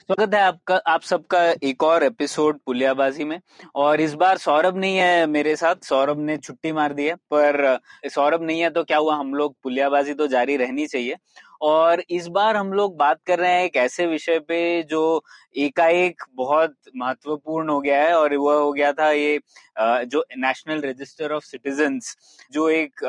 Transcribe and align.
स्वागत 0.00 0.34
है 0.34 0.40
आपका, 0.40 0.76
आप 0.76 1.02
सबका 1.02 1.54
एक 1.62 1.82
और 1.82 2.02
एपिसोड 2.02 2.58
पुलियाबाजी 2.66 3.24
में। 3.24 3.40
और 3.74 4.00
इस 4.00 4.14
बार 4.14 4.38
सौरभ 4.38 4.76
नहीं 4.76 4.96
है 4.96 5.26
मेरे 5.26 5.56
साथ, 5.56 5.76
सौरभ 5.84 6.18
ने 6.18 6.36
छुट्टी 6.36 6.72
मार 6.72 6.92
दी 6.92 7.06
है, 7.06 7.14
पर 7.14 7.78
सौरभ 8.06 8.42
नहीं 8.42 8.60
है 8.60 8.70
तो 8.70 8.84
क्या 8.84 8.98
हुआ? 8.98 9.14
हम 9.14 9.34
लोग 9.34 9.56
पुलियाबाजी 9.62 10.14
तो 10.14 10.26
जारी 10.26 10.56
रहनी 10.56 10.86
चाहिए। 10.86 11.16
और 11.60 12.02
इस 12.10 12.26
बार 12.28 12.56
हम 12.56 12.72
लोग 12.72 12.96
बात 12.96 13.20
कर 13.26 13.38
रहे 13.38 13.52
हैं 13.52 13.64
एक 13.64 13.76
ऐसे 13.76 14.06
विषय 14.06 14.38
पे 14.38 14.60
जो 14.90 15.22
एकाएक 15.56 16.22
बहुत 16.34 16.74
महत्वपूर्ण 16.96 17.68
हो 17.70 17.80
गया 17.80 18.02
है 18.02 18.14
और 18.14 18.34
वह 18.36 18.54
हो 18.54 18.72
गया 18.72 18.92
था 18.92 19.10
ये 19.10 19.38
जो 20.06 20.24
नेशनल 20.38 20.80
रजिस्टर 20.80 21.32
ऑफ़ 21.32 21.44
सिटीजन्स 21.44 22.16
जो 22.52 22.68
एक 22.68 23.00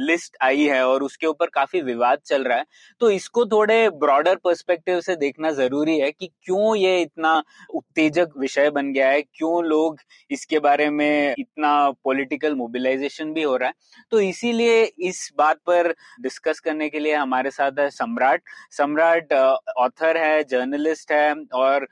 लिस्ट 0.00 0.36
आई 0.42 0.64
है 0.66 0.82
और 0.86 1.02
उसके 1.02 1.26
ऊपर 1.26 1.46
काफ़ी 1.54 1.80
विवाद 1.82 2.18
चल 2.26 2.44
रहा 2.44 2.58
है। 2.58 2.64
तो 3.00 3.10
इसको 3.10 3.44
थोड़े 3.46 3.88
ब्रॉडर 3.90 4.36
पर्सपेक्टिव 4.44 5.00
से 5.00 5.16
देखना 5.16 5.50
ज़रूरी 5.52 5.98
है 5.98 6.10
कि 6.12 6.26
क्यों 6.26 6.74
ये 6.76 7.00
इतना 7.02 7.42
उत्तेजक 7.70 8.32
विषय 8.38 8.70
बन 8.70 8.92
गया 8.92 9.08
है, 9.08 9.22
क्यों 9.22 9.64
लोग 9.64 10.00
इसके 10.30 10.58
बारे 10.58 10.88
में 10.90 11.34
इतना 11.38 11.90
पॉलिटिकल 12.04 12.54
मोबिलाइजेशन 12.54 13.32
भी 13.32 13.42
हो 13.42 13.56
रहा 13.56 13.68
है। 13.68 13.74
तो 14.12 14.20
इसीलिए 14.20 14.82
इस 15.00 15.30
बात 15.38 15.58
पर 15.66 15.94
डिस्कस 16.22 16.60
करने 16.60 16.88
के 16.88 16.98
लिए 16.98 17.14
हमारे 17.14 17.50
साथ 17.50 17.65
है 17.78 17.88
सम्राट। 17.92 18.42
सम्राट 18.72 19.32
ऑथर 19.32 20.16
है 20.16 20.42
जर्नलिस्ट 20.44 21.12
है 21.12 21.34
और 21.54 21.86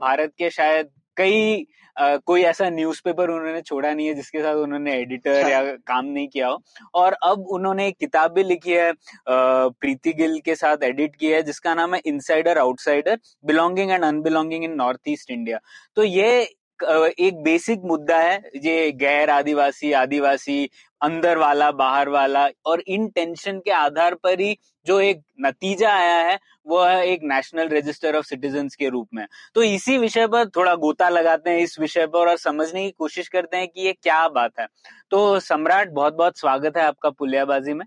भारत 0.00 0.32
के 0.38 0.50
शायद 0.50 0.90
कई 1.16 1.66
अ, 1.96 2.16
कोई 2.26 2.42
ऐसा 2.42 2.68
न्यूज़पेपर 2.70 3.30
उन्होंने 3.30 3.60
छोड़ा 3.60 3.92
नहीं 3.92 4.06
है 4.06 4.14
जिसके 4.14 4.40
साथ 4.42 4.54
उन्होंने 4.54 4.94
एडिटर 5.00 5.48
या 5.48 5.60
काम 5.86 6.04
नहीं 6.06 6.28
किया 6.28 6.48
हो। 6.48 6.58
और 6.94 7.12
अब 7.24 7.46
उन्होंने 7.50 7.86
एक 7.88 7.96
किताब 8.00 8.32
भी 8.32 8.42
लिखी 8.44 8.72
है 8.72 8.90
प्रीति 9.28 10.12
गिल 10.12 10.38
के 10.44 10.54
साथ 10.54 10.82
एडिट 10.84 11.14
की 11.16 11.30
है 11.32 11.42
जिसका 11.42 11.74
नाम 11.74 11.94
है 11.94 12.00
insider 12.06 12.58
outsider 12.58 13.18
belonging 13.44 13.90
and 13.90 14.04
unbelonging 14.04 14.64
in 14.64 14.74
North 14.74 15.08
East 15.08 15.30
India 15.30 15.58
तो 15.96 16.04
ये 16.04 16.42
एक 16.82 17.42
बेसिक 17.42 17.80
मुद्दा 17.84 18.16
है, 18.18 18.50
ये 18.56 18.92
गैर 18.92 19.30
आदिवासी 19.30 19.92
आदिवासी, 19.92 20.70
अंदर 21.02 21.38
वाला, 21.38 21.70
बाहर 21.70 22.08
वाला, 22.08 22.48
और 22.66 22.82
इन 22.86 23.08
टेंशन 23.08 23.58
के 23.58 23.70
आधार 23.70 24.14
पर 24.14 24.40
ही 24.40 24.56
जो 24.86 25.00
एक 25.00 25.22
नतीजा 25.40 25.92
आया 25.92 26.16
है, 26.16 26.38
वो 26.66 26.82
है 26.84 27.06
एक 27.06 27.20
नेशनल 27.22 27.68
रजिस्टर 27.68 28.16
ऑफ़ 28.16 28.26
सिटीजन्स 28.26 28.74
के 28.76 28.88
रूप 28.88 29.08
में। 29.14 29.26
तो 29.54 29.62
इसी 29.62 29.98
विषय 29.98 30.26
पर 30.26 30.48
थोड़ा 30.48 30.74
गोता 30.74 31.08
लगाते 31.08 31.50
हैं, 31.50 31.58
इस 31.58 31.80
विषय 31.80 32.06
पर 32.06 32.28
और 32.28 32.36
समझने 32.36 32.84
की 32.84 32.90
कोशिश 32.90 33.28
करते 33.28 33.56
हैं 33.56 33.68
कि 33.68 33.80
ये 33.80 33.92
क्या 33.92 34.28
बात 34.28 34.52
है। 34.60 34.66
तो 35.10 35.40
सम्राट 35.40 35.90
बहुत 35.90 36.14
बहुत 36.14 36.38
स्वागत 36.38 36.76
है 36.76 36.82
आपका 36.82 37.10
पुलियाबाजी 37.10 37.72
में। 37.72 37.86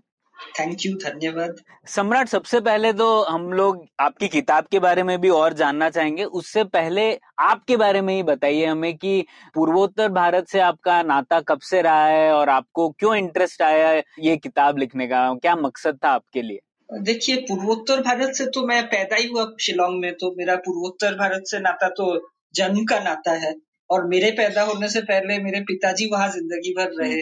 थैंक 0.58 0.84
यू 0.86 0.92
धन्यवाद। 0.96 1.56
सम्राट 1.88 2.28
सबसे 2.28 2.60
पहले 2.60 2.92
तो 2.92 3.06
हम 3.22 3.52
लोग 3.52 3.84
आपकी 4.00 4.28
किताब 4.28 4.66
के 4.70 4.78
बारे 4.78 5.02
में 5.02 5.20
भी 5.20 5.28
और 5.30 5.52
जानना 5.52 5.88
चाहेंगे। 5.90 6.24
उससे 6.24 6.64
पहले 6.66 7.10
आपके 7.40 7.76
बारे 7.76 8.00
में 8.00 8.14
ही 8.14 8.22
बताइए 8.22 8.64
हमें 8.66 8.96
कि 8.96 9.24
पूर्वोत्तर 9.54 10.08
भारत 10.12 10.48
से 10.48 10.60
आपका 10.60 11.02
नाता 11.04 11.40
कब 11.40 11.60
से 11.60 11.82
रहा 11.82 12.06
है 12.06 12.32
और 12.32 12.48
आपको 12.48 12.88
क्यों 12.90 13.14
इंटरेस्ट 13.16 13.62
आया 13.62 13.88
है 13.88 14.02
ये 14.20 14.36
किताब 14.38 14.78
लिखने 14.78 15.06
का? 15.06 15.32
क्या 15.34 15.56
मकसद 15.56 15.98
था 16.04 16.10
आपके 16.10 16.42
लिए? 16.42 16.60
देखिए 16.90 17.36
पूर्वोत्तर 17.48 18.00
भारत 18.00 18.34
से 18.34 18.46
तो 18.46 18.66
मैं 18.66 18.82
पैदा 18.86 19.16
ही 19.16 19.26
हुआ 19.28 19.46
शिलोंग 19.60 20.00
में 20.00 20.12
तो 20.12 20.34
मेरा 20.38 20.56
पूर्वोत्तर 20.58 21.14
भारत 21.14 21.42
से 21.46 21.58
नाता 21.60 21.88
तो 21.88 22.06
जन्म 22.54 22.84
का 22.84 22.98
नाता 23.00 23.32
है। 23.38 23.54
और 23.90 24.06
मेरे 24.06 24.30
पैदा 24.30 24.62
होने 24.62 24.88
से 24.88 25.00
पहले 25.00 25.38
मेरे 25.38 25.60
पिताजी 25.62 26.08
वहाँ 26.12 26.28
ज़िंदगी 26.28 26.72
भर 26.74 26.90
रहे। 26.98 27.20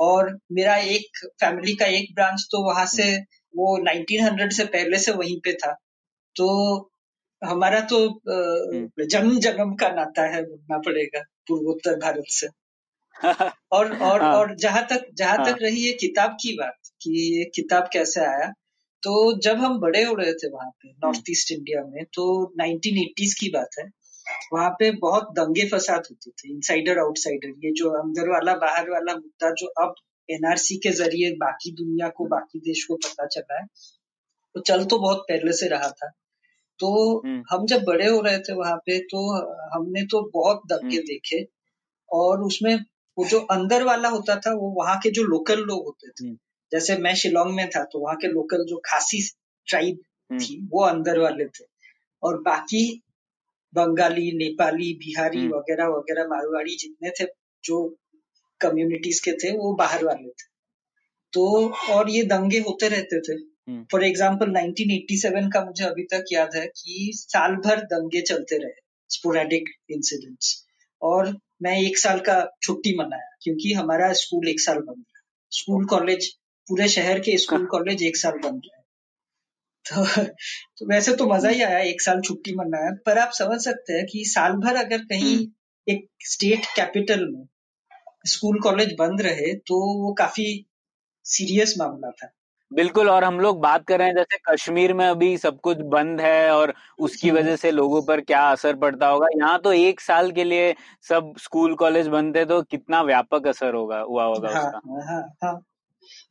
और 0.00 0.38
मेरा 0.52 0.76
एक 0.76 1.26
फैमिली 1.40 1.74
का 1.74 1.86
एक 1.86 2.14
ब्रांच 2.14 2.48
तो 2.50 2.64
वहाँ 2.66 2.86
से 2.86 3.16
वो 3.56 3.78
1900 3.78 4.52
से 4.52 4.64
पहले 4.64 4.98
से 4.98 5.12
वहीं 5.12 5.40
पे 5.40 5.52
था। 5.52 5.72
तो 6.36 6.48
हमारा 7.44 7.80
तो 7.80 8.20
जन्म 9.04 9.38
जन्म 9.38 9.74
का 9.74 9.88
नाता 9.88 10.22
है 10.22 10.42
बोलना 10.42 10.78
पड़ेगा 10.78 11.20
पूर्वोत्तर 11.48 11.96
भारत 11.96 12.24
से। 12.28 12.46
और 13.72 13.98
और 13.98 14.22
हाँ। 14.22 14.32
और 14.34 14.56
जहाँ 14.56 14.86
तक 14.90 15.06
जहाँ 15.14 15.36
हाँ। 15.36 15.46
तक 15.46 15.58
रही 15.62 15.86
ये 15.86 15.92
किताब 15.92 16.30
की 16.30 16.52
बात 16.52 16.74
कि 17.02 17.38
ये 17.38 17.44
किताब 17.44 17.88
कैसे 17.92 18.20
आया 18.20 18.52
तो 19.02 19.40
जब 19.40 19.56
हम 19.56 19.78
बड़े 19.80 20.02
हो 20.04 20.14
रहे 20.14 20.32
थे 20.32 20.48
वहाँ 20.50 20.70
पे 20.70 20.88
नॉर्थ 20.90 21.30
ईस्ट 21.30 21.52
इंडिया 21.52 21.82
में 21.84 22.04
तो 22.04 22.24
1980s 22.56 23.34
की 23.34 23.48
बात 23.48 23.68
है। 23.78 23.84
वहाँ 24.52 24.70
पे 24.70 24.90
बहुत 24.98 25.28
दंगे 25.34 25.68
फसाद 25.68 26.06
होते 26.10 26.30
थे 26.30 26.50
इनसाइडर 26.50 26.98
आउटसाइडर 26.98 27.54
ये 27.64 27.72
जो 27.72 27.90
अंदर 27.98 28.28
वाला 28.28 28.54
बाहर 28.56 28.90
वाला 28.90 29.14
मुद्दा 29.14 29.50
जो 29.54 29.66
अब 29.82 29.94
एनआरसी 30.28 30.76
के 30.76 30.90
ज़रिए 30.92 31.30
बाकी 31.36 31.72
दुनिया 31.74 32.08
को 32.08 32.24
बाकी 32.26 32.58
देश 32.60 32.84
को 32.84 32.96
पता 32.96 33.26
चला 33.26 33.60
है 33.60 33.66
तो 34.54 34.60
चल 34.62 34.84
तो 34.84 34.98
बहुत 34.98 35.24
पहले 35.28 35.52
से 35.52 35.68
रहा 35.68 35.90
था 35.92 36.10
तो 36.80 36.90
हम्म। 37.18 37.42
हम 37.50 37.66
जब 37.66 37.82
बड़े 37.84 38.06
हो 38.06 38.20
रहे 38.20 38.38
थे 38.38 38.54
वहाँ 38.54 38.76
पे 38.76 38.98
तो 39.06 39.24
हमने 39.74 40.02
तो 40.04 40.22
बहुत 40.34 40.62
दंगे 40.66 40.96
हम्म। 40.96 41.06
देखे 41.06 41.46
और 42.10 42.42
उसमें 42.42 42.74
वो 43.16 43.24
जो 43.24 43.38
अंदर 43.50 43.82
वाला 43.82 44.08
होता 44.08 44.36
था 44.36 44.52
वो 44.54 44.70
वहाँ 44.76 44.96
के 44.98 45.10
जो 45.10 45.22
लोकल 45.24 45.60
लोग 45.62 45.84
होते 45.86 46.08
थे 46.08 46.26
हम्म। 46.26 46.36
जैसे 46.72 46.96
मैं 46.98 47.14
शिलोंग 47.14 47.54
में 47.54 47.68
था 47.68 47.84
तो 47.84 47.98
वहाँ 47.98 48.16
के 48.16 48.28
लोकल 48.28 48.64
जो 48.64 48.80
खासी 48.86 49.20
ट्राइब। 49.68 49.98
थी 50.30 50.56
वो 50.70 50.84
अंदर 50.84 51.18
वाले 51.18 51.44
थे 51.48 51.64
और 52.22 52.40
बाकी 52.42 52.82
बंगाली 53.74 54.30
नेपाली 54.36 54.92
बिहारी 54.94 55.38
हम्म। 55.38 55.54
वगैरह 55.54 55.88
वगैरह 55.88 56.28
मारवाड़ी 56.28 56.76
जितने 56.76 57.10
थे 57.10 57.26
जो 57.64 57.78
कम्युनिटीज 58.60 59.20
के 59.20 59.32
थे 59.32 59.50
वो 59.56 59.74
बाहर 59.74 60.04
वाले 60.04 60.28
थे। 60.28 60.48
तो 61.32 61.44
और 61.90 62.10
ये 62.10 62.22
दंगे 62.24 62.58
होते 62.58 62.88
रहते 62.88 63.20
थे। 63.20 63.38
फॉर 63.92 64.04
एग्ज़ाम्पल 64.04 64.50
1987 64.52 65.48
का 65.52 65.64
मुझे 65.64 65.84
अभी 65.84 66.02
तक 66.04 66.24
याद 66.32 66.56
है 66.56 66.66
कि 66.76 67.10
साल 67.14 67.54
भर 67.56 67.80
दंगे 67.86 68.20
चलते 68.20 68.56
रहे 68.56 68.80
स्पोरेडिक 69.10 69.68
इंसिडेंट्स 69.90 70.54
और 71.02 71.36
मैं 71.62 71.76
एक 71.82 71.98
साल 71.98 72.20
का 72.20 72.36
छुट्टी 72.62 72.94
मनाया 72.98 73.36
क्योंकि 73.42 73.72
हमारा 73.72 74.12
स्कूल 74.12 74.48
एक 74.48 74.60
साल 74.60 74.78
बंद 74.78 74.98
रहा। 74.98 75.22
स्कूल 75.52 75.84
कॉलेज 75.84 76.28
पूरे 76.68 76.88
शहर 76.88 77.20
के 77.20 77.36
स्कूल 77.38 77.66
कॉलेज 77.66 78.02
एक 78.02 78.16
साल 78.16 78.38
बंद 78.38 78.62
रहे। 78.66 78.79
तो, 79.84 80.04
तो 80.78 80.86
वैसे 80.86 81.14
तो 81.16 81.26
मज़ा 81.26 81.48
ही 81.48 81.62
आया 81.62 81.78
एक 81.78 82.02
साल 82.02 82.20
छुट्टी 82.20 82.54
मनाया 82.54 82.90
पर 83.06 83.18
आप 83.18 83.30
समझ 83.32 83.60
सकते 83.60 83.92
हैं 83.92 84.06
कि 84.06 84.24
साल 84.24 84.52
भर 84.52 84.76
अगर 84.76 84.98
कहीं 84.98 85.36
एक 85.86 86.06
स्टेट 86.24 86.66
कैपिटल 86.76 87.26
में 87.26 87.46
स्कूल 88.26 88.60
कॉलेज 88.60 88.94
बंद 88.98 89.20
रहे 89.22 89.54
तो 89.54 89.80
वो 90.02 90.12
काफ़ी 90.12 90.66
सीरियस 91.26 91.74
मामला 91.78 92.10
था। 92.10 92.30
बिल्कुल 92.72 93.08
और 93.10 93.24
हम 93.24 93.40
लोग 93.40 93.60
बात 93.60 93.86
कर 93.86 93.98
रहे 93.98 94.08
हैं 94.08 94.14
जैसे 94.14 94.38
कश्मीर 94.50 94.92
में 94.94 95.06
अभी 95.06 95.36
सब 95.38 95.60
कुछ 95.60 95.76
बंद 95.76 96.20
है 96.20 96.50
और 96.50 96.72
उसकी 96.98 97.28
हम्म। 97.28 97.40
वजह 97.40 97.56
से 97.56 97.70
लोगों 97.70 98.02
पर 98.02 98.20
क्या 98.20 98.42
असर 98.42 98.76
पड़ता 98.76 99.06
होगा? 99.06 99.26
यहाँ 99.36 99.58
तो 99.58 99.72
एक 99.72 100.00
साल 100.00 100.30
के 100.32 100.44
लिए 100.44 100.74
सब 101.08 101.32
स्कूल 101.38 101.74
कॉलेज 101.74 102.08
बंद 102.08 102.36
थे 102.36 102.44
तो 102.44 102.62
कितना 102.62 103.02
व्यापक 103.02 103.46
असर 103.46 103.74
होगा 103.74 104.00
हुआ 104.00 104.24
होगा 104.24 104.48
हाँ 104.48 104.64
उसका। 104.66 105.12
हाँ 105.12 105.22
हाँ। 105.44 105.60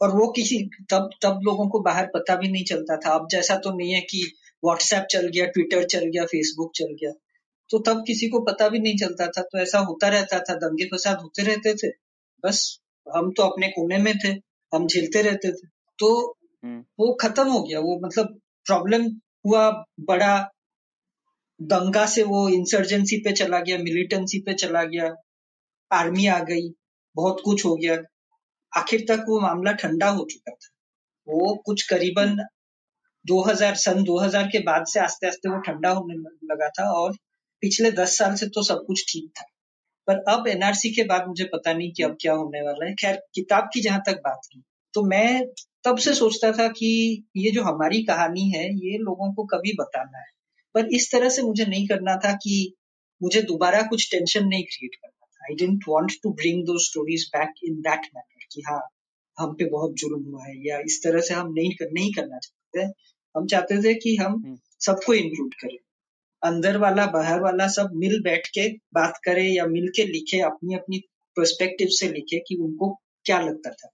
और 0.01 0.09
वो 0.09 0.31
किसी 0.31 0.69
तब 0.89 1.09
तब 1.21 1.39
लोगों 1.43 1.69
को 1.69 1.79
बाहर 1.79 2.05
पता 2.05 2.35
भी 2.35 2.47
नहीं 2.51 2.65
चलता 2.65 2.97
था। 2.97 3.13
अब 3.13 3.27
जैसा 3.31 3.55
तो 3.55 3.77
नहीं 3.77 3.93
है 3.93 4.01
कि 4.01 4.33
व्हाट्सएप 4.65 5.07
चल 5.11 5.27
गया 5.27 5.45
ट्विटर 5.45 5.85
चल 5.85 6.05
गया 6.05 6.25
फेसबुक 6.25 6.71
चल 6.75 6.85
गया। 6.85 7.11
तो 7.69 7.79
तब 7.79 8.03
किसी 8.07 8.27
को 8.27 8.39
पता 8.39 8.69
भी 8.69 8.79
नहीं 8.79 8.97
चलता 8.97 9.27
था। 9.27 9.41
तो 9.41 9.57
ऐसा 9.57 9.79
होता 9.79 10.07
रहता 10.07 10.39
था। 10.39 10.53
दंगे 10.53 10.85
फसाद 10.85 11.17
होते 11.17 11.43
रहते 11.43 11.73
थे। 11.75 11.91
बस 12.45 12.79
हम 13.15 13.31
तो 13.31 13.43
अपने 13.43 13.67
कोने 13.67 13.97
में 13.97 14.13
थे। 14.17 14.27
हम 14.75 14.87
झेलते 14.87 15.21
रहते 15.21 15.51
थे। 15.51 15.67
तो 15.99 16.37
हम्म। 16.63 16.85
वो 16.99 17.13
खत्म 17.13 17.47
हो 17.47 17.63
गया। 17.63 17.79
वो 17.79 17.99
मतलब 18.05 18.39
प्रॉब्लम 18.65 19.05
हुआ 19.45 19.83
बड़ा। 19.99 20.49
दंगा 21.61 22.05
से 22.05 22.23
वो 22.23 22.49
इंसर्जेंसी 22.49 23.17
पे 23.17 23.31
चला 23.31 23.59
गया 23.59 23.77
मिलिटेंसी 23.77 24.39
पे 24.39 24.53
चला 24.53 24.83
गया। 24.83 25.15
आर्मी 25.91 26.27
आ 26.27 26.39
गई। 26.39 26.73
बहुत 27.15 27.41
कुछ 27.45 27.65
हो 27.65 27.75
गया। 27.75 27.97
आखिर 28.73 29.05
तक 29.09 29.25
वो 29.29 29.39
मामला 29.39 29.71
ठंडा 29.73 30.09
हो 30.09 30.25
चुका 30.31 30.51
था। 30.51 30.69
वो 31.27 31.55
कुछ 31.65 31.81
करीबन 31.89 32.35
2000 33.25 33.75
सन 33.75 34.03
2000 34.03 34.47
के 34.47 34.59
बाद 34.63 34.85
से 34.85 34.99
आस्ते 34.99 35.27
आस्ते 35.27 35.49
वो 35.49 35.57
ठंडा 35.61 35.89
होने 35.89 36.15
लगा 36.45 36.69
था 36.69 36.89
और 36.93 37.15
पिछले 37.63 37.91
10 37.91 38.17
साल 38.17 38.35
से 38.35 38.47
तो 38.47 38.63
सब 38.63 38.83
कुछ 38.87 39.03
ठीक 39.09 39.29
था। 39.39 39.45
पर 40.07 40.23
अब 40.29 40.47
एनआरसी 40.47 40.89
के 40.89 41.03
बाद 41.03 41.27
मुझे 41.27 41.43
पता 41.53 41.73
नहीं 41.73 41.91
कि 41.91 42.03
अब 42.03 42.17
क्या 42.21 42.33
होने 42.33 42.61
वाला 42.61 42.85
है। 42.85 42.93
खैर, 42.93 43.21
किताब 43.35 43.69
की 43.73 43.81
जहाँ 43.81 44.01
तक 44.05 44.21
बात 44.25 44.47
है 44.55 44.61
तो 44.93 45.03
मैं 45.03 45.45
तब 45.83 45.97
से 45.97 46.13
सोचता 46.13 46.51
था 46.51 46.67
कि 46.69 46.89
ये 47.37 47.51
जो 47.51 47.63
हमारी 47.63 48.01
कहानी 48.03 48.49
है, 48.51 48.63
ये 48.63 48.97
लोगों 48.97 49.31
को 49.33 49.43
कभी 49.45 49.73
बताना 49.73 50.17
है। 50.17 50.31
पर 50.75 50.87
इस 50.95 51.11
तरह 51.11 51.29
से 51.29 51.41
मुझे 51.41 51.65
नहीं 51.65 51.87
करना 51.87 52.15
था 52.15 52.31
कि 52.35 52.55
मुझे 53.21 53.41
दोबारा 53.41 53.81
कुछ 53.81 54.09
टेंशन 54.11 54.47
नहीं 54.47 54.63
क्रिएट 54.63 54.95
करना 54.95 55.25
था। 55.25 55.45
I 55.45 55.55
didn't 55.55 55.83
want 55.87 56.13
to 56.23 56.31
bring 56.33 56.65
those 56.65 56.77
stories 56.79 57.29
back 57.35 57.53
in 57.63 57.75
that 57.81 58.09
manner 58.15 58.38
कि 58.51 58.61
हाँ 58.61 58.81
हम 59.37 59.53
पे 59.53 59.65
बहुत 59.65 59.93
जुल्म 59.93 60.23
हुआ 60.23 60.45
है 60.45 60.55
या 60.67 60.79
इस 60.85 60.99
तरह 61.03 61.21
से 61.21 61.33
हम 61.33 61.53
नहीं 61.53 61.71
कर, 61.71 61.91
नहीं 61.91 62.13
करना 62.13 62.37
चाहते। 62.37 62.91
हम 63.35 63.45
चाहते 63.47 63.83
थे 63.83 63.93
कि 63.93 64.15
हम 64.15 64.33
हम्म। 64.33 64.57
सबको 64.79 65.13
इंक्लूड 65.13 65.53
करें। 65.53 65.77
अंदर 66.43 66.77
वाला 66.77 67.05
बाहर 67.05 67.41
वाला 67.41 67.67
सब 67.67 67.91
मिल 67.93 68.21
बैठ 68.21 68.47
के 68.47 68.67
बात 68.93 69.19
करें 69.25 69.47
या 69.53 69.65
मिल 69.65 69.87
के 69.95 70.03
लिखे 70.03 70.39
अपनी 70.41 70.75
अपनी 70.75 70.99
पर्सपेक्टिव 71.37 71.87
से 71.89 72.07
लिखे 72.07 72.39
कि 72.39 72.55
उनको 72.55 72.89
क्या 73.25 73.39
लगता 73.41 73.71
था। 73.71 73.89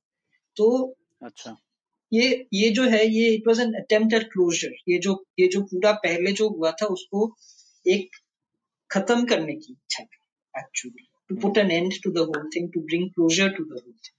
तो 0.58 0.96
अच्छा। 1.24 1.56
ये 2.12 2.48
ये 2.54 2.70
जो 2.70 2.84
है 2.84 3.06
ये 3.08 3.30
it 3.34 3.48
was 3.48 3.62
an 3.62 3.74
attempt 3.74 4.14
at 4.14 4.24
closure 4.24 4.76
ये 4.90 4.98
जो 4.98 5.26
ये 5.40 5.48
जो 5.48 5.62
पूरा 5.62 5.92
पहले 5.92 6.32
जो 6.32 6.50
हुआ 6.50 6.72
था 6.72 6.86
उसको 6.86 7.36
एक 7.86 8.16
खत्म 8.90 9.26
करने 9.26 9.54
की 9.54 9.74
इच्छा 9.74 10.04
थी 10.04 10.60
actually 10.60 11.08
to 11.30 11.36
put 11.36 11.58
an 11.58 11.72
end 11.72 11.94
to 12.04 12.12
the 12.12 12.18
whole 12.18 12.50
thing 12.56 12.72
to 12.74 12.82
bring 12.82 13.10
closure 13.10 13.50
to 13.50 13.64
the 13.64 13.72
whole 13.72 13.92
thing 13.92 14.14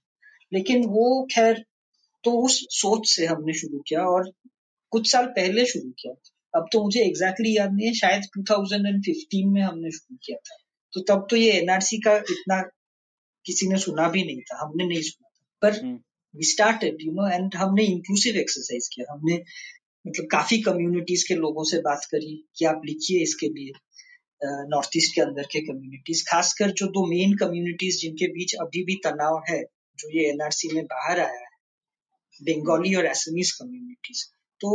लेकिन 0.53 0.85
वो 0.85 1.27
खैर 1.33 1.63
तो 2.23 2.31
उस 2.41 2.59
सोच 2.71 3.07
से 3.09 3.25
हमने 3.25 3.53
शुरू 3.53 3.79
किया 3.87 4.01
और 4.01 4.31
कुछ 4.91 5.11
साल 5.11 5.25
पहले 5.25 5.65
शुरू 5.65 5.89
किया 5.89 6.13
अब 6.53 6.67
तो 6.73 6.83
मुझे 6.83 6.99
एग्जैक्टली 6.99 7.49
exactly 7.49 7.57
याद 7.57 7.73
नहीं 7.73 7.87
है 7.87 7.93
शायद 7.93 8.23
2015 8.37 9.53
में 9.53 9.61
हमने 9.61 9.91
शुरू 9.91 10.17
किया 10.25 10.37
था। 10.37 10.57
तो 10.93 11.01
तब 11.01 11.27
तो 11.29 11.35
ये 11.35 11.51
एनआरसी 11.51 11.97
का 11.97 12.15
इतना 12.15 12.61
किसी 13.45 13.67
ने 13.67 13.77
सुना 13.77 14.09
भी 14.09 14.23
नहीं 14.23 14.41
था 14.41 14.59
हमने 14.61 14.87
नहीं 14.87 15.01
सुना 15.01 15.29
था। 15.29 15.69
पर। 15.69 15.99
We 16.35 16.43
started 16.43 16.97
you 17.01 17.11
know 17.11 17.27
and 17.27 17.55
हमने 17.55 17.83
इंक्लूसिव 17.83 18.35
एक्सरसाइज 18.35 18.87
किया। 18.87 19.13
हमने 19.13 19.43
मतलब 20.07 20.27
काफ़ी 20.31 20.61
कम्युनिटीज 20.61 21.23
के 21.23 21.35
लोगों 21.35 21.63
से 21.63 21.77
बात 21.77 22.05
करी 22.05 22.47
कि 22.57 22.65
आप 22.65 22.81
लिखिए 22.85 23.21
इसके 23.23 23.47
लिए 23.47 23.71
नॉर्थ 24.43 24.97
ईस्ट 24.97 25.15
के 25.15 25.21
अंदर 25.21 25.43
के 25.43 25.59
कम्युनिटीज 25.61 26.23
खासकर 26.27 26.71
जो 26.71 26.87
दो 26.87 27.05
मेन 27.05 27.35
कम्युनिटीज 27.35 28.01
जिनके 28.01 28.27
बीच 28.27 28.53
अभी 28.55 28.83
भी 28.83 28.95
तनाव 28.95 29.41
है 29.49 29.63
जो 29.99 30.09
ये 30.09 30.27
एनआरसी 30.29 30.73
में 30.73 30.83
बाहर 30.85 31.19
आया 31.19 31.39
है 31.39 31.55
बंगाली 32.41 32.93
और 32.95 33.05
एसमीज 33.05 33.51
कम्युनिटीज 33.51 34.23
तो 34.61 34.69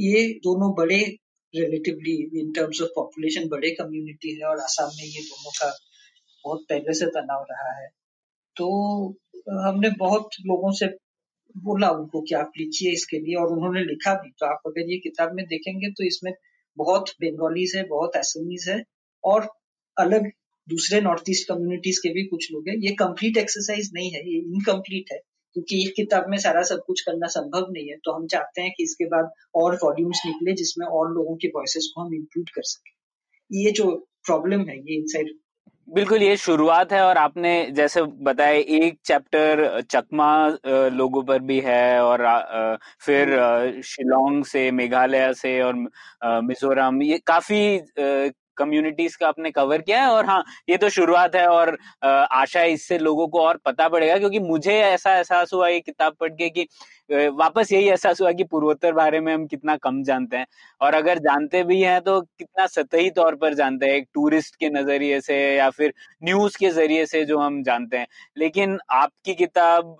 ये 0.00 0.22
दोनों 0.44 0.72
बड़े 0.74 0.98
relatively 1.54 2.16
in 2.40 2.52
terms 2.52 2.80
of 2.82 2.90
population 2.96 3.48
बड़े 3.48 3.70
कम्युनिटी 3.70 4.34
है 4.36 4.46
और 4.48 4.60
आसाम 4.60 4.90
में 4.96 5.04
ये 5.04 5.20
दोनों 5.22 5.50
का 5.50 5.68
बहुत 6.44 6.64
पहले 6.68 6.94
से 6.94 7.06
तनाव 7.16 7.44
रहा 7.50 7.72
है। 7.80 7.88
तो 8.56 8.66
हमने 9.66 9.90
बहुत 9.98 10.36
लोगों 10.46 10.72
से 10.72 10.86
बोला 11.54 11.90
उनको 11.90 12.20
कि 12.22 12.34
आप 12.34 12.52
लिखिए 12.58 12.92
इसके 12.92 13.18
लिए 13.18 13.34
और 13.34 13.52
उन्होंने 13.52 13.80
लिखा 13.84 14.14
भी 14.14 14.30
तो 14.38 14.46
आप 14.46 14.62
अगर 14.66 14.90
ये 14.90 14.98
किताब 14.98 15.34
में 15.34 15.44
देखेंगे 15.46 15.90
तो 15.92 16.04
इसमें 16.06 16.32
बहुत 16.76 17.10
बंगालीज 17.22 17.76
है, 17.76 17.84
बहुत 17.88 18.16
एसमीज 18.16 18.68
है 18.68 18.82
और 19.24 19.48
अलग 19.96 20.30
दूसरे 20.68 21.00
नॉर्थ 21.00 21.30
ईस्ट 21.30 21.48
कम्युनिटीज 21.48 21.98
के 21.98 22.08
भी 22.08 22.24
कुछ 22.26 22.52
लोग 22.52 22.68
हैं। 22.68 22.76
ये 22.78 22.90
कंप्लीट 22.98 23.36
एक्सरसाइज 23.36 23.90
नहीं 23.94 24.10
है 24.10 24.20
ये 24.28 24.38
इनकम्प्लीट 24.38 25.12
है। 25.12 25.18
क्योंकि 25.56 25.82
एक 25.82 25.92
किताब 25.96 26.24
में 26.28 26.36
सारा 26.38 26.62
सब 26.62 26.82
कुछ 26.86 27.00
करना 27.00 27.26
संभव 27.26 27.66
नहीं 27.70 27.88
है। 27.88 27.96
तो 28.04 28.12
हम 28.12 28.26
चाहते 28.26 28.62
हैं 28.62 28.72
कि 28.76 28.84
इसके 28.84 29.04
बाद 29.06 29.30
और 29.54 29.74
वॉल्यूम्स 29.84 30.20
निकले 30.26 30.52
जिसमें 30.54 30.86
और 30.86 31.12
लोगों 31.12 31.36
की 31.36 31.48
वॉइसेस 31.48 31.90
को 31.94 32.00
हम 32.02 32.14
इंक्लूड 32.14 32.50
कर 32.50 32.62
सके। 32.64 32.94
ये 33.50 33.70
जो 33.70 33.90
प्रॉब्लम 34.26 34.68
है 34.68 34.78
ये 34.78 34.96
इनसाइड 34.96 35.34
बिल्कुल 35.88 36.22
ये 36.22 36.36
शुरुआत 36.36 36.92
है 36.92 37.00
और 37.02 37.16
आपने 37.16 37.50
जैसे 37.70 38.02
बताया 38.28 38.58
एक 38.76 38.98
चैप्टर 39.04 39.80
चकमा 39.90 40.28
लोगों 40.92 41.22
पर 41.22 41.38
भी 41.40 41.58
है 41.64 42.00
और 42.00 42.24
फिर 43.00 43.32
हम्म। 43.32 43.82
शिलोंग 43.82 44.44
से 44.44 44.70
मेघालय 44.70 45.32
से 45.34 45.60
और 45.62 45.74
मिजोरम। 46.44 47.02
ये 47.02 47.18
काफ़ी 47.26 47.60
कम्युनिटीज 48.58 49.16
का 49.16 49.28
आपने 49.28 49.50
कवर 49.52 49.80
किया 49.80 50.02
है? 50.02 50.10
और 50.10 50.26
हाँ 50.26 50.42
ये 50.68 50.76
तो 50.76 50.88
शुरुआत 50.90 51.34
है 51.36 51.46
और 51.48 51.76
आशा 52.04 52.60
है 52.60 52.72
इससे 52.72 52.98
लोगों 52.98 53.26
को 53.28 53.42
और 53.42 53.56
पता 53.64 53.88
पड़ेगा, 53.88 54.18
क्योंकि 54.18 54.38
मुझे 54.40 54.78
ऐसा 54.80 55.14
एहसास 55.16 55.52
हुआ 55.54 55.68
ये 55.68 55.80
किताब 55.80 56.14
पढ़ 56.20 56.32
के 56.32 56.48
कि 56.50 56.66
वापस 57.10 57.70
यही 57.72 57.88
एहसास 57.88 58.20
हुआ 58.20 58.30
कि 58.32 58.44
पूर्वोत्तर 58.44 58.92
बारे 58.92 59.20
में 59.20 59.32
हम 59.34 59.46
कितना 59.46 59.76
कम 59.78 60.02
जानते 60.02 60.36
हैं। 60.36 60.46
और 60.80 60.94
अगर 60.94 61.18
जानते 61.18 61.62
भी 61.64 61.80
हैं 61.82 62.00
तो 62.00 62.20
कितना 62.20 62.66
सतही 62.66 63.10
तौर 63.10 63.34
पर 63.36 63.54
जानते 63.54 63.86
हैं 63.86 63.94
एक 63.94 64.08
टूरिस्ट 64.14 64.56
के 64.56 64.70
नज़रिए 64.70 65.20
से 65.20 65.36
या 65.56 65.68
फिर 65.70 65.92
न्यूज़ 66.24 66.56
के 66.58 66.70
ज़रिए 66.70 67.04
से 67.06 67.24
जो 67.24 67.38
हम 67.38 67.62
जानते 67.62 67.98
हैं। 67.98 68.06
लेकिन 68.36 68.78
आपकी 68.92 69.34
किताब 69.34 69.96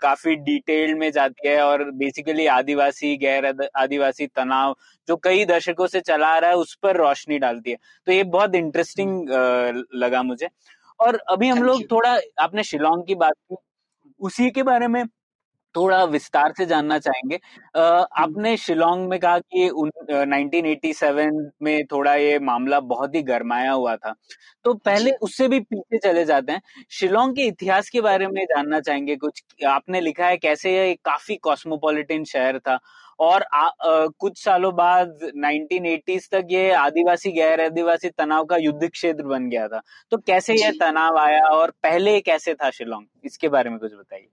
काफ़ी 0.00 0.34
डिटेल 0.36 0.94
में 0.94 1.10
जाती 1.12 1.48
है 1.48 1.60
और 1.62 1.84
बेसिकली 1.94 2.46
आदिवासी 2.48 3.16
गैर 3.18 3.46
आदिवासी 3.76 4.26
तनाव 4.26 4.74
जो 5.08 5.16
कई 5.24 5.44
दशकों 5.46 5.86
से 5.86 6.00
चला 6.02 6.28
आ 6.28 6.38
रहा 6.38 6.50
है 6.50 6.56
उस 6.56 6.74
पर 6.82 6.96
रोशनी 6.96 7.38
डालती 7.38 7.70
है। 7.70 7.76
तो 8.06 8.12
ये 8.12 8.22
बहुत 8.28 8.54
इंटरेस्टिंग 8.54 9.28
लगा 9.96 10.22
मुझे। 10.22 10.48
और 11.00 11.16
अभी 11.30 11.48
हम 11.48 11.62
लोग 11.62 11.90
थोड़ा 11.90 12.18
आपने 12.40 12.62
शिलोंग 12.64 13.04
की 13.06 13.14
बात 13.16 13.34
की 13.50 13.56
उसी 14.20 14.50
के 14.50 14.62
बारे 14.64 14.88
में 14.88 15.04
थोड़ा 15.76 16.02
विस्तार 16.04 16.52
से 16.58 16.66
जानना 16.66 16.98
चाहेंगे। 16.98 17.36
आपने 18.22 18.56
शिलोंग 18.56 19.08
में 19.08 19.18
कहा 19.20 19.38
कि 19.38 19.68
उन, 19.68 19.90
1987 20.10 21.50
में 21.62 21.84
थोड़ा 21.86 22.14
ये 22.14 22.38
मामला 22.38 22.80
बहुत 22.80 23.14
ही 23.14 23.22
गरमाया 23.22 23.72
हुआ 23.72 23.96
था। 23.96 24.14
तो 24.64 24.74
पहले 24.74 25.12
उससे 25.22 25.48
भी 25.48 25.60
पीछे 25.60 25.98
चले 25.98 26.24
जाते 26.24 26.52
हैं। 26.52 26.62
शिलोंग 26.90 27.34
के 27.36 27.42
इतिहास 27.42 27.88
के 27.88 28.00
बारे 28.00 28.26
में 28.28 28.44
जानना 28.44 28.80
चाहेंगे 28.80 29.16
कुछ? 29.16 29.42
आपने 29.66 30.00
लिखा 30.00 30.26
है 30.26 30.36
कैसे 30.36 30.76
ये 30.76 30.94
काफ़ी 30.94 31.36
कॉस्मोपॉलिटन 31.36 32.24
शहर 32.24 32.58
था 32.58 32.78
और 33.18 33.42
आ, 33.42 33.66
आ, 33.66 34.06
कुछ 34.18 34.44
सालों 34.44 34.74
बाद 34.76 35.18
1980s 35.36 36.30
तक 36.32 36.46
ये 36.50 36.70
आदिवासी 36.72 37.30
गैर 37.32 37.60
आदिवासी 37.60 38.10
तनाव 38.10 38.44
का 38.44 38.56
युद्ध 38.56 38.88
क्षेत्र 38.88 39.22
बन 39.22 39.48
गया 39.48 39.68
था। 39.68 39.80
तो 40.10 40.18
कैसे 40.18 40.54
यह 40.54 40.70
तनाव 40.80 41.18
आया 41.18 41.46
और 41.48 41.70
पहले 41.82 42.20
कैसे 42.20 42.54
था 42.54 42.70
शिलोंग? 42.70 43.06
इसके 43.24 43.48
बारे 43.48 43.70
में 43.70 43.78
कुछ 43.78 43.92
बताइए। 43.92 44.28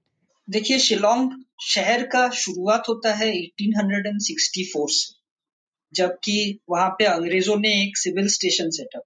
देखिए 0.52 0.80
शिलोंग 0.80 1.44
शहर 1.62 2.04
का 2.04 2.30
शुरुआत 2.30 2.84
होता 2.90 3.14
है 3.14 3.28
1864 3.32 4.90
से 4.90 5.14
जबकि 5.94 6.60
वहाँ 6.70 6.90
पे 6.90 7.06
अंग्रेज़ों 7.06 7.56
ने 7.58 7.70
एक 7.84 7.98
सिविल 7.98 8.28
स्टेशन 8.28 8.70
सेटअप 8.70 9.04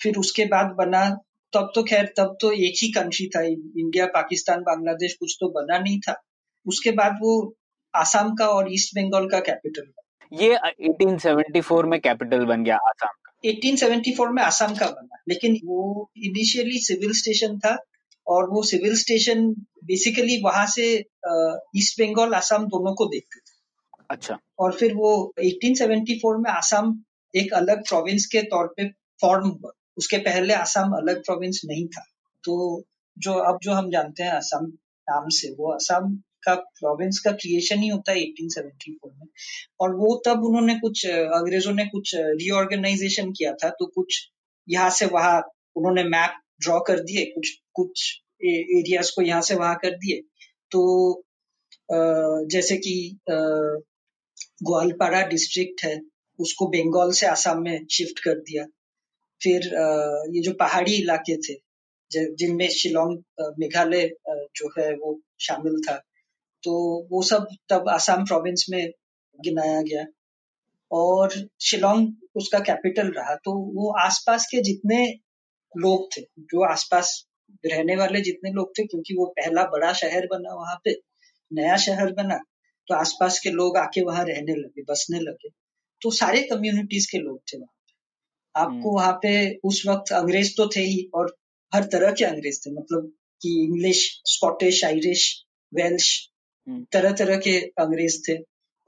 फिर 0.00 0.16
उसके 0.16 0.44
बाद 0.44 0.66
बना 0.66 1.10
तब 1.52 1.72
तो 1.74 1.82
खैर 1.82 2.06
तब 2.16 2.36
तो 2.40 2.52
एक 2.52 2.74
ही 2.82 2.92
कंट्री 2.92 3.26
था 3.26 3.42
इंडिया 3.42 4.06
पाकिस्तान 4.06 4.60
बांग्लादेश 4.60 5.14
कुछ 5.14 5.36
तो 5.40 5.48
बना 5.48 5.78
नहीं 5.78 6.00
था। 6.00 6.22
उसके 6.66 6.90
बाद 6.90 7.12
वो 7.12 7.56
आसाम 7.94 8.34
का 8.34 8.48
और 8.48 8.72
ईस्ट 8.72 8.98
बंगाल 8.98 9.28
का 9.28 9.40
कैपिटल 9.40 9.92
ये 10.32 10.56
1874 10.88 11.84
में 11.84 12.00
कैपिटल 12.00 12.44
बन 12.44 12.64
गया 12.64 12.76
आसाम 12.76 13.12
का। 13.26 13.32
1874 13.44 14.32
में 14.32 14.42
आसाम 14.42 14.74
का 14.74 14.86
बना 14.86 15.22
लेकिन 15.28 15.60
वो 15.64 16.10
इनिशियली 16.16 16.78
सिविल 16.78 17.12
स्टेशन 17.12 17.58
था 17.58 17.76
और 18.26 18.50
वो 18.50 18.62
सिविल 18.62 18.96
स्टेशन 18.96 19.54
बेसिकली 19.86 20.40
वहाँ 20.42 20.66
से 20.66 20.86
ईस्ट 21.76 22.00
बंगाल 22.00 22.34
आसाम 22.34 22.66
दोनों 22.66 22.94
को 22.94 23.06
देखते 23.06 23.40
थे। 23.40 23.54
अच्छा। 24.10 24.38
और 24.58 24.72
फिर 24.72 24.94
वो 24.94 25.10
1874 25.44 26.36
में 26.36 26.50
आसाम 26.50 26.98
एक 27.34 27.52
अलग 27.54 27.82
प्रोविंस 27.88 28.26
के 28.26 28.42
तौर 28.42 28.66
पे 28.76 28.88
फॉर्म 29.20 29.48
हुआ। 29.48 29.70
उसके 29.98 30.18
पहले 30.18 30.54
आसाम 30.54 30.92
अलग 30.92 31.24
प्रोविंस 31.24 31.60
नहीं 31.64 31.86
था। 31.86 32.04
तो 32.44 32.82
जो 33.16 33.32
अब 33.32 33.58
जो 33.62 33.72
हम 33.72 33.90
जानते 33.90 34.22
हैं 34.22 34.30
आसाम 34.30 34.66
नाम 35.08 35.28
से 35.28 35.48
वो 35.58 35.72
आसाम 35.72 36.14
का 36.44 36.54
प्रोविंस 36.54 37.18
का 37.18 37.30
क्रिएशन 37.32 37.78
ही 37.78 37.88
होता 37.88 38.12
है 38.12 38.18
1874 38.18 39.10
में। 39.20 39.26
और 39.80 39.94
वो 39.96 40.22
तब 40.26 40.44
उन्होंने 40.44 40.74
कुछ 40.74 41.06
अंग्रेज़ों 41.06 41.72
ने 41.72 41.86
कुछ 41.86 42.14
रीऑर्गेनाइजेशन 42.14 43.30
किया 43.32 43.52
था। 43.52 43.68
तो 43.68 43.86
कुछ 43.86 44.22
यहाँ 44.68 44.90
से 44.90 45.06
वहाँ 45.06 45.40
उन्होंने 45.76 46.04
मैप 46.04 46.40
ड्रॉ 46.62 46.80
कर 46.80 47.00
दिए 47.00 47.24
कुछ 47.24 47.50
कुछ 47.74 48.22
एरियाज़ 48.40 49.12
को 49.16 49.22
यहाँ 49.22 49.42
से 49.42 49.54
वहाँ 49.56 49.74
कर 49.82 49.96
दिए। 49.98 50.20
तो 50.72 51.22
जैसे 52.50 52.76
कि 52.78 53.18
ग्वालपाड़ा 53.28 55.22
डिस्ट्रिक्ट 55.26 55.84
है, 55.84 56.00
उसको 56.38 56.66
बंगाल 56.68 57.10
से 57.12 57.26
आसाम 57.26 57.62
में 57.62 57.86
शिफ्ट 57.90 58.18
कर 58.24 58.38
दिया। 58.40 58.64
फिर 59.40 59.64
ये 60.34 60.42
जो 60.42 60.52
पहाड़ी 60.60 60.94
इलाके 60.94 61.36
थे 61.38 61.54
जिनमें 62.10 62.68
शिलोंग 62.70 63.18
मेघालय 63.58 64.08
जो 64.28 64.68
है 64.78 64.90
वो 64.96 65.18
शामिल 65.40 65.80
था 65.88 65.94
तो 66.62 66.72
वो 67.10 67.22
सब 67.22 67.46
तब 67.68 67.88
आसाम 67.90 68.24
प्रोविंस 68.24 68.64
में 68.70 68.90
गिनाया 69.38 69.80
गया। 69.82 70.04
और 70.90 71.34
शिलोंग 71.60 72.12
उसका 72.36 72.58
कैपिटल 72.60 73.08
रहा 73.12 73.34
तो 73.44 73.52
वो 73.74 73.90
आसपास 74.00 74.46
के 74.50 74.60
जितने 74.62 74.98
लोग 75.74 76.08
थे, 76.12 76.20
जो 76.20 76.64
आसपास 76.64 77.12
रहने 77.66 77.96
वाले 77.96 78.20
जितने 78.20 78.50
लोग 78.50 78.72
थे 78.78 78.86
क्योंकि 78.86 79.14
वो 79.14 79.26
पहला 79.26 79.64
बड़ा 79.64 79.92
शहर 79.92 80.26
बना 80.26 80.54
वहाँ 80.54 80.80
पे 80.84 81.00
नया 81.52 81.76
शहर 81.76 82.12
बना 82.12 82.38
तो 82.88 82.94
आसपास 82.94 83.40
के 83.40 83.50
लोग 83.50 83.76
आके 83.76 84.02
वहाँ 84.02 84.24
रहने 84.24 84.52
लगे 84.52 84.82
बसने 84.82 85.20
लगे। 85.20 85.48
तो 86.02 86.10
सारे 86.10 86.42
कम्युनिटीज 86.42 87.06
के 87.06 87.18
लोग 87.18 87.38
थे 87.38 87.58
वहाँ 87.58 87.66
पे। 87.66 87.92
आपको 88.60 88.72
हम्म। 88.72 88.94
वहाँ 88.94 89.12
पे 89.12 89.58
उस 89.64 89.82
वक्त 89.86 90.12
अंग्रेज़ 90.12 90.52
तो 90.56 90.70
थे 90.76 90.80
ही 90.80 91.10
और 91.14 91.36
हर 91.74 91.84
तरह 91.84 92.12
के 92.12 92.24
अंग्रेज़ 92.24 92.60
थे 92.60 92.70
मतलब 92.70 93.12
कि 93.42 93.64
इंग्लिश 93.64 94.22
स्कॉटिश 94.24 94.84
आयरिश 94.84 95.44
वेल्श 95.74 96.28
हम्म। 96.68 96.86
तरह 96.92 97.12
तरह 97.12 97.36
के 97.36 97.58
अंग्रेज़ 97.60 98.22
थे। 98.28 98.38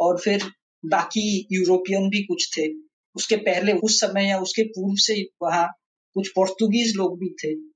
और 0.00 0.18
फिर 0.18 0.42
बाकी 0.86 1.48
यूरोपियन 1.52 2.08
भी 2.08 2.22
कुछ 2.22 2.58
थे। 2.58 2.68
उसके 3.16 3.36
पहले 3.36 3.72
उस 3.72 4.00
समय 4.00 4.28
या 4.28 4.38
उसके 4.38 4.62
पूर्व 4.62 4.94
से 4.96 5.28
वहाँ 5.42 5.72
कुछ 6.14 6.28
पोर्तुगीज 6.28 6.96
लोग 6.96 7.18
भी 7.20 7.28
थे। 7.44 7.67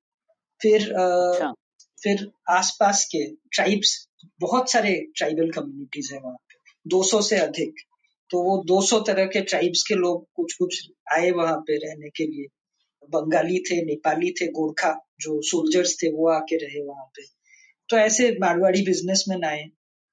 फिर 0.63 0.93
अ, 0.93 1.05
अच्छा। 1.05 1.53
फिर 2.03 2.27
आसपास 2.51 3.05
के 3.13 3.25
ट्राइब्स 3.53 3.97
बहुत 4.41 4.71
सारे 4.71 4.95
ट्राइबल 5.17 5.51
कम्युनिटीज 5.51 6.11
है 6.13 6.19
वहाँ 6.21 6.37
पे। 6.37 6.57
200 6.87 7.21
से 7.23 7.37
अधिक। 7.39 7.75
तो 8.31 8.43
वो 8.43 8.57
200 8.67 9.01
तरह 9.01 9.27
के 9.27 9.41
ट्राइब्स 9.43 9.83
के 9.89 9.95
लोग 9.95 10.27
कुछ 10.35 10.55
कुछ 10.55 10.81
आए 11.13 11.31
वहाँ 11.31 11.57
पे 11.61 11.77
रहने 11.79 12.09
के 12.11 12.27
लिए। 12.27 12.47
बंगाली 13.09 13.59
थे 13.61 13.81
नेपाली 13.85 14.31
थे 14.33 14.47
गोरखा 14.53 14.93
जो 15.21 15.41
सोल्जर्स 15.43 15.97
थे 16.03 16.11
वो 16.13 16.29
आके 16.31 16.57
रहे 16.57 16.83
वहाँ 16.85 17.05
पे। 17.17 17.23
तो 17.91 17.97
ऐसे 17.97 18.31
मारवाड़ी 18.41 18.83
बिजनेसमैन 18.83 19.45
आए। 19.45 19.65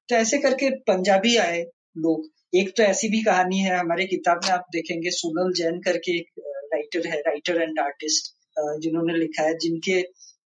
तो 0.10 0.16
ऐसे 0.16 0.38
करके 0.38 0.70
पंजाबी 0.88 1.36
आए 1.38 1.62
लोग। 1.98 2.30
एक 2.56 2.74
तो 2.78 2.84
ऐसी 2.84 3.10
भी 3.10 3.22
कहानी 3.24 3.60
है 3.60 3.78
हमारे 3.78 4.06
किताब 4.08 4.42
में 4.46 4.52
आप 4.52 4.66
देखेंगे 4.72 5.10
सोनल 5.12 5.54
जैन 5.54 5.80
करके 5.82 6.18
एक 6.18 6.30
राइटर 6.74 7.08
है 7.08 7.20
राइटर 7.22 7.62
एंड 7.62 7.80
आर्टिस्ट 7.80 8.34
जिन्होंने 8.82 9.18
लिखा 9.18 9.44
है 9.44 9.58
जिनके 9.58 10.00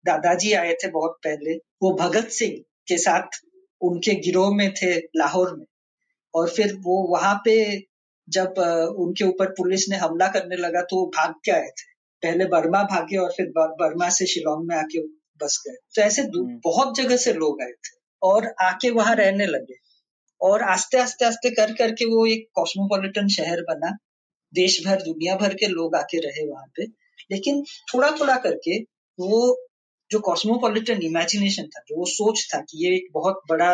दादाजी 0.06 0.54
आए 0.54 0.74
थे 0.74 0.88
बहुत 0.88 1.18
पहले। 1.24 1.54
वो 1.54 1.94
भगत 1.94 2.28
सिंह 2.30 2.58
के 2.88 2.98
साथ 2.98 3.40
उनके 3.82 4.14
गिरोह 4.16 4.56
में 4.56 4.74
थे 4.74 4.98
लाहौर 4.98 5.56
में। 5.56 5.66
और 6.36 6.50
फिर 6.50 6.74
वो 6.76 7.08
वहाँ 7.12 7.36
पे 7.46 7.84
जब 8.30 8.54
उनके 9.00 9.24
ऊपर 9.26 9.50
पुलिस 9.50 9.90
ने 9.90 9.96
हमला 9.96 10.28
करने 10.28 10.56
लगा 10.56 10.82
तो 10.82 10.96
वो 10.96 11.06
भाग 11.06 11.34
के 11.46 11.52
आए 11.52 11.68
थे। 11.68 11.92
पहले 12.24 12.46
बर्मा 12.46 12.84
भागे 12.84 13.18
और 13.18 13.32
फिर 13.32 13.46
बर्मा 13.58 14.10
से 14.10 14.26
शिलोंग 14.26 14.68
में 14.68 14.76
आके 14.76 15.02
बस 15.42 15.64
गए। 15.68 15.76
तो 15.96 16.02
ऐसे 16.02 16.22
हम्म। 16.22 16.60
बहुत 16.64 16.96
जगह 16.98 17.18
से 17.18 17.34
लोग 17.34 17.62
आए 17.62 17.72
थे 17.72 17.98
और 18.22 18.54
आके 18.62 18.90
वहाँ 18.90 19.16
रहने 19.16 19.46
लगे। 19.46 19.76
और 20.42 20.62
आस्ते 20.62 20.98
आस्ते 20.98 21.26
आस्ते 21.26 21.50
कर 21.50 21.74
करके 21.74 22.06
वो 22.06 22.26
एक 22.26 22.48
कॉस्मोपॉलिटन 22.54 23.28
शहर 23.28 23.62
बना। 23.62 23.98
देश 24.54 24.86
भर 24.88 25.02
दुनिया 25.02 25.36
भर 25.36 25.54
के 25.54 25.68
लोग 25.68 25.96
आके 25.96 26.18
रहे 26.18 26.48
वहाँ 26.48 26.66
पे। 26.76 26.84
लेकिन 27.32 27.64
थोड़ा 27.94 28.12
थोड़ा 28.12 28.36
करके 28.38 28.80
वो 29.20 29.68
जो 30.14 30.20
कॉस्मोपॉलिटन 30.20 31.02
इमेजिनेशन 31.04 31.68
था 31.68 31.84
जो 31.88 31.98
वो 31.98 32.06
सोच 32.12 32.48
था 32.54 32.60
कि 32.62 32.86
ये 32.86 32.96
एक 32.96 33.08
बहुत 33.14 33.42
बड़ा 33.50 33.72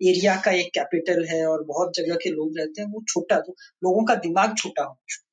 एरिया 0.00 0.36
का 0.44 0.50
एक 0.52 0.70
कैपिटल 0.74 1.24
है 1.24 1.44
और 1.46 1.64
बहुत 1.64 1.96
जगह 1.96 2.14
के 2.22 2.30
लोग 2.30 2.58
रहते 2.58 2.82
हैं 2.82 2.88
वो 2.88 3.02
छोटा 3.08 3.38
तो 3.40 3.54
लोगों 3.82 4.04
का 4.04 4.14
दिमाग 4.22 4.56
छोटा 4.56 4.84
होना 4.84 5.14
शुरू 5.14 5.30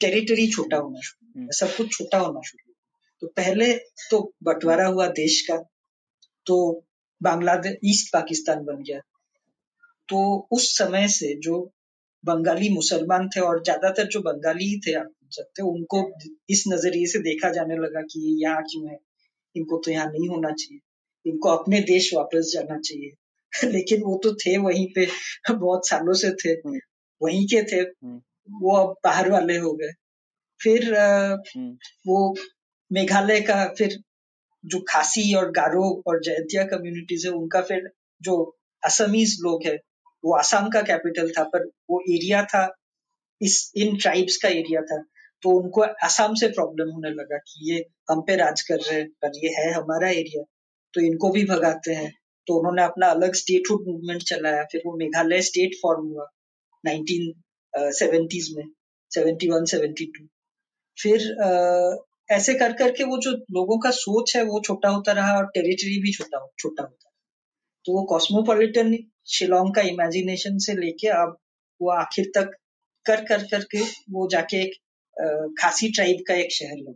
टेरिटरी 0.00 0.46
छोटा 0.50 0.76
होना 0.76 1.00
शुरू 1.00 1.40
हम्म। 1.40 1.50
सब 1.50 1.76
कुछ 1.76 1.96
छोटा 1.96 2.18
होना 2.18 2.40
शुरू। 2.46 2.72
तो 3.22 3.26
पहले 3.36 3.72
तो 4.10 4.20
बंटवारा 4.42 4.86
हुआ 4.86 5.06
देश 5.16 5.40
का 5.50 5.56
तो 6.46 6.56
बांग्लादेश 7.20 7.76
ईस्ट 7.84 8.12
पाकिस्तान 8.12 8.64
बन 8.64 8.82
गया। 8.82 9.00
तो 10.08 10.48
उस 10.52 10.68
समय 10.78 11.08
से 11.08 11.34
जो 11.40 11.60
बंगाली 12.24 12.68
मुसलमान 12.68 13.28
थे 13.28 13.40
और 13.40 13.62
ज़्यादातर 13.62 14.06
जो 14.06 14.20
बंगाली 14.20 14.78
थे 14.80 14.94
आप 14.94 15.10
सकते 15.30 15.62
उनको 15.62 16.00
इस 16.50 16.64
नज़रिए 16.68 17.06
से 17.06 17.18
देखा 17.18 17.50
जाने 17.50 17.76
लगा 17.76 18.00
कि 18.02 18.20
यहाँ 18.42 18.62
क्यों 18.62 18.88
है। 18.90 18.98
इनको 19.56 19.78
तो 19.78 19.90
यहाँ 19.90 20.06
नहीं 20.08 20.28
होना 20.28 20.50
चाहिए 20.52 20.80
इनको 21.26 21.48
अपने 21.50 21.80
देश 21.86 22.12
वापस 22.14 22.50
जाना 22.54 22.78
चाहिए 22.80 23.12
लेकिन 23.72 24.02
वो 24.02 24.18
तो 24.24 24.34
थे 24.36 24.56
वहीं 24.58 24.86
पे 24.94 25.06
बहुत 25.50 25.88
सालों 25.88 26.14
से 26.14 26.30
थे 26.34 26.50
हम्म। 26.50 26.78
वहीं 27.20 27.46
के 27.46 27.62
थे 27.62 27.76
हम्म। 27.76 28.20
वो 28.60 28.76
अब 28.76 28.94
बाहर 29.04 29.30
वाले 29.30 29.56
हो 29.58 29.72
गए 29.72 29.92
फिर 30.60 30.94
हम्म। 30.94 31.70
वो 32.06 32.34
मेघालय 32.90 33.40
का 33.40 33.64
फिर 33.78 33.98
जो 34.64 34.80
खासी 34.88 35.32
और 35.34 35.50
गारो 35.50 35.84
और 36.06 36.20
जयंतिया 36.22 36.64
कम्युनिटीज 36.66 37.26
है 37.26 37.32
उनका 37.32 37.60
फिर 37.62 37.90
जो 38.20 38.36
असमीज 38.82 39.36
लोग 39.42 39.66
है 39.66 39.76
वो 40.24 40.36
आसाम 40.36 40.68
का 40.68 40.82
कैपिटल 40.82 41.30
था 41.30 41.44
पर 41.46 41.66
वो 41.90 42.00
एरिया 42.10 42.42
था 42.44 42.66
इस 43.40 43.72
इन 43.76 43.96
ट्राइब्स 43.96 44.36
का 44.36 44.48
एरिया 44.50 44.80
था 44.82 45.02
तो 45.42 45.50
उनको 45.60 45.80
असम 46.06 46.34
से 46.34 46.48
प्रॉब्लम 46.48 46.90
होने 46.90 47.10
लगा 47.10 47.38
कि 47.38 47.72
ये 47.72 47.84
हम 48.10 48.20
पे 48.20 48.36
राज 48.36 48.62
कर 48.62 48.76
रहे 48.76 48.98
हैं 49.00 49.08
पर 49.22 49.36
ये 49.44 49.50
है 49.58 49.72
हमारा 49.72 50.10
एरिया 50.10 50.42
तो 50.94 51.00
इनको 51.00 51.30
भी 51.30 51.44
भगाते 51.44 51.94
हैं। 51.94 52.12
तो 52.46 52.58
उन्होंने 52.58 52.82
अपना 52.82 53.06
अलग 53.10 53.34
स्टेटहुड 53.34 53.84
मूवमेंट 53.88 54.22
चलाया 54.22 54.62
फिर 54.72 54.82
वो 54.86 54.96
मेघालय 54.96 55.40
स्टेट 55.42 55.74
फॉर्म 55.82 56.06
हुआ 56.08 56.26
1970s 56.84 58.48
में 58.56 58.64
71 59.10 59.66
72 59.74 60.26
फिर 60.98 61.30
अ, 61.42 62.04
ऐसे 62.30 62.54
कर 62.54 62.72
करके 62.72 63.04
वो 63.04 63.18
जो 63.18 63.32
लोगों 63.52 63.78
का 63.78 63.90
सोच 63.90 64.36
है 64.36 64.42
वो 64.44 64.60
छोटा 64.60 64.88
होता 64.88 65.12
रहा 65.12 65.36
और 65.38 65.46
टेरिटरी 65.46 65.98
भी 66.02 66.12
छोटा 66.12 66.46
छोटा 66.58 66.82
होता 66.82 67.08
रहा। 67.08 67.14
तो 67.84 67.92
वो 67.92 68.02
कॉस्मोपॉलिटन 68.04 68.96
शिलोंग 69.26 69.74
का 69.74 69.82
इमेजिनेशन 69.82 70.58
से 70.58 70.74
लेके 70.74 71.08
अब 71.18 71.36
वो 71.80 71.90
आखिर 71.90 72.30
तक 72.34 72.50
कर 73.06 73.24
कर 73.24 73.42
करके 73.42 73.82
वो 74.10 74.28
जाके 74.30 74.56
एक 74.56 74.74
खासी 75.60 75.88
ट्राइब 75.88 76.22
का 76.28 76.34
एक 76.34 76.52
शहर 76.52 76.76
गया 76.76 76.94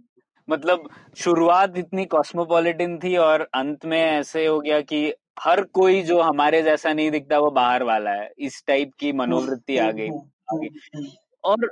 मतलब 0.49 0.89
शुरुआत 1.17 1.77
इतनी 1.79 2.05
कॉस्मोपॉलिटन 2.05 2.99
थी 2.99 3.17
और 3.17 3.49
अंत 3.55 3.85
में 3.85 4.01
ऐसे 4.01 4.47
हो 4.47 4.61
गया 4.61 4.81
कि 4.81 5.13
हर 5.41 5.63
कोई 5.73 6.03
जो 6.03 6.21
हमारे 6.21 6.63
जैसा 6.63 6.93
नहीं 6.93 7.11
दिखता 7.11 7.39
वो 7.39 7.51
बाहर 7.51 7.83
वाला 7.83 8.11
है। 8.11 8.31
इस 8.39 8.63
टाइप 8.67 8.91
की 8.99 9.13
मनोवृत्ति 9.13 9.77
आ 9.79 9.91
गई 9.91 10.09
और 11.45 11.65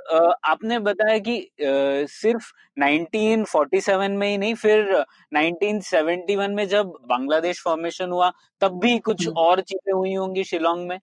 आपने 0.45 0.79
बताया 0.79 1.17
कि 1.19 1.49
सिर्फ़ 2.11 2.51
1947 2.77 4.15
में 4.17 4.27
ही 4.29 4.37
नहीं 4.37 4.53
फिर 4.55 5.05
1971 5.33 6.55
में 6.55 6.67
जब 6.67 6.93
बांग्लादेश 7.09 7.61
फॉर्मेशन 7.63 8.11
हुआ 8.11 8.31
तब 8.61 8.79
भी 8.79 8.97
कुछ 8.99 9.27
हम्म। 9.27 9.37
और 9.37 9.61
चीज़ें 9.61 9.93
हुई 9.93 10.13
होंगी 10.13 10.43
शिलोंग 10.43 10.87
में? 10.87 10.99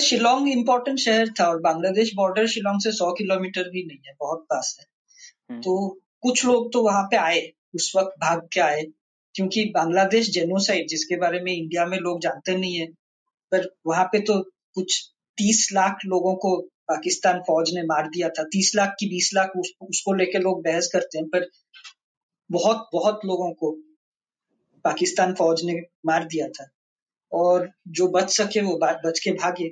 शिलोंग 0.00 0.48
इम्पोर्टेंट 0.48 0.98
शहर 0.98 1.28
था 1.40 1.48
और 1.48 1.60
बांग्लादेश 1.60 2.14
बॉर्डर 2.14 2.46
शिलोंग 2.46 2.80
से 2.80 2.92
सौ 2.92 3.12
किलोमीटर 3.12 3.68
भी 3.70 3.82
नहीं 3.84 3.98
है 4.06 4.14
बहुत 4.20 4.46
पास 4.50 4.76
है। 4.80 4.86
हम्म। 5.50 5.60
तो 5.60 6.00
कुछ 6.20 6.44
लोग 6.44 6.72
तो 6.72 6.82
वहाँ 6.82 7.02
पे 7.02 7.16
आए 7.16 7.52
उस 7.74 7.92
वक्त 7.96 8.14
भाग 8.20 8.48
के 8.52 8.60
आए 8.60 8.82
क्योंकि 9.34 9.64
बांग्लादेश 9.64 10.30
जेनोसाइड 10.30 10.88
जिसके 10.88 11.16
बारे 11.16 11.40
में 11.40 11.52
इंडिया 11.52 11.86
में 11.86 11.98
लोग 11.98 12.20
जानते 12.20 12.56
नहीं 12.56 12.74
है 12.74 12.86
पर 13.52 13.68
वहाँ 13.86 14.04
पे 14.04 14.20
तो 14.20 14.42
कुछ 14.74 15.12
तीस 15.38 15.68
लाख 15.72 15.98
लोगों 16.06 16.34
को 16.34 16.56
पाकिस्तान 16.88 17.40
फौज 17.40 17.70
ने 17.74 17.82
मार 17.82 18.08
दिया 18.08 18.28
था। 18.28 18.42
तीस 18.42 18.72
लाख 18.76 18.94
की 19.00 19.06
बीस 19.06 19.30
लाख 19.34 19.52
उस, 19.56 19.72
उसको 19.80 20.12
लेके 20.12 20.38
लोग 20.38 20.62
बहस 20.62 20.90
करते 20.92 21.18
हैं 21.18 21.28
पर 21.28 21.50
बहुत 22.50 22.88
बहुत 22.92 23.20
लोगों 23.24 23.52
को 23.52 23.70
पाकिस्तान 24.84 25.34
फौज 25.34 25.64
ने 25.64 25.80
मार 26.06 26.24
दिया 26.24 26.48
था। 26.48 26.68
और 27.32 27.68
जो 27.88 28.08
बच 28.08 28.30
सके 28.30 28.60
वो 28.60 28.78
बच 28.82 29.18
के 29.18 29.30
भागे। 29.32 29.68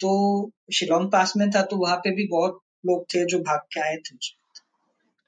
तो 0.00 0.50
शिलोंग 0.74 1.10
पास 1.12 1.32
में 1.36 1.50
था 1.50 1.62
तो 1.62 1.76
वहाँ 1.76 1.96
पे 1.96 2.14
भी 2.14 2.26
बहुत 2.30 2.60
लोग 2.86 3.04
थे 3.04 3.24
जो 3.26 3.38
भाग 3.38 3.60
के 3.74 3.80
आए 3.80 3.96
थे। 3.96 4.16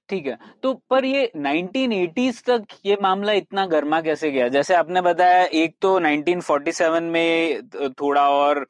ठीक 0.09 0.27
है। 0.27 0.37
तो 0.63 0.73
पर 0.91 1.05
ये 1.05 1.31
1980s 1.37 2.43
तक 2.45 2.65
ये 2.87 2.97
मामला 3.03 3.33
इतना 3.33 3.67
गर्मा 3.67 4.01
कैसे 4.01 4.31
गया? 4.31 4.49
जैसे 4.49 4.75
आपने 4.75 5.01
बताया, 5.01 5.45
एक 5.45 5.75
तो 5.83 5.99
1947 6.01 7.03
में 7.03 7.63
थोड़ा 8.01 8.29
और 8.31 8.67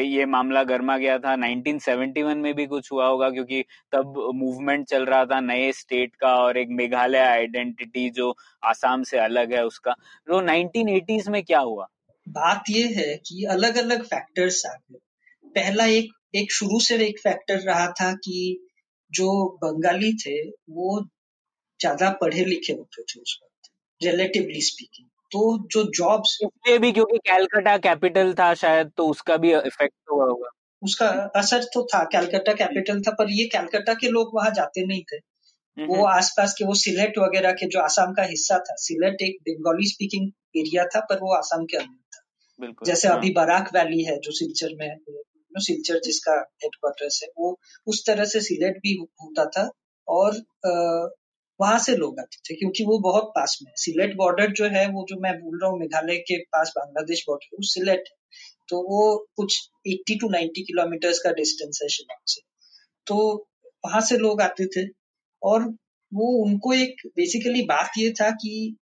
ये 0.00 0.26
मामला 0.26 0.62
गर्मा 0.64 0.96
गया 0.98 1.18
था। 1.18 1.34
1971 1.36 2.36
में 2.36 2.54
भी 2.54 2.66
कुछ 2.66 2.90
हुआ 2.92 3.06
होगा 3.06 3.30
क्योंकि 3.30 3.62
तब 3.92 4.16
मूवमेंट 4.34 4.86
चल 4.86 5.04
रहा 5.04 5.24
था 5.24 5.40
नए 5.40 5.70
स्टेट 5.72 6.16
का 6.16 6.34
और 6.34 6.58
एक 6.58 6.68
मेघालय 6.70 7.18
आइडेंटिटी 7.18 8.08
जो 8.10 8.34
आसाम 8.64 9.02
से 9.02 9.18
अलग 9.18 9.54
है 9.54 9.64
उसका। 9.66 9.92
तो 10.28 10.40
1980s 10.42 11.28
में 11.28 11.42
क्या 11.42 11.60
हुआ? 11.60 11.86
बात 12.30 12.70
ये 12.70 12.86
है 12.94 13.14
कि 13.26 13.44
अलग 13.50 13.76
अलग 13.78 14.02
फैक्टर्स 14.04 14.64
आ 14.66 14.72
गए। 14.72 14.98
पहला 15.54 15.84
एक 15.88 16.10
एक 16.34 16.52
शुरू 16.52 16.80
से 16.80 16.96
एक 17.06 17.18
फैक्टर 17.20 17.58
रहा 17.60 17.86
था 18.00 18.12
कि 18.24 18.40
जो 19.12 19.30
बंगाली 19.62 20.12
थे 20.16 20.40
वो 20.48 21.00
ज़्यादा 21.80 22.10
पढ़े 22.20 22.44
लिखे 22.44 22.72
होते 22.72 23.02
थे 23.04 23.20
उस 23.20 23.38
वक्त 23.42 23.70
रिलेटिवली 24.00 24.60
स्पीकिंग 24.62 25.06
तो 25.32 25.42
जो 25.72 25.82
जॉब्स 25.96 26.38
इसलिए 26.42 26.78
भी 26.78 26.92
क्योंकि 26.92 27.18
कैलकाटा 27.26 27.76
कैपिटल 27.80 28.32
था 28.34 28.52
शायद 28.56 28.90
तो 28.96 29.06
उसका 29.08 29.36
भी 29.36 29.52
इफ़ेक्ट 29.54 29.94
हुआ 30.12 30.24
होगा। 30.24 30.50
उसका 30.82 31.08
असर 31.36 31.64
तो 31.74 31.82
था 31.84 32.02
कैलकाटा 32.12 32.52
कैपिटल 32.54 33.00
था 33.00 33.12
पर 33.12 33.30
ये 33.30 33.44
कैलकाटा 33.48 33.94
के 33.94 34.08
लोग 34.08 34.30
वहाँ 34.34 34.50
जाते 34.54 34.86
नहीं 34.86 35.02
थे। 35.12 35.18
वो 35.76 36.04
आसपास 36.06 36.54
के 36.58 36.64
वो 36.64 36.74
सिलेट 36.76 37.18
वगैरह 37.18 37.52
के 37.52 37.66
जो 37.68 37.80
आसाम 37.80 38.12
का 38.12 38.22
हिस्सा 38.26 38.58
था 38.60 38.74
सिलेट 38.78 39.22
एक 39.22 39.36
बंगाली 39.48 39.88
स्पीकिंग 39.88 40.30
एरिया 40.56 40.84
था 40.86 41.00
पर 41.00 41.18
वो 41.18 41.34
आसाम 41.34 41.64
के 41.64 41.76
अंदर 41.76 41.99
बिल्कुल 42.60 42.88
जैसे 42.88 43.08
हाँ, 43.08 43.16
अभी 43.18 43.30
बराक 43.30 43.70
वैली 43.74 44.02
है 44.04 44.16
जो 44.18 44.32
सिलचर 44.32 44.74
में 44.74 44.88
you 44.88 45.62
सिलचर 45.62 45.98
जिसका 46.04 46.32
हेडक्वार्टर्स 46.64 47.20
है 47.22 47.28
वो 47.38 47.58
उस 47.86 48.04
तरह 48.06 48.24
से 48.24 48.40
सिलेट 48.40 48.76
भी 48.78 48.92
होता 49.22 49.44
था 49.56 49.70
और 50.08 50.36
वहाँ 51.60 51.78
से 51.78 51.96
लोग 51.96 52.20
आते 52.20 52.38
थे 52.44 52.54
क्योंकि 52.56 52.84
वो 52.84 52.98
बहुत 52.98 53.24
पास 53.36 53.58
में 53.62 53.70
है। 53.70 53.74
सिलेट 53.76 54.16
बॉर्डर 54.16 54.52
जो 54.52 54.64
है 54.68 54.86
वो 54.90 55.06
जो 55.08 55.16
मैं 55.20 55.34
बोल 55.40 55.58
रहा 55.62 55.70
हूँ 55.70 55.78
मेघालय 55.80 56.16
के 56.18 56.38
पास 56.46 56.72
बांग्लादेश 56.76 57.24
बॉर्डर 57.28 57.56
वो 57.56 57.62
सिलेट 57.62 58.08
तो 58.68 58.82
वो 58.82 59.02
कुछ 59.36 59.58
80 59.88 60.16
टू 60.20 60.28
90 60.28 60.62
किलोमीटर 60.62 61.12
का 61.24 61.32
डिस्टेंस 61.32 61.80
है 61.82 61.88
शिलोंग 61.88 62.22
से। 62.26 62.40
तो 63.06 63.16
वहाँ 63.86 64.00
से 64.00 64.16
लोग 64.18 64.42
आते 64.42 64.66
थे 64.76 64.86
और 65.42 65.64
वो 66.12 66.28
उनको 66.44 66.72
एक 66.74 67.02
बेसिकली 67.16 67.62
बात 67.64 67.90
ये 67.98 68.10
था 68.12 68.30
कि 68.30 68.76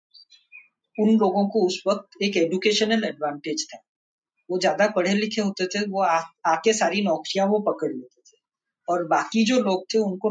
उन 0.97 1.17
लोगों 1.17 1.47
को 1.49 1.65
उस 1.67 1.81
वक्त 1.87 2.21
एक 2.23 2.37
एजुकेशनल 2.37 3.03
एडवांटेज 3.05 3.65
था। 3.69 3.77
वो 4.49 4.59
ज़्यादा 4.59 4.87
पढ़े 4.87 5.13
लिखे 5.15 5.41
होते 5.41 5.65
थे 5.67 5.85
वो 5.87 6.01
आ, 6.03 6.17
आके 6.47 6.73
सारी 6.73 7.01
नौकरियाँ 7.03 7.47
वो 7.47 7.59
पकड़ 7.61 7.91
लेते 7.91 8.21
थे। 8.21 8.37
और 8.87 9.03
बाकी 9.07 9.45
जो 9.45 9.59
लोग 9.61 9.85
थे 9.93 9.99
उनको 9.99 10.29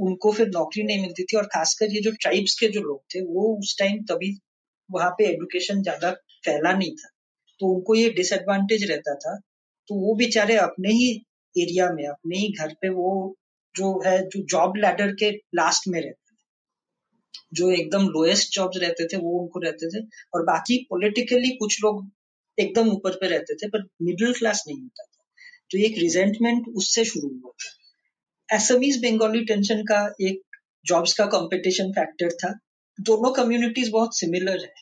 उनको 0.00 0.32
फिर 0.32 0.48
नौकरी 0.48 0.82
नहीं 0.82 1.00
मिलती 1.02 1.24
थी 1.24 1.36
और 1.36 1.46
खासकर 1.46 1.94
ये 1.94 2.00
जो 2.00 2.10
ट्राइब्स 2.20 2.54
के 2.60 2.68
जो 2.68 2.80
लोग 2.80 3.00
थे 3.14 3.20
वो 3.26 3.56
उस 3.58 3.76
टाइम 3.78 4.02
तभी 4.04 4.36
वहाँ 4.90 5.10
पे 5.10 5.26
एजुकेशन 5.26 5.82
ज़्यादा 5.82 6.10
फैला 6.44 6.72
नहीं 6.72 6.92
था। 6.94 7.08
तो 7.60 7.66
उनको 7.74 7.94
ये 7.94 8.10
डिसएडवांटेज 8.10 8.90
रहता 8.90 9.14
था। 9.14 9.36
तो 9.90 9.94
वो 9.96 10.14
बेचारे 10.14 10.56
अपने 10.58 10.92
ही 10.92 11.10
एरिया 11.54 11.90
में 11.92 12.06
अपने 12.06 12.38
ही 12.38 12.48
घर 12.60 12.74
पे 12.82 12.88
वो 12.88 13.10
जो 13.74 13.92
है 14.06 14.18
जो 14.28 14.42
जॉब 14.46 14.76
लैडर 14.76 15.12
के 15.14 15.30
लास्ट 15.54 15.88
में 15.88 16.00
रहते 16.00 16.19
जो 17.52 17.70
एकदम 17.70 18.06
लोएस्ट 18.08 18.54
जॉब्स 18.54 18.76
रहते 18.76 19.06
थे 19.06 19.16
वो 19.16 19.40
उनको 19.40 19.60
रहते 19.60 19.88
थे। 19.88 20.04
और 20.34 20.42
बाकी 20.42 20.86
पॉलिटिकली 20.90 21.50
कुछ 21.50 21.82
लोग 21.82 22.10
एकदम 22.58 22.88
ऊपर 22.88 23.10
पे 23.10 23.28
रहते 23.28 23.54
थे 23.54 23.68
पर 23.68 23.88
मिडिल 24.02 24.32
क्लास 24.32 24.64
नहीं 24.68 24.82
होता 24.82 25.02
था। 25.02 25.24
तो 25.70 25.78
एक 25.78 25.98
रिजेंटमेंट 25.98 26.68
उससे 26.76 27.04
शुरू 27.04 27.28
हुआ 27.28 27.50
था। 27.50 28.56
एसएमईज 28.56 28.96
बंगाली 28.96 29.44
टेंशन 29.44 29.82
का 29.82 30.14
एक 30.20 30.42
जॉब्स 30.86 31.14
का 31.14 31.26
कंपटीशन 31.26 31.92
फैक्टर 31.92 32.30
था। 32.30 32.58
दोनों 33.00 33.32
कम्युनिटीज 33.32 33.90
बहुत 33.90 34.18
सिमिलर 34.18 34.60
है। 34.60 34.72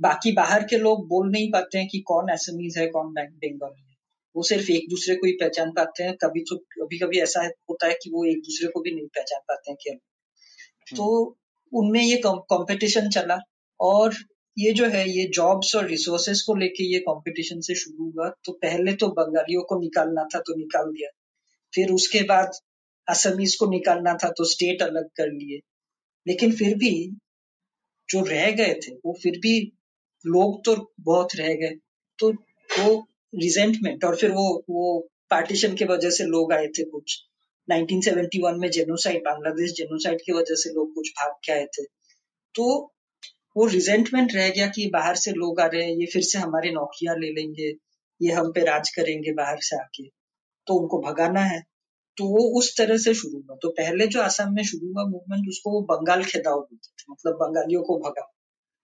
बाकी 0.00 0.32
बाहर 0.32 0.64
के 0.64 0.78
लोग 0.78 1.08
बोल 1.08 1.30
नहीं 1.30 1.50
पाते 1.52 1.78
हैं 1.78 1.88
कि 1.88 1.98
कौन 2.00 2.30
एसएमईज 2.30 2.78
है 2.78 2.86
कौन 2.86 3.06
बंगाली 3.06 3.82
है। 3.82 3.94
वो 4.36 4.42
सिर्फ़ 4.42 4.70
एक 4.70 4.88
दूसरे 4.90 5.14
को 5.16 5.26
ही 5.26 5.32
पहचान 5.32 5.70
पाते 5.70 6.04
हैं। 6.04 6.16
कभी 6.16 6.40
तो 6.40 6.56
कभी 6.56 6.98
कभी 6.98 7.18
ऐसा 7.18 7.40
होता 7.70 7.86
है 7.86 7.94
कि 7.94 8.10
वो 8.10 8.24
एक 8.24 8.38
दूसरे 8.38 8.68
को 8.68 8.80
भी 8.80 8.90
नहीं 8.90 9.06
पहचान 9.06 9.40
पाते 9.40 9.70
हैं 9.70 9.76
क्या 9.82 9.94
तो 10.96 11.38
उनमें 11.74 12.02
ये 12.02 12.16
कंपटीशन 12.26 13.08
चला। 13.08 13.38
और 13.80 14.14
ये 14.58 14.72
जो 14.72 14.86
है, 14.86 15.10
ये 15.10 15.28
जॉब्स 15.34 15.76
और 15.76 15.86
रिसोर्सेस 15.86 16.42
को 16.42 16.54
लेके 16.54 16.92
ये 16.92 16.98
कंपटीशन 16.98 17.60
से 17.60 17.74
शुरू 17.74 18.10
हुआ। 18.10 18.28
तो 18.44 18.52
पहले 18.52 18.92
तो 18.92 19.08
बंगालियों 19.08 19.62
को 19.62 19.80
निकालना 19.80 20.24
था 20.24 20.38
तो 20.38 20.56
निकाल 20.56 20.84
दिया। 20.84 21.08
फिर 21.74 21.90
उसके 21.90 22.22
बाद 22.22 22.50
असमीज 23.08 23.56
को 23.56 23.66
निकालना 23.66 24.14
था 24.14 24.28
तो 24.28 24.44
स्टेट 24.44 24.82
अलग 24.82 25.08
कर 25.16 25.26
लिए। 25.26 25.60
लेकिन 26.26 26.52
फिर 26.52 26.74
भी 26.74 27.16
जो 28.08 28.20
रह 28.20 28.50
गए 28.50 28.74
थे, 28.74 28.94
वो 28.94 29.18
फिर 29.22 29.32
भी 29.38 29.72
लोग 30.26 30.64
तो 30.64 30.92
बहुत 31.00 31.36
रह 31.36 31.54
गए। 31.54 31.76
तो 32.18 32.32
वो 32.80 33.06
रिजेंटमेंट 33.34 34.04
और 34.04 34.16
फिर 34.16 34.30
वो 34.30 34.64
वो 34.70 35.08
पार्टीशन 35.30 35.74
की 35.74 35.84
वजह 35.84 36.10
से 36.10 36.24
लोग 36.24 36.52
आए 36.52 36.66
थे 36.66 36.84
कुछ। 36.84 37.20
1971 37.70 38.58
में 38.58 38.70
जेनोसाइड 38.70 39.20
बांग्लादेश 39.20 39.72
जेनोसाइड 39.72 40.18
की 40.20 40.32
वजह 40.32 40.54
से 40.54 40.70
लोग 40.70 40.94
कुछ 40.94 41.08
भाग 41.10 41.32
के 41.44 41.52
आए 41.52 41.64
थे। 41.64 41.84
तो 42.54 42.94
वो 43.56 43.66
रिजेंटमेंट 43.66 44.34
रह 44.34 44.48
गया 44.50 44.66
कि 44.66 44.90
बाहर 44.92 45.16
से 45.16 45.30
लोग 45.30 45.60
आ 45.60 45.66
रहे 45.66 45.82
हैं, 45.82 45.92
ये 45.92 46.06
फिर 46.06 46.22
से 46.22 46.38
हमारी 46.38 46.70
नौकरियाँ 46.70 47.14
ले 47.14 47.32
लेंगे, 47.32 47.72
ये 48.22 48.32
हम 48.32 48.52
पे 48.52 48.60
राज 48.60 48.90
करेंगे 48.90 49.32
बाहर 49.32 49.56
से 49.60 49.76
आके। 49.76 50.08
तो 50.66 50.74
उनको 50.74 51.02
भगाना 51.02 51.40
है। 51.40 51.62
तो 52.16 52.24
वो 52.24 52.58
उस 52.58 52.78
तरह 52.78 52.96
से 52.96 53.14
शुरू 53.14 53.40
हुआ। 53.40 53.56
तो 53.62 53.70
पहले 53.70 54.06
जो 54.06 54.20
असम 54.20 54.54
में 54.54 54.64
शुरू 54.64 54.92
हुआ 54.92 55.04
मूवमेंट 55.04 55.48
उसको 55.48 55.70
वो 55.70 55.80
बंगाल 55.80 56.24
खेदाव 56.24 56.60
बोलते 56.60 56.88
थे 56.88 57.04
मतलब 57.10 57.32
बंगालियों 57.32 57.82
को 57.82 57.98
भगा। 57.98 58.34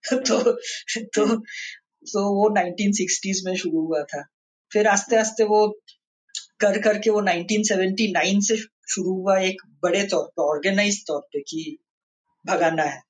तो 0.12 0.52
तो 0.96 1.36
तो 2.12 2.34
वो 2.34 2.48
1960s 2.48 3.44
में 3.44 3.56
शुरू 3.56 3.86
हुआ 3.86 4.02
था। 4.02 4.26
फिर 4.72 4.86
आस्ते 4.86 5.16
आस्ते 5.16 5.44
वो 5.44 5.80
कर 6.60 6.82
करके 6.82 7.10
वो 7.10 7.22
1979 7.22 8.40
से 8.40 8.56
शुरू 8.88 9.10
हुआ 9.10 9.40
एक 9.40 9.62
बड़े 9.82 10.06
तौर 10.06 10.24
पर 10.24 10.42
ऑर्गेनाइज 10.42 11.06
तौर 11.06 11.20
पे 11.20 11.40
कि 11.40 11.78
भगाना 12.46 12.82
है। 12.82 13.02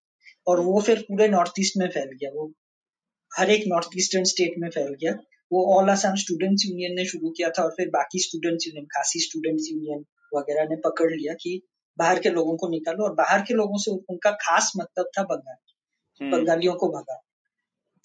और 0.47 0.61
वो 0.61 0.81
फिर 0.81 1.01
पूरे 1.01 1.29
नॉर्थ 1.29 1.53
ईस्ट 1.61 1.75
में 1.77 1.89
फैल 1.89 2.11
गया। 2.21 2.31
वो 2.31 2.53
हर 3.37 3.51
एक 3.51 3.65
नॉर्थ 3.67 3.89
ईस्टर्न 3.97 4.25
स्टेट 4.25 4.55
में 4.59 4.71
फैल 4.71 4.95
गया। 4.95 5.13
वो 5.53 5.75
ऑल 5.75 5.91
आसाम 5.91 6.15
स्टूडेंट्स 6.15 6.67
यूनियन 6.67 6.95
ने 6.95 7.05
शुरू 7.05 7.31
किया 7.31 7.51
था 7.51 7.63
और 7.63 7.71
फिर 7.71 7.89
बाकी 7.89 8.19
students 8.19 8.67
union 8.67 8.85
Khasi 8.87 9.21
students 9.21 9.69
union 9.73 10.05
वगैरह 10.35 10.69
ने 10.69 10.77
पकड़ 10.77 11.11
लिया 11.11 11.35
कि 11.35 11.63
बाहर 11.99 12.21
के 12.21 12.29
लोगों 12.29 12.57
को 12.57 12.69
निकालो 12.69 13.05
और 13.05 13.15
बाहर 13.15 13.41
के 13.41 13.55
लोगों 13.55 13.79
से 13.79 13.91
उनका 13.91 14.31
खास 14.31 14.73
मतलब 14.77 15.11
था 15.19 15.23
बंगाल। 15.23 15.57
हम्म। 16.23 16.39
बंगालियों 16.39 16.75
को 16.75 16.89
भगा। 16.89 17.23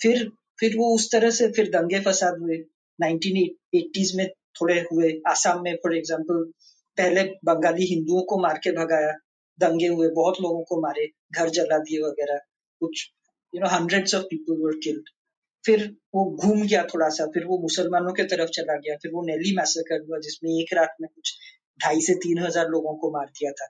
फिर 0.01 0.31
फिर 0.59 0.77
वो 0.77 0.95
उस 0.95 1.11
तरह 1.11 1.29
से 1.29 1.51
फिर 1.51 1.69
दंगे 1.69 1.99
फसाद 1.99 2.33
हुए। 2.39 2.57
1980s 3.03 4.15
में 4.15 4.29
थोड़े 4.55 4.79
हुए। 4.91 5.11
आसाम 5.29 5.61
में 5.63 5.75
फॉर 5.75 5.95
एग्ज़ाम्पल 5.97 6.43
पहले 6.97 7.23
बंगाली 7.45 7.85
हिंदुओं 7.85 8.21
को 8.23 8.41
मार 8.41 8.59
के 8.63 8.71
भगाया 8.71 9.11
दंगे 9.59 9.87
हुए 9.87 10.07
बहुत 10.15 10.41
लोगों 10.41 10.63
को 10.63 10.81
मारे 10.81 11.07
घर 11.31 11.49
जला 11.49 11.77
दिए 11.79 11.99
वगैरह 12.01 12.39
कुछ 12.81 13.05
you 13.53 13.61
know 13.61 13.67
hundreds 13.69 14.15
of 14.15 14.23
people 14.23 14.61
were 14.61 14.79
killed 14.83 15.09
फिर 15.65 15.83
वो 16.15 16.23
घूम 16.35 16.61
गया 16.61 16.83
थोड़ा 16.83 17.09
सा 17.09 17.25
फिर 17.25 17.45
वो 17.45 17.57
मुसलमानों 17.57 18.13
के 18.13 18.23
तरफ़ 18.23 18.49
चला 18.49 18.75
गया 18.77 18.95
फिर 18.95 19.11
वो 19.11 19.21
नेली 19.25 19.55
मैसेकर 19.55 20.01
हुआ 20.01 20.19
जिसमें 20.19 20.51
एक 20.51 20.73
रात 20.73 20.95
में 21.01 21.09
कुछ 21.15 21.33
ढाई 21.79 22.01
से 22.01 22.13
तीन 22.15 22.39
हज़ार 22.39 22.67
लोगों 22.67 22.95
को 22.95 23.11
मार 23.11 23.25
दिया 23.25 23.51
था। 23.51 23.67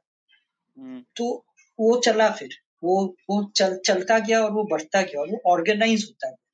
हम्म। 0.77 1.03
तो 1.15 1.45
वो 1.79 1.99
चला 1.99 2.29
फिर 2.29 2.49
वो 2.83 2.95
वो 3.29 3.43
चल 3.55 3.75
चलता 3.85 4.17
गया 4.19 4.41
और 4.43 4.51
वो 4.51 4.63
बढ़ता 4.63 5.01
गया 5.01 5.21
और 5.21 5.29
वो 5.29 5.41
ऑर्गेनाइज 5.51 6.03
होता 6.03 6.29
गया। 6.29 6.44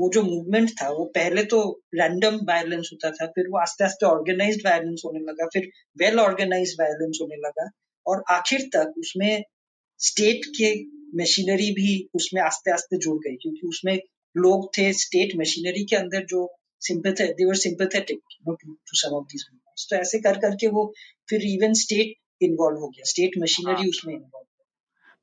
वो 0.00 0.08
जो 0.14 0.22
मूवमेंट 0.22 0.70
था 0.72 0.88
वो 0.90 1.04
पहले 1.14 1.44
तो 1.44 1.60
रैंडम 1.94 2.36
वायलेंस 2.48 2.90
होता 2.92 3.10
था 3.10 3.26
फिर 3.30 3.48
वो 3.48 3.58
आस्ते 3.58 3.84
आस्ते 3.84 4.06
ऑर्गेनाइज 4.06 4.62
वायलेंस 4.66 5.02
होने 5.06 5.20
लगा 5.20 5.46
फिर 5.52 5.68
वेल 5.96 6.20
ऑर्गेनाइज 6.20 6.74
वायलेंस 6.80 7.18
होने 7.22 7.36
लगा 7.46 7.68
और 8.06 8.22
आखिर 8.30 8.68
तक 8.74 8.94
उसमें 8.98 9.42
स्टेट 10.00 10.46
के 10.56 10.72
मशीनरी 11.16 11.70
भी 11.72 11.90
उसमें 12.14 12.40
आस्ते 12.42 12.70
आस्ते 12.70 12.98
जुड़ 12.98 13.18
गई 13.18 13.36
क्योंकि 13.36 13.68
उसमें 13.68 13.98
लोग 14.34 14.68
थे 14.78 14.92
स्टेट 14.96 15.36
मशीनरी 15.36 15.84
के 15.84 15.96
अंदर 15.96 16.24
जो 16.24 16.46
sympathetic 16.82 18.20
to 18.46 18.96
some 18.96 19.16
of 19.16 19.24
these 19.24 19.44
तो 19.90 19.96
ऐसे 19.96 20.18
कर 20.20 20.38
करके 20.38 20.68
वो 20.76 20.92
फिर 21.30 21.46
इवन 21.46 21.72
स्टेट 21.80 22.14
इन्वॉल्व 22.42 22.80
हो 22.80 22.88
गया 22.88 23.04
स्टेट 23.04 23.38
मशीनरी 23.38 23.82
हाँ। 23.82 23.88
उसमें 23.88 24.14
इन्वॉल्व 24.14 24.46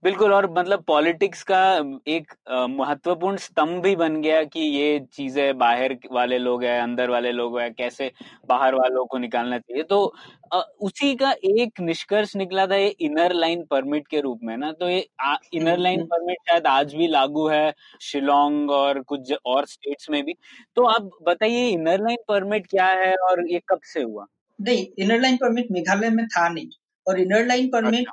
बिल्कुल 0.04 0.34
और 0.34 0.50
मतलब 0.52 0.84
पॉलिटिक्स 0.88 1.42
का 1.44 1.60
एक 2.08 2.34
महत्वपूर्ण 2.72 3.38
स्तंभ 3.38 3.82
भी 3.84 3.96
बन 3.96 4.22
गया 4.22 4.44
कि 4.46 4.60
ये 4.60 5.00
चीज़ें 5.14 5.58
बाहर 5.58 5.98
वाले 6.12 6.38
लोग 6.38 6.64
हैं 6.64 6.80
अंदर 6.82 7.10
वाले 7.10 7.32
लोग 7.32 7.60
हैं 7.60 7.74
कैसे 7.74 8.12
बाहर 8.50 8.76
वालों 8.76 9.06
को 9.06 9.18
निकालना 9.18 9.58
चाहिए। 9.60 9.84
तो 9.84 10.14
आ, 10.54 10.60
उसी 10.60 11.14
का 11.16 11.32
एक 11.46 11.82
निष्कर्ष 11.82 12.36
निकला 12.36 12.68
था 12.68 12.76
ये 12.76 12.88
इनर 13.02 13.34
लाइन 13.34 13.64
परमिट 13.72 14.08
के 14.08 14.22
रूप 14.22 14.40
में 14.44 14.56
ना 14.58 14.72
तो 14.72 14.90
ये 14.90 15.06
इनर 15.54 15.78
लाइन 15.80 16.06
परमिट 16.06 16.38
शायद 16.50 16.68
आज 16.68 16.94
भी 16.96 17.08
लागू 17.08 17.48
है 17.48 17.74
शिलोंग 18.02 18.72
और 18.72 19.02
कुछ 19.04 19.34
और 19.46 19.66
स्टेट्स 19.68 20.10
में 20.10 20.24
भी। 20.24 20.36
तो 20.78 20.86
आप 20.86 21.10
बताइए 21.28 21.68
इनर 21.70 22.04
लाइन 22.04 22.24
परमिट 22.28 22.68
क्या 22.68 22.88
है 22.96 23.14
और 23.30 23.48
ये 23.52 23.62
कब 23.70 23.80
से 23.84 24.02
हुआ? 24.02 24.26
नहीं 24.60 24.86
इनर 25.00 25.22
लाइन 25.22 25.38
परमिट 25.38 25.72
मेघालय 25.72 26.10
में 26.10 26.26
था 26.28 26.50
नहीं 26.50 26.70
और 27.08 27.20
inner 27.20 27.46
line 27.46 27.68
permit 27.70 28.08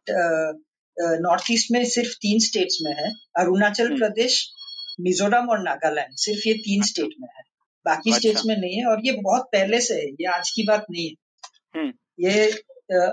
North 0.96 1.50
East 1.50 1.70
में 1.72 1.84
सिर्फ़ 1.84 2.12
तीन 2.22 2.38
स्टेट्स 2.38 2.78
में 2.82 2.92
है 2.92 3.10
अरुणाचल 3.38 3.86
हम्म। 3.86 3.98
प्रदेश 3.98 4.44
मिजोरम 5.00 5.48
और 5.50 5.62
नागालैंड 5.62 6.14
सिर्फ़ 6.16 6.48
ये 6.48 6.54
तीन 6.64 6.82
स्टेट। 6.82 7.14
में 7.20 7.28
है 7.28 7.42
बाकी 7.86 8.10
अच्छा। 8.10 8.18
स्टेट्स 8.18 8.46
में 8.46 8.56
नहीं 8.56 8.76
है 8.76 8.86
और 8.86 9.00
ये 9.06 9.12
बहुत 9.22 9.48
पहले 9.52 9.80
से 9.80 9.94
है 9.94 10.06
ये 10.10 10.26
आज 10.28 10.50
की 10.50 10.62
बात 10.62 10.86
नहीं 10.90 11.08
है 11.08 11.80
हम्म। 11.80 11.92
ये 12.18 12.50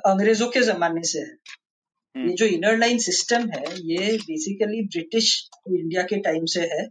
अंग्रेज़ों 0.05 0.47
के 0.47 0.61
जमाने 0.61 1.03
से 1.03 1.19
है 1.19 1.35
हम्म। 2.15 2.29
ये 2.29 2.35
जो 2.35 2.45
इनर 2.45 2.77
लाइन 2.77 2.97
सिस्टम 2.99 3.49
है 3.49 3.63
ये 3.85 4.17
बेसिकली 4.17 4.81
ब्रिटिश 4.87 5.33
इंडिया 5.69 6.03
के 6.03 6.19
टाइम 6.19 6.45
से 6.45 6.61
है 6.73 6.87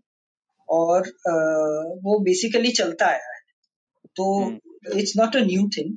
और 0.69 1.09
वो 2.05 2.19
बेसिकली 2.19 2.71
चलता 2.73 3.07
आया 3.07 3.33
है 3.33 3.39
तो 4.17 4.27
it's 4.99 5.17
not 5.17 5.37
a 5.37 5.41
new 5.45 5.69
thing 5.77 5.97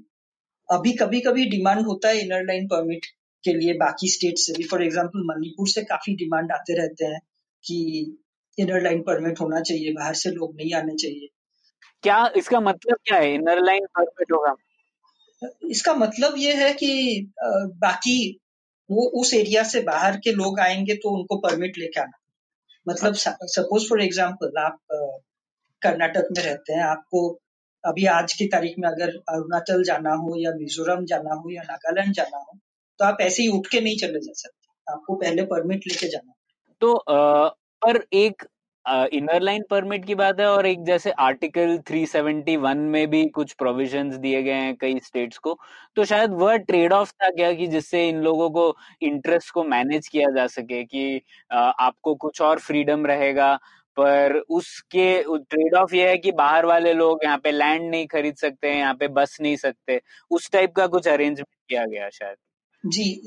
अभी 0.69 0.91
कभी 0.93 1.19
कभी 1.21 1.45
डिमांड 1.45 1.85
होता 1.85 2.09
है 2.09 2.21
इनर 2.21 2.43
लाइन 2.43 2.67
परमिट 2.67 3.05
के 3.43 3.53
लिए 3.53 3.73
बाकी 3.77 4.07
स्टेट 4.09 4.37
से 4.37 4.53
भी 4.53 4.63
फॉर 4.67 4.83
एग्ज़ाम्पल 4.83 5.23
मणिपुर 5.27 5.67
से 5.69 5.83
काफ़ी 5.85 6.15
डिमांड 6.15 6.51
आते 6.51 6.77
रहते 6.77 7.05
हैं 7.05 7.19
कि 7.63 7.77
इनर 8.57 8.81
लाइन 8.81 9.01
परमिट 9.01 9.39
होना 9.41 9.59
चाहिए 9.61 9.93
बाहर 9.93 10.13
से 10.15 10.31
लोग 10.31 10.55
नहीं 10.55 10.73
आने 10.75 10.95
चाहिए। 10.95 11.27
क्या 12.03 12.17
इसका 12.37 12.59
मतलब 12.61 12.97
क्या 13.05 13.17
है? 13.17 13.33
इनर 13.33 13.63
लाइन 13.63 13.85
परमिट 13.97 14.31
होगा? 14.31 14.55
इसका 15.69 15.93
मतलब 15.95 16.33
ये 16.37 16.53
है 16.53 16.73
कि 16.73 16.91
बाकी 17.79 18.17
वो 18.89 19.05
उस 19.21 19.33
एरिया 19.33 19.63
से 19.63 19.81
बाहर 19.83 20.17
के 20.17 20.31
लोग 20.33 20.59
आएँगे 20.59 20.95
तो 20.95 21.09
उनको 21.17 21.37
परमिट 21.39 21.77
लेके 21.77 21.99
आना। 22.01 22.19
मतलब 22.87 23.13
सपोज़ 23.13 23.87
फॉर 23.89 24.01
एग्ज़ाम्पल 24.01 24.57
आप 24.61 24.79
कर्नाटक 25.81 26.27
में 26.31 26.43
रहते 26.43 26.73
हैं 26.73 26.83
आपको 26.83 27.27
अभी 27.83 28.05
आज 28.07 28.33
की 28.33 28.45
तारीख 28.47 28.75
में 28.79 28.87
अगर 28.89 29.15
अरुणाचल 29.29 29.83
जाना 29.83 30.13
हो 30.15 30.35
या 30.37 30.51
मिजोरम 30.57 31.05
जाना 31.05 31.33
हो 31.35 31.49
या 31.51 31.63
नागालैंड 31.63 32.13
जाना 32.13 32.37
हो 32.37 32.57
तो 32.99 33.05
आप 33.05 33.17
ऐसे 33.21 33.43
ही 33.43 33.49
उठ 33.49 33.67
के 33.67 33.81
नहीं 33.81 33.97
चले 33.97 34.19
जा 34.19 34.33
सकते। 34.33 34.91
आपको 34.93 35.15
पहले 35.15 35.43
परमिट 35.43 35.87
लेके 35.87 36.07
जाना 36.07 36.33
तो 36.81 36.93
आ, 36.95 37.47
पर 37.81 38.03
एक 38.13 38.43
इनर 39.13 39.41
लाइन 39.41 39.63
परमिट 39.69 40.05
की 40.05 40.15
बात 40.15 40.39
है 40.39 40.45
और 40.47 40.65
एक 40.65 40.83
जैसे 40.85 41.11
आर्टिकल 41.19 41.77
371 41.89 42.77
में 42.87 43.07
भी 43.09 43.25
कुछ 43.29 43.53
प्रोविजंस 43.53 44.15
दिए 44.15 44.41
गए 44.43 44.53
हैं 44.53 44.75
कई 44.75 44.99
स्टेट्स 44.99 45.37
को 45.37 45.57
तो 45.97 46.05
शायद 46.05 46.31
वह 46.33 46.55
ट्रेड 46.63 46.93
ऑफ़ 46.93 47.11
था 47.13 47.29
क्या 47.29 47.51
कि 47.53 47.67
जिससे 47.67 48.07
इन 48.09 48.21
लोगों 48.21 48.49
को 48.49 48.65
इंटरेस्ट 49.01 49.51
को 49.51 49.63
मैनेज 49.65 50.07
किया 50.07 50.29
जा 50.31 50.47
सके 50.47 50.83
कि 50.83 51.21
आपको 51.51 52.15
कुछ 52.15 52.41
और 52.41 52.59
फ्रीडम 52.59 53.05
रहेगा 53.05 53.55
पर 53.97 54.37
उसके 54.51 55.07
ट्रेड 55.23 55.75
ऑफ़ 55.75 55.95
ये 55.95 56.09
है 56.09 56.17
कि 56.17 56.31
बाहर 56.33 56.65
वाले 56.65 56.93
लोग 56.93 57.23
यहाँ 57.23 57.37
पे 57.37 57.51
लैंड 57.51 57.89
नहीं 57.91 58.07
खरीद 58.07 58.35
सकते 58.37 58.69
हैं 58.69 58.77
यहाँ 58.77 58.93
पे 58.93 59.07
बस 59.13 59.37
नहीं 59.41 59.55
सकते 59.57 60.01
उस 60.31 60.49
टाइप 60.51 60.73
का 60.75 60.87
कुछ 60.87 61.07
अरेंजमेंट 61.07 61.47
किया 61.69 61.85
गया 61.85 62.09
शायद। 62.09 62.37
जी, 62.83 63.21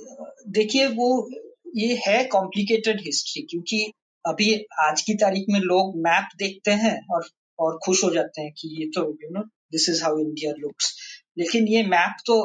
देखिए 0.49 0.87
वो, 0.87 1.31
ये 1.77 2.01
है 2.07 2.25
कॉम्प्लिकेटेड 2.25 3.01
हिस्ट्री 3.01 3.43
क्योंकि 3.43 3.93
अभी 4.25 4.67
आज 4.81 5.03
की 5.03 5.15
तारीख 5.15 5.45
में 5.51 5.61
लोग 5.61 5.97
मैप 5.97 6.29
देखते 6.39 6.71
हैं 6.71 6.99
और 7.15 7.29
और 7.59 7.79
खुश 7.85 8.05
हो 8.05 8.11
जाते 8.11 8.43
हैं 8.43 8.53
कि 8.53 8.69
ये 8.81 8.87
तो 8.87 9.01
you 9.23 9.29
know 9.31 9.43
this 9.73 9.89
is 9.89 10.03
how 10.05 10.19
India 10.19 10.53
looks 10.59 10.93
लेकिन 11.39 11.69
ये 11.69 11.83
मैप 11.83 12.17
तो 12.27 12.37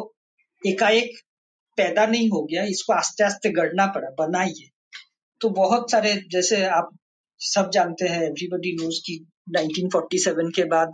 एकाएक 0.67 1.19
पैदा 1.78 2.06
नहीं 2.06 2.30
हो 2.30 2.43
गया, 2.43 2.63
इसको 2.63 2.93
आस्ते 2.93 3.24
आस्ते 3.24 3.50
गढ़ना 3.50 3.86
पड़ा, 3.88 4.10
बनाइए। 4.19 4.69
तो 5.41 5.50
बहुत 5.50 5.91
सारे, 5.91 6.13
जैसे 6.32 6.63
आप 6.65 6.89
सब 7.39 7.69
जानते 7.74 8.08
हैं 8.08 8.21
एवरीबडी 8.21 8.74
नोज़ 8.74 9.00
की 9.00 9.15
1947 9.58 10.52
के 10.56 10.63
बाद 10.63 10.91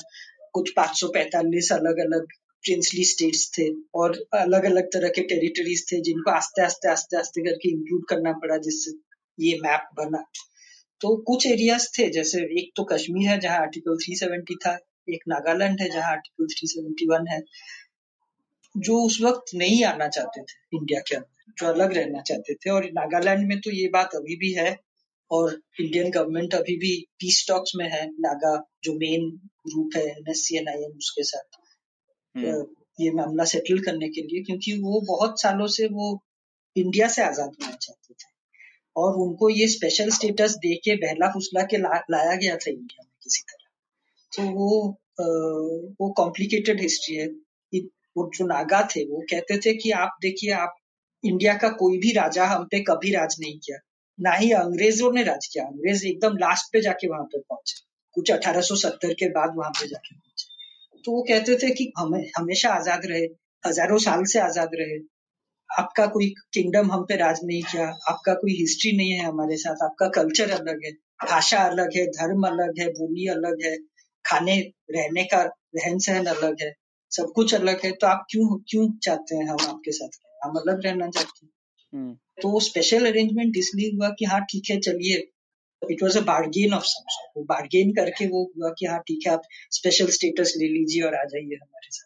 कुछ 0.54 0.74
545 0.80 1.72
अलग 1.72 2.00
अलग 2.00 2.28
प्रिंसली 2.68 3.04
स्टेट्स 3.04 3.50
थे 3.58 3.70
और 3.96 4.18
अलग 4.34 4.64
अलग 4.64 4.88
तरह 4.94 5.10
के 5.10 5.22
टेरिटरीज 5.22 5.86
थे 5.92 6.02
जिनको 6.02 6.32
आस्ते 6.32 6.62
आस्ते 6.62 6.90
आस्ते 6.90 7.18
आस्ते 7.18 7.42
करके 7.42 7.70
इंक्लूड 7.70 8.06
करना 8.10 8.34
पड़ा 8.34 8.58
जिससे 8.58 8.92
ये 9.40 9.58
मैप 9.64 9.90
बना 9.98 10.24
तो 11.02 11.16
कुछ 11.18 11.46
एरियाज़ 11.48 11.88
थे, 12.00 12.10
जैसे 12.10 12.40
एक 12.60 12.72
तो 12.76 12.84
कश्मीर 12.84 13.30
है, 13.30 13.40
जहाँ 13.40 13.60
आर्टिकल 13.60 13.98
370 13.98 14.56
था, 14.66 14.72
एक 15.10 15.24
नागालैंड 15.28 15.82
है, 15.82 15.90
जहाँ 15.90 16.12
आर्टिकल 16.12 16.46
371 16.46 17.28
है, 17.30 17.42
जो 18.76 18.98
उस 19.02 19.22
वक्त 19.22 19.54
नहीं 19.56 19.84
आना 19.84 20.08
चाहते 20.08 20.42
थे 20.42 20.78
इंडिया 20.78 21.00
के 21.00 21.16
अंदर, 21.16 21.54
जो 21.60 21.68
अलग 21.68 21.94
रहना 21.94 22.22
चाहते 22.22 22.54
थे 22.54 22.70
और 22.70 22.86
नागालैंड 22.86 23.48
में 23.48 23.60
तो 23.60 23.72
ये 23.72 23.88
बात 23.88 24.16
अभी 24.16 24.36
भी 24.36 24.52
है 24.54 24.78
और 25.32 25.62
इंडियन 25.82 26.12
गवर्नमेंट 26.12 26.54
अभी 26.54 26.76
भी 26.76 26.96
पीस 27.20 27.46
टॉक्स 27.48 27.72
में 27.76 27.90
है, 27.90 28.06
नागा 28.20 28.72
जो 28.84 28.94
मेन 28.94 29.30
ग्रुप 29.68 29.96
है 29.96 30.06
एनएससी 30.08 30.58
एनआईएम 30.58 30.98
उसके 30.98 31.24
साथ। 31.24 31.67
ये 33.02 33.12
मामला 33.12 33.44
सेटल 33.44 33.80
करने 33.80 34.10
के 34.10 34.22
लिए 34.22 34.44
क्योंकि 34.44 34.78
वो 34.82 35.02
बहुत 35.02 35.42
सालों 35.42 35.68
से 35.68 35.88
वो 35.88 36.24
इंडिया 36.76 37.08
से 37.08 37.22
आज़ाद 37.22 37.48
होना 37.48 37.76
चाहते 37.76 38.14
थे। 38.14 38.30
और 38.96 39.16
उनको 39.16 39.50
ये 39.50 39.68
स्पेशल 39.68 40.10
स्टेटस 40.10 40.56
दे 40.56 40.76
के 40.76 40.96
बहला 40.96 41.28
फुसला 41.28 41.64
के 41.64 41.78
ला, 41.78 41.98
लाया 42.12 42.36
गया 42.36 42.56
था 42.56 42.72
इंडिया 42.72 43.04
में 43.04 43.12
किसी 43.24 43.42
तरह। 43.42 43.68
तो 44.34 44.52
वो 44.54 44.98
आ, 45.22 45.24
वो 46.02 46.10
कॉम्प्लिकेटेड 46.10 46.82
हिस्ट्री 46.82 47.16
है। 47.16 47.28
वो 48.18 48.32
जो 48.38 48.46
नागा 48.46 48.82
थे 48.82 49.04
वो 49.06 49.22
कहते 49.22 49.58
थे 49.58 49.74
कि 49.74 49.92
आप 49.92 50.18
देखिए 50.22 50.52
आप 50.52 50.76
इंडिया 51.24 51.54
का 51.54 51.70
कोई 51.70 51.98
भी 51.98 52.12
राजा 52.12 52.46
हम 52.46 52.64
पे 52.64 52.80
कभी 52.80 53.12
राज 53.12 53.36
नहीं 53.40 53.58
किया। 53.60 53.78
ना 54.20 54.32
ही 54.32 54.52
अंग्रेज़ों 54.52 55.12
ने 55.12 55.24
राज 55.24 55.48
किया। 55.48 55.64
अंग्रेज़ 55.64 56.06
एकदम 56.08 56.38
लास्ट 56.38 56.74
पे 56.74 56.82
जाके 56.82 57.08
वहाँ 57.08 57.24
पे 57.24 57.40
पहुँचे। 57.40 57.86
कुछ 58.14 58.32
1870 58.32 59.14
के 59.14 59.30
बाद 59.30 59.54
वहाँ 59.58 59.72
पे 59.72 59.88
जाके। 59.88 60.16
पहुँचे 60.16 60.37
तो 61.08 61.12
वो 61.12 61.22
कहते 61.24 61.56
थे 61.56 61.70
कि 61.72 61.92
हमें 61.98 62.24
हमेशा 62.38 62.70
आज़ाद 62.70 63.06
रहे 63.06 63.26
हज़ारों 63.64 63.98
साल 64.00 64.24
से 64.24 64.40
आज़ाद 64.40 64.72
रहे। 64.76 64.98
आपका 65.70 66.06
कोई 66.08 66.26
किंगडम 66.54 66.92
हम 66.92 67.04
पे 67.04 67.16
राज 67.16 67.40
नहीं 67.44 67.62
किया 67.64 67.86
आपका 68.10 68.34
कोई 68.34 68.56
हिस्ट्री 68.56 68.92
नहीं 68.98 69.12
है 69.12 69.26
हमारे 69.26 69.58
साथ 69.58 69.84
आपका 69.84 70.08
कल्चर 70.18 70.52
अलग 70.52 70.84
है 70.86 70.92
भाषा 71.26 71.60
अलग 71.66 71.96
है 71.96 72.06
धर्म 72.12 72.48
अलग 72.48 72.80
है 72.80 72.88
बोली 72.92 73.28
अलग 73.28 73.64
है 73.66 73.76
खाने 74.26 74.58
रहने 74.92 75.24
का 75.26 75.42
रहन 75.78 75.98
सहन 76.00 76.26
अलग 76.26 76.62
है 76.62 76.72
सब 77.12 77.32
कुछ 77.36 77.56
अलग 77.56 77.86
है 77.86 77.92
तो 77.94 78.08
आप 78.08 78.26
क्यों 78.32 78.58
क्यों 78.70 78.90
चाहते 79.04 79.36
हैं 79.36 79.48
हम 79.50 79.66
आपके 79.68 79.92
साथ 79.92 80.20
हम 80.44 80.60
अलग 80.60 80.86
रहना 80.86 81.10
चाहते 81.10 81.46
हैं। 81.46 81.52
हम्म। 81.94 82.14
तो 82.42 82.60
स्पेशल 82.60 83.06
अरेंजमेंट 83.06 83.58
इसलिए 83.58 83.92
हुआ 83.96 84.10
कि 84.10 84.26
हाँ 84.26 84.42
ठीक 84.42 84.70
है 84.72 84.80
चलिए 84.82 85.28
it 85.82 86.04
was 86.04 86.18
a 86.18 86.22
bargain 86.26 86.74
of 86.74 86.84
some 86.86 87.04
sort 87.10 87.38
वो 87.38 87.44
बार्गेन 87.46 87.92
करके 87.96 88.28
वो 88.28 88.44
हुआ 88.58 88.70
कि 88.80 88.86
हाँ 88.86 89.00
ठीक 89.08 89.28
है, 89.28 89.34
आप 89.34 89.42
स्पेशल 89.72 90.08
स्टेटस 90.12 90.54
ले 90.58 90.68
लीजिए 90.70 91.04
और 91.04 91.16
आ 91.16 91.24
जाइए 91.26 91.56
हमारे 91.56 91.90
साथ। 91.92 92.06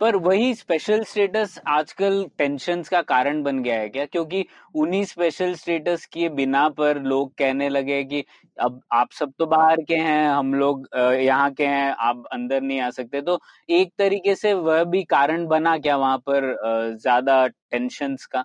पर 0.00 0.16
वही 0.18 0.54
स्पेशल 0.54 1.02
स्टेटस 1.04 1.58
आजकल 1.68 2.24
टेंशन 2.38 2.82
का 2.82 3.00
कारण 3.02 3.42
बन 3.42 3.62
गया 3.62 3.78
है 3.80 3.88
क्या? 3.88 4.04
क्योंकि 4.06 4.44
उन्हीं 4.74 5.04
स्पेशल 5.04 5.54
स्टेटस 5.54 6.06
के 6.12 6.28
बिना 6.30 6.68
पर 6.70 7.00
लोग 7.02 7.32
कहने 7.38 7.68
लगे 7.68 8.02
कि 8.04 8.24
अब 8.56 8.80
आप 8.92 9.12
सब 9.12 9.32
तो 9.38 9.46
बाहर 9.46 9.82
के 9.88 9.96
हैं, 9.96 10.26
हम 10.28 10.54
लोग 10.54 10.88
यहाँ 10.96 11.50
के 11.52 11.66
हैं, 11.66 11.90
आप 11.90 12.24
अंदर 12.32 12.60
नहीं 12.62 12.80
आ 12.80 12.90
सकते। 12.90 13.20
तो 13.22 13.38
एक 13.70 13.92
तरीके 13.98 14.34
से 14.34 14.52
वह 14.54 14.82
भी 14.86 15.02
कारण 15.06 15.46
बना 15.46 15.76
क्या 15.78 15.96
वहाँ 15.96 16.18
पर 16.28 16.54
ज़्यादा 16.96 17.46
टेंशन 17.46 18.16
का? 18.32 18.44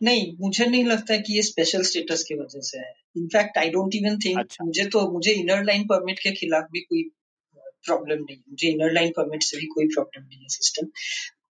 नहीं 0.00 0.26
मुझे 0.40 0.66
नहीं 0.66 0.84
लगता 0.84 1.12
है 1.14 1.20
कि 1.20 1.34
ये 1.34 1.42
स्पेशल 1.42 1.82
स्टेटस 1.82 2.22
की 2.24 2.34
वजह 2.34 2.60
से 2.62 2.78
है। 2.78 2.92
In fact 3.16 3.58
I 3.58 3.70
don't 3.70 3.94
even 3.94 4.18
think 4.18 4.54
मुझे 4.62 4.84
तो 4.86 5.00
मुझे 5.12 5.32
इनर 5.34 5.64
लाइन 5.64 5.86
परमिट 5.86 6.18
के 6.18 6.32
खिलाफ 6.32 6.68
भी 6.72 6.80
कोई 6.82 7.02
प्रॉब्लम 7.86 8.22
नहीं। 8.22 8.36
मुझे 8.50 8.68
इनर 8.68 8.92
लाइन 8.92 9.12
परमिट 9.16 9.42
से 9.42 9.56
भी 9.56 9.66
कोई 9.66 9.86
प्रॉब्लम 9.86 10.24
नहीं 10.24 10.40
है 10.40 10.48
सिस्टम 10.50 10.86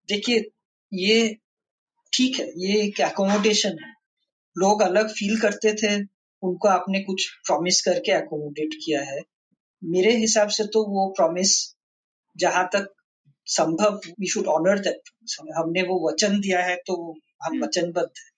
देखिए 0.10 0.46
ये 0.92 1.36
ठीक 2.14 2.40
है 2.40 2.48
ये 2.60 2.82
एक 2.84 3.00
एकोमोडेशन 3.02 3.78
है। 3.84 3.94
लोग 4.56 4.82
अलग 4.82 5.10
फील 5.14 5.40
करते 5.40 5.74
थे 5.74 5.96
उनको 6.44 6.68
आपने 6.68 7.00
कुछ 7.02 7.28
प्रॉमिस 7.46 7.82
करके 7.82 8.12
एकोमोडेट 8.14 8.74
किया 8.76 9.02
है। 9.04 9.22
मेरे 9.82 10.16
हिसाब 10.18 10.50
से 10.50 10.64
तो 10.74 10.84
वो 10.88 11.08
प्रॉमिस 11.18 11.52
जहाँ 12.36 12.64
तक 12.74 12.88
संभव 13.48 14.00
वी 14.10 14.28
शुड 14.28 14.48
ऑनर 14.50 14.80
दैट 14.80 15.10
हमने 15.58 15.82
वो 15.84 15.96
वचन 16.08 16.40
दिया 16.40 16.62
है 16.64 16.76
तो 16.88 16.96
हम 17.44 17.54
हम्म। 17.54 17.64
वचनबद्ध 17.64 18.12
है। 18.18 18.29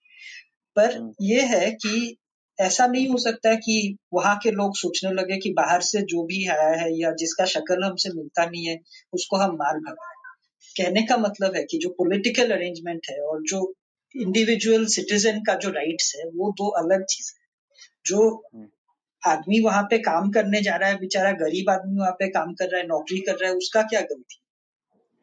पर 0.75 0.97
हम्म। 0.97 1.13
ये 1.21 1.41
है 1.47 1.69
कि 1.75 2.17
ऐसा 2.59 2.87
नहीं 2.87 3.07
हो 3.09 3.17
सकता 3.17 3.53
कि 3.55 3.75
वहाँ 4.13 4.35
के 4.43 4.51
लोग 4.51 4.75
सोचने 4.75 5.11
लगे 5.11 5.37
कि 5.37 5.51
बाहर 5.53 5.81
से 5.81 6.01
जो 6.05 6.23
भी 6.23 6.45
आया 6.47 6.69
है 6.81 6.89
या 6.93 7.11
जिसका 7.11 7.45
शक्ल 7.45 7.83
हमसे 7.83 8.09
मिलता 8.13 8.45
नहीं 8.45 8.65
है 8.65 8.77
उसको 9.13 9.37
हम 9.37 9.55
मार 9.55 9.79
भगाए 9.79 10.19
कहने 10.75 11.01
का 11.01 11.17
मतलब 11.17 11.55
है 11.55 11.63
कि 11.63 11.77
जो 11.77 11.89
पॉलिटिकल 11.89 12.51
अरेंजमेंट 12.51 13.07
है 13.09 13.19
और 13.21 13.41
जो 13.43 13.61
इंडिविजुअल 14.15 14.85
सिटीजन 14.85 15.39
का 15.39 15.55
जो 15.55 15.69
राइट्स 15.69 16.13
है 16.15 16.27
वो 16.29 16.51
दो 16.51 16.67
अलग 16.79 17.03
चीज़ 17.05 17.31
है 17.31 17.41
जो 18.05 18.27
हम्म। 18.55 18.67
आदमी 19.23 19.59
वहाँ 19.61 19.83
पे 19.83 19.97
काम 19.99 20.29
करने 20.31 20.61
जा 20.61 20.75
रहा 20.75 20.89
है 20.89 20.97
बेचारा 20.97 21.31
गरीब 21.37 21.69
आदमी 21.69 21.99
वहाँ 21.99 22.11
पे 22.11 22.27
काम 22.29 22.53
कर 22.53 22.69
रहा 22.69 22.81
है 22.81 22.87
नौकरी 22.87 23.19
कर 23.19 23.35
रहा 23.35 23.49
है 23.49 23.55
उसका 23.55 23.81
क्या 23.83 24.01
गलती 24.01 24.39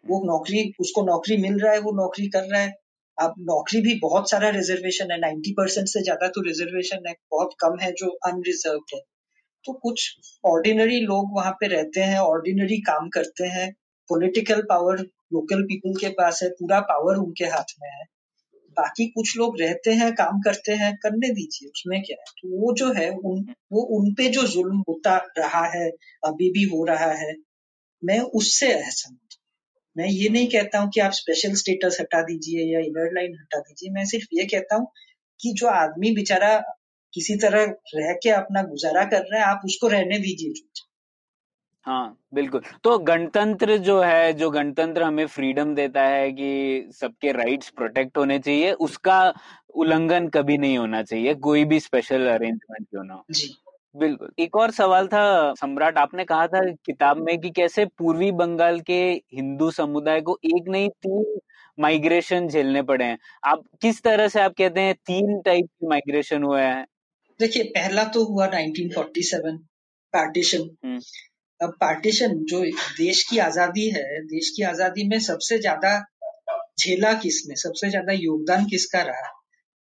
वो 0.06 0.18
हम्म। 0.18 0.30
नौकरी 0.30 0.72
उसको 0.80 1.02
नौकरी 1.02 1.36
मिल 1.36 1.58
रहा 1.58 1.72
है 1.72 1.80
वो 1.80 1.92
नौकरी 1.92 2.28
कर 2.28 2.44
रहा 2.44 2.60
है 2.60 2.74
अब 3.18 3.34
नौकरी 3.38 3.80
भी 3.80 3.94
बहुत 3.94 4.30
सारा 4.30 4.48
रिजर्वेशन 4.48 5.10
है 5.10 5.18
नाइन्टी 5.20 5.52
परसेंट 5.52 5.88
से 5.88 6.02
ज़्यादा 6.02 6.28
तो 6.28 6.40
रिजर्वेशन 6.40 7.08
है, 7.08 7.14
बहुत 7.30 7.50
कम 7.60 7.78
है 7.82 7.92
जो 7.92 8.08
अनरिजर्व 8.26 8.80
है। 8.94 9.00
तो 9.64 9.72
कुछ 9.72 10.16
ऑर्डिनरी 10.46 11.00
लोग 11.00 11.36
वहाँ 11.36 11.52
पे 11.52 11.66
रहते 11.66 12.00
हैं 12.00 12.18
ऑर्डिनरी 12.18 12.78
काम 12.80 13.08
करते 13.08 13.44
हैं 13.44 13.72
पॉलिटिकल 14.10 14.62
पावर 14.62 14.98
लोकल 15.32 15.62
पीपल 15.62 15.94
के 16.00 16.08
पास 16.08 16.42
है, 16.42 16.48
पूरा 16.48 16.80
पावर 16.80 17.16
उनके 17.16 17.44
हाथ 17.44 17.74
में 17.82 17.90
है। 17.90 18.04
बाकी 18.76 19.06
कुछ 19.06 19.36
लोग 19.36 19.60
रहते 19.60 19.90
हैं, 19.90 20.12
काम 20.12 20.40
करते 20.40 20.72
हैं, 20.72 20.96
करने 20.96 21.28
दीजिए, 21.28 21.68
उसमें 21.68 22.02
क्या 22.02 22.16
है? 22.20 22.24
तो 22.42 22.60
वो 22.60 22.74
जो 22.74 22.92
है, 22.92 23.10
उन, 23.10 23.54
वो 23.72 23.82
उन 23.82 24.14
पे 24.14 24.28
जो 24.28 24.42
जुल्म 24.42 24.78
होता 24.88 25.16
रहा 25.38 25.66
है, 25.66 25.88
अभी 26.24 26.50
भी 26.50 26.62
हो 26.64 26.84
रहा 26.84 27.12
है, 27.12 27.34
मैं 28.04 28.20
उससे 28.20 28.72
असहमत 28.72 29.27
मैं 29.98 30.08
ये 30.08 30.28
नहीं 30.28 30.48
कहता 30.48 30.78
हूँ 30.78 30.90
कि 30.90 31.00
आप 31.00 31.12
स्पेशल 31.12 31.54
स्टेटस 31.54 31.96
हटा 32.00 32.22
दीजिए 32.22 32.74
या 32.74 32.80
इनर 32.80 33.12
लाइन 33.12 33.34
हटा 33.34 33.58
दीजिए। 33.58 33.90
मैं 33.90 34.04
सिर्फ़ 34.04 34.26
ये 34.32 34.44
कहता 34.44 34.76
हूँ 34.76 34.86
कि 35.40 35.52
जो 35.52 35.66
आदमी 35.66 36.10
बेचारा 36.10 36.58
किसी 37.14 37.36
तरह 37.36 37.64
रह 37.94 38.12
के 38.12 38.30
अपना 38.30 38.62
गुजारा 38.62 39.04
कर 39.04 39.18
रहा 39.18 39.40
है 39.40 39.46
आप 39.46 39.60
उसको 39.64 39.88
रहने 39.88 40.18
दीजिए 40.18 40.52
हाँ 41.86 42.18
बिल्कुल। 42.34 42.60
तो 42.84 42.98
गणतंत्र 42.98 43.76
जो 43.76 44.00
है 44.02 44.32
जो 44.32 44.50
गणतंत्र 44.50 45.02
हमें 45.02 45.26
फ्रीडम 45.26 45.74
देता 45.74 46.02
है 46.02 46.32
कि 46.32 46.88
सबके 46.92 47.32
राइट्स 47.32 47.70
प्रोटेक्ट 47.70 48.18
होने 48.18 48.38
चाहिए 48.38 48.72
उसका 48.72 49.34
उल्लंघन 49.74 50.28
कभी 50.28 50.58
नहीं 50.58 50.78
होना 50.78 51.02
चाहिए 51.02 51.34
कोई 51.34 51.64
भी 51.64 51.80
स्पेशल 51.80 52.26
अरेंजमेंट 52.26 52.86
क्यों 52.90 53.04
ना 53.04 53.22
जी। 53.30 53.54
बिल्कुल। 53.94 54.30
एक 54.38 54.56
और 54.56 54.70
सवाल 54.70 55.06
था 55.08 55.52
सम्राट 55.54 55.98
आपने 55.98 56.24
कहा 56.24 56.46
था 56.46 56.60
किताब 56.86 57.18
में 57.18 57.38
कि 57.40 57.50
कैसे 57.50 57.84
पूर्वी 57.98 58.30
बंगाल 58.32 58.80
के 58.80 58.98
हिंदू 59.34 59.70
समुदाय 59.70 60.20
को 60.20 60.38
एक 60.46 60.68
नहीं 60.68 60.88
तीन 61.02 61.38
माइग्रेशन 61.78 62.48
झेलने 62.48 62.82
पड़े 62.82 63.04
हैं। 63.04 63.18
आप 63.44 63.62
किस 63.82 64.02
तरह 64.02 64.28
से 64.28 64.40
आप 64.40 64.54
कहते 64.58 64.80
हैं 64.80 64.94
तीन 65.06 65.40
टाइप 65.40 65.66
की 65.66 65.86
माइग्रेशन 65.86 66.42
हुआ 66.42 66.60
है? 66.60 66.84
देखिए 67.40 67.62
पहला 67.74 68.04
तो 68.04 68.24
हुआ 68.24 68.46
1947 68.48 69.56
पार्टीशन। 70.14 70.68
अब 71.60 71.72
पार्टीशन 71.80 72.34
जो 72.44 72.60
देश 72.98 73.22
की 73.30 73.38
आज़ादी 73.38 73.88
है 73.90 74.20
देश 74.24 74.50
की 74.56 74.62
आज़ादी 74.62 75.08
में 75.08 75.18
सबसे 75.20 75.58
ज़्यादा 75.58 75.98
झेला 76.80 77.12
किसने 77.14 77.56
सबसे 77.56 77.90
ज़्यादा 77.90 78.12
योगदान 78.12 78.64
किसका 78.64 79.02
रहा? 79.02 79.32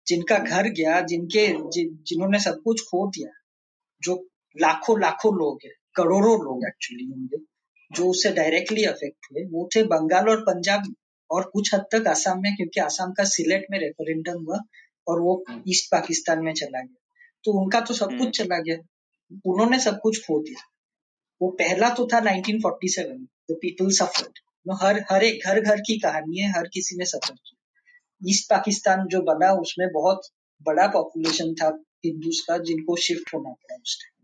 जिनका 0.08 0.38
घर 0.38 0.68
गया 0.70 1.00
जिनके 1.02 1.48
जि, 1.48 1.84
जिन्होंने 2.08 2.40
सब 2.40 2.62
कुछ 2.64 2.82
खो 2.82 3.08
दिया। 3.08 3.30
जो 4.04 4.28
लाखों 4.58 5.02
लाखों 5.02 5.36
लोग 5.36 5.60
हैं 5.66 5.72
करोड़ों 5.96 6.44
लोग 6.44 6.66
एक्चुअली 6.68 7.06
होंगे 7.06 7.38
जो 7.92 8.10
उससे 8.10 8.32
डायरेक्टली 8.32 8.84
अफेक्ट 8.84 9.28
हुए 9.32 9.44
वो 9.44 9.70
थे 9.76 9.84
बंगाल 9.84 10.30
और 10.30 10.42
पंजाब 10.42 10.96
और 11.32 11.50
कुछ 11.54 11.74
हद 11.74 11.86
तक 11.92 12.08
आसाम 12.08 12.42
में 12.42 12.56
क्योंकि 12.56 12.80
आसाम 12.80 13.12
का 13.12 13.24
सिलेट 13.24 13.66
में 13.72 13.80
रेफरेंडम 13.80 14.44
हुआ 14.44 14.60
और 15.08 15.20
वो 15.20 15.44
ईस्ट 15.68 15.92
पाकिस्तान 15.92 16.44
में 16.44 16.54
चला 16.54 16.82
गया। 16.82 17.16
तो 17.44 17.52
उनका 17.52 17.80
तो 17.80 17.94
सब 17.94 18.08
कुछ 18.08 18.20
हम्म। 18.20 18.32
चला 18.32 18.60
गया। 18.60 18.76
उन्होंने 19.46 19.80
सब 19.80 20.00
कुछ 20.00 20.20
खो 20.20 20.40
दिया। 20.40 20.68
वो 21.42 21.50
पहला 21.50 21.90
तो 21.90 22.08
था 22.14 22.20
1947 22.20 23.28
द 23.52 23.56
पीपल 23.62 23.90
सफर्ड 23.90 24.40
हर 24.82 25.06
हर 25.12 25.24
एक 25.24 25.40
घर 25.46 25.62
घर 25.62 25.80
की 25.80 26.00
कहानी 26.00 26.40
है 26.40 26.52
हर 26.52 26.68
किसी 26.74 26.96
ने 26.96 27.06
सफ़र 27.06 27.34
किया। 27.34 28.30
ईस्ट 28.30 28.50
पाकिस्तान 28.50 29.08
जो 29.08 29.22
बना 29.22 29.52
उसमें 29.54 29.92
बहुत 29.92 30.22
बड़ा 30.64 30.88
पॉपुलेशन 30.88 31.54
था। 31.54 31.84
हिंदूज 32.06 32.40
का 32.40 32.58
जिनको 32.58 32.96
शिफ्ट 32.96 33.34
होना 33.34 33.50
पड़ा 33.50 33.76
उस 33.76 33.98
टाइम 34.02 34.22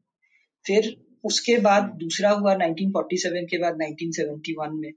फिर 0.66 1.08
उसके 1.24 1.58
बाद 1.58 1.84
दूसरा 1.84 2.30
हुआ 2.30 2.56
1947 2.56 3.48
के 3.50 3.58
बाद 3.58 3.78
1971 3.82 4.70
में 4.72 4.92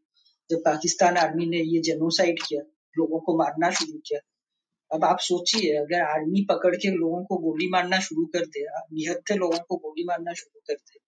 जब 0.50 0.58
पाकिस्तान 0.58 1.16
आर्मी 1.16 1.46
ने 1.46 1.58
ये 1.58 1.80
जेनोसाइड 1.80 2.42
किया 2.42 2.62
लोगों 2.98 3.20
को 3.20 3.38
मारना 3.38 3.70
शुरू 3.70 3.98
किया। 3.98 4.20
अब 4.94 5.04
आप 5.04 5.18
सोचिए 5.18 5.76
अगर 5.76 6.00
आर्मी 6.00 6.44
पकड़ 6.44 6.76
के 6.76 6.88
लोगों 6.88 7.24
को 7.24 7.36
गोली 7.36 7.68
मारना 7.68 8.00
शुरू 8.00 8.26
कर 8.26 8.46
दे 8.46 8.64
निहत्थे 8.92 9.34
लोगों 9.34 9.58
को 9.58 9.76
गोली 9.76 10.04
मारना 10.04 10.32
शुरू 10.32 10.60
कर 10.66 10.74
दे 10.74 10.98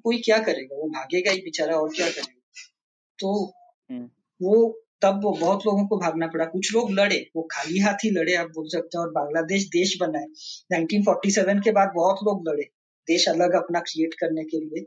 कोई 0.00 0.18
क्या 0.18 0.38
करेगा? 0.38 0.76
वो 0.76 0.88
भागेगा 0.88 1.30
ही 1.30 1.38
बेचारा 1.38 1.76
और 1.76 1.88
क्या 1.88 2.10
करेगा? 2.10 2.72
तो 3.18 3.54
हम्म। 3.90 4.10
वो 4.42 4.83
तब 5.04 5.20
वो 5.24 5.32
बहुत 5.32 5.66
लोगों 5.66 5.86
को 5.86 5.96
भागना 5.98 6.26
पड़ा। 6.26 6.44
कुछ 6.44 6.72
लोग 6.74 6.90
लड़े 6.90 7.16
वो 7.36 7.42
खाली 7.50 7.78
हाथ 7.78 8.04
ही 8.04 8.10
लड़े 8.10 8.34
आप 8.34 8.48
बोल 8.48 8.68
सकते 8.68 8.98
हैं 8.98 9.04
और 9.04 9.10
बांग्लादेश 9.12 9.66
देश 9.68 9.96
बनाए 10.00 10.26
1947 10.72 11.60
के 11.64 11.72
बाद 11.72 11.92
बहुत 11.94 12.18
लोग 12.24 12.48
लड़े 12.48 12.62
देश 13.08 13.28
अलग 13.28 13.54
अपना 13.54 13.80
क्रिएट 13.80 14.14
करने 14.14 14.44
के 14.44 14.60
लिए। 14.60 14.84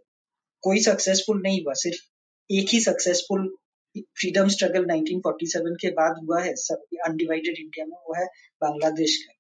कोई 0.64 0.80
सक्सेसफुल 0.80 1.42
नहीं 1.42 1.64
हुआ 1.64 1.74
सिर्फ़ 1.74 2.02
एक 2.50 2.68
ही 2.70 2.80
सक्सेसफुल 2.80 3.48
फ्रीडम 3.96 4.48
स्ट्रगल 4.48 4.86
1947 4.86 5.76
के 5.82 5.92
बाद 5.92 6.16
हुआ 6.24 6.42
है 6.42 6.56
सब 6.56 6.82
अनडिवाइडेड 7.06 7.56
इंडिया 7.60 7.86
में 7.86 7.98
वो 8.08 8.14
है 8.20 8.26
बांग्लादेश 8.62 9.16
का। 9.18 9.34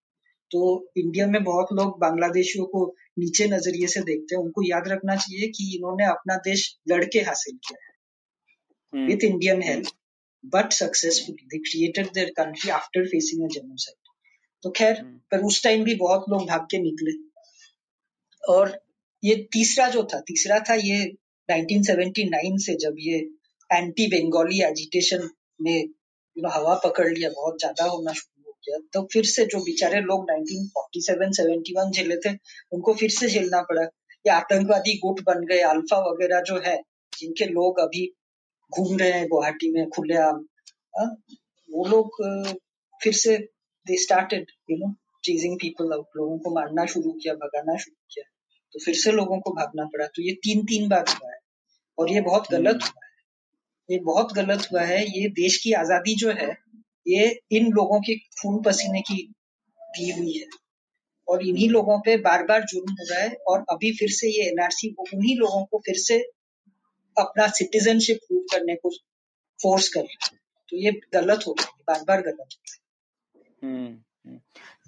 तो 0.51 0.91
इंडिया 0.97 1.27
में 1.27 1.43
बहुत 1.43 1.67
लोग 1.73 1.99
बांग्लादेशियों 1.99 2.65
को 2.65 2.85
नीचे 3.19 3.47
नज़रिए 3.47 3.87
से 3.87 4.01
देखते 4.01 4.35
हैं। 4.35 4.43
उनको 4.43 4.61
याद 4.69 4.87
रखना 4.87 5.15
चाहिए 5.15 5.47
कि 5.47 5.75
इन्होंने 5.75 6.05
अपना 6.05 6.35
देश 6.35 6.75
लड़के 6.89 7.19
हासिल 7.19 7.57
किया 7.57 7.85
है। 7.85 9.05
With 9.07 9.23
Indian 9.23 9.61
help 9.61 9.87
but 10.53 10.73
successfully 10.73 11.45
they 11.47 11.57
created 11.61 12.07
their 12.13 12.29
country 12.37 12.69
after 12.71 13.07
facing 13.07 13.43
a 13.43 13.47
genocide 13.53 14.11
तो 14.63 14.69
खैर 14.71 14.99
हम्म। 14.99 15.17
पर 15.31 15.43
उस 15.43 15.63
टाइम 15.63 15.83
भी 15.83 15.95
बहुत 15.95 16.25
लोग 16.29 16.47
भाग 16.47 16.67
के 16.71 16.77
निकले। 16.79 17.11
और 18.43 18.77
ये 19.23 19.35
तीसरा 19.51 19.87
जो 19.89 20.03
था 20.13 20.19
तीसरा 20.27 20.59
था 20.59 20.73
ये 20.81 20.97
1979 21.49 22.57
से 22.59 22.75
जब 22.75 22.95
ये 22.99 23.17
एंटी 23.69 24.07
बंगाली 24.07 24.61
एजिटेशन 24.63 25.29
ने 25.61 25.77
you 25.79 26.43
know, 26.43 26.53
हवा 26.53 26.73
पकड़ 26.83 27.07
लिया 27.07 27.29
बहुत 27.29 27.59
ज़्यादा 27.59 27.85
होना 27.85 28.13
शुरू 28.13 28.43
हो 28.47 28.57
गया 28.67 28.77
तो 28.93 29.07
फिर 29.13 29.25
से 29.25 29.45
जो 29.45 29.59
बेचारे 29.59 30.01
लोग 30.01 30.25
1947 30.31 31.39
71 31.39 31.91
झेले 31.91 32.17
थे 32.17 32.33
उनको 32.71 32.93
फिर 32.93 33.09
से 33.09 33.29
झेलना 33.29 33.61
पड़ा। 33.61 33.81
ये 33.81 34.31
आतंकवादी 34.31 34.93
गुट 34.97 35.21
बन 35.21 35.45
गए 35.45 35.59
अल्फ़ा 35.65 35.99
वगैरह 36.01 36.41
जो 36.41 36.59
है 36.65 36.77
जिनके 37.13 37.45
लोग 37.47 37.79
अभी 37.79 38.05
घूम 38.71 38.97
रहे 38.97 39.11
हैं 39.11 39.27
गुवाहाटी 39.27 39.71
में 39.71 39.89
खुलेआम। 39.89 40.45
वो 41.69 41.85
लोग 41.85 42.21
फिर 43.01 43.13
से 43.13 43.37
they 43.85 43.97
started 44.01 44.51
you 44.71 44.77
know 44.77 44.93
chasing 45.23 45.55
people 45.57 45.93
out 45.93 46.17
लोगों 46.17 46.37
को 46.37 46.53
मारना 46.55 46.85
शुरू 46.85 47.11
किया 47.13 47.33
भगाना 47.35 47.77
शुरू 47.77 47.95
किया। 48.13 48.23
तो 48.73 48.79
फिर 48.85 48.95
से 48.95 49.11
लोगों 49.11 49.39
को 49.39 49.51
भागना 49.51 49.85
पड़ा। 49.85 50.05
तो 50.05 50.21
ये 50.21 50.33
तीन 50.43 50.63
तीन 50.65 50.87
बार 50.89 51.05
हुआ 51.09 51.31
है। 51.31 51.39
और 51.97 52.11
ये 52.11 52.21
बहुत 52.21 52.51
गलत 52.51 52.83
हुआ 52.83 53.05
है। 53.05 53.15
ये 53.89 53.99
बहुत 54.03 54.33
गलत 54.33 54.67
हुआ 54.71 54.81
है। 54.83 55.01
ये 55.09 55.27
देश 55.35 55.57
की 55.63 55.71
आज़ादी 55.73 56.15
जो 56.15 56.31
है 56.31 56.49
ये 57.07 57.27
इन 57.51 57.71
लोगों 57.71 57.99
के 58.01 58.15
खून 58.41 58.61
पसीने 58.63 59.01
की 59.01 59.21
दी 59.79 60.09
हुई 60.11 60.37
है। 60.37 60.47
और 61.27 61.45
इन्हीं 61.47 61.69
लोगों 61.69 61.99
पे 61.99 62.17
बार 62.17 62.43
बार 62.43 62.63
जुर्म 62.63 62.91
हो 62.91 63.05
रहा 63.11 63.21
है। 63.21 63.35
और 63.47 63.63
अभी 63.71 63.91
फिर 63.97 64.09
से 64.11 64.27
ये 64.29 64.49
एनआरसी 64.49 64.95
उन्हीं 64.99 65.37
लोगों 65.37 65.63
को 65.65 65.77
फिर 65.85 65.95
से 65.97 66.17
अपना 67.17 67.47
सिटीजनशिप 67.49 68.17
प्रूव 68.27 68.41
करने 68.51 68.75
को 68.75 68.89
फोर्स 69.59 69.89
कर 69.89 70.01
रहा 70.01 70.29
है। 70.31 70.37
तो 70.69 70.77
ये 70.77 70.91
गलत 71.13 71.47
हो 71.47 71.55
रहा 71.59 71.67
है 71.67 71.83
बार 71.87 72.03
बार 72.07 72.21
गलत 72.21 72.37
हो 72.39 72.43
रहा 72.43 72.73
है 72.73 73.71
हम्म, 73.71 73.87
हम्म। 74.25 74.39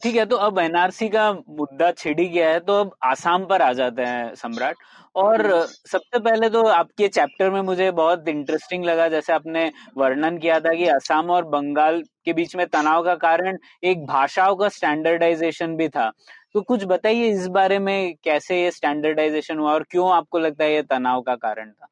ठीक 0.04 0.16
है 0.16 0.26
तो 0.26 0.36
अब 0.38 0.60
एनआरसी 0.60 1.08
का 1.10 1.32
मुद्दा 1.34 1.92
छिड़ी 1.92 2.28
गया 2.28 2.50
है 2.50 2.60
तो 2.60 2.74
अब 2.74 2.96
आसाम 3.04 3.46
पर 3.46 3.62
आ 3.62 3.72
जाते 3.74 4.02
हैं 4.02 4.34
सम्राट। 4.36 4.76
और 5.16 5.42
सबसे 5.66 6.20
पहले 6.20 6.50
तो 6.50 6.64
आपके 6.64 7.08
चैप्टर 7.08 7.50
में 7.50 7.62
मुझे 7.62 7.90
बहुत 7.92 8.28
इंटरेस्टिंग 8.28 8.86
लगा 8.86 9.08
जैसे 9.10 9.34
आपने 9.34 9.66
वर्णन 9.98 10.38
किया 10.38 10.60
था 10.60 10.74
कि 10.74 10.88
आसाम 10.88 11.30
और 11.30 11.46
बंगाल 11.48 12.02
के 12.26 12.34
बीच 12.34 12.56
में 12.56 12.66
तनाव 12.68 13.04
का 13.04 13.16
कारण 13.18 13.58
एक 13.84 14.06
भाषाओं 14.06 14.56
का 14.56 14.70
स्टैंडर्डाइजेशन 14.70 15.76
भी 15.76 15.90
था। 15.90 16.10
तो 16.54 16.62
कुछ 16.62 16.84
बताइए 16.84 17.30
इस 17.30 17.48
बारे 17.48 17.80
में 17.80 18.16
कैसे 18.24 18.62
ये 18.62 18.72
स्टैंडर्डाइजेशन 18.72 19.60
हुआ 19.60 19.74
और 19.74 19.84
क्यों 19.84 20.12
आपको 20.12 20.40
लगता 20.40 20.64
है 20.64 20.74
ये 20.74 20.82
तनाव 20.84 21.22
का 21.22 21.36
कारण 21.38 21.72
था? 21.72 21.88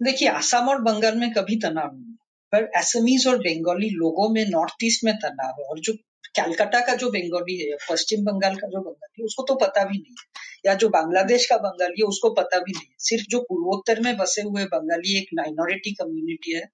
देखिए, 0.00 0.28
असम 0.28 0.68
और 0.68 0.80
बंगाल 0.82 1.16
में 1.16 1.32
कभी 1.32 1.56
तनाव 1.56 1.94
नहीं 1.94 2.14
पर 2.52 2.64
असमीज 2.76 3.26
और 3.28 3.38
बंगाली 3.38 3.88
लोगों 3.92 4.28
में 4.28 4.44
नॉर्थ 4.48 4.84
ईस्ट 4.84 5.04
में 5.04 5.14
तनाव 5.14 5.60
है, 5.60 5.64
और 5.64 5.78
जो 5.80 5.92
कैलकाटा 6.36 6.80
का 6.80 6.94
जो 6.94 7.10
बंगाली 7.10 7.56
है, 7.58 7.76
पश्चिम 7.90 8.24
बंगाल 8.24 8.54
का 8.56 8.68
जो 8.68 8.80
बंगाली 8.80 9.20
है, 9.20 9.24
उसको 9.24 9.42
तो 9.42 9.54
पता 9.56 9.84
भी 9.84 9.98
नहीं 9.98 10.14
है, 10.20 10.26
या 10.66 10.74
जो 10.74 10.88
बांग्लादेश 10.88 11.46
का 11.46 11.56
बंगाली 11.58 12.00
है, 12.00 12.06
उसको 12.06 12.30
पता 12.34 12.58
भी 12.58 12.72
नहीं 12.72 12.86
है। 12.86 12.94
सिर्फ़ 13.00 13.26
जो 13.30 13.40
पूर्वोत्तर 13.42 14.00
में 14.00 14.16
बसे 14.16 14.42
हुए 14.42 14.64
बंगाली 14.66 15.18
एक 15.18 15.28
माइनॉरिटी 15.34 15.92
कम्युनिटी 15.94 16.54
है, 16.54 16.64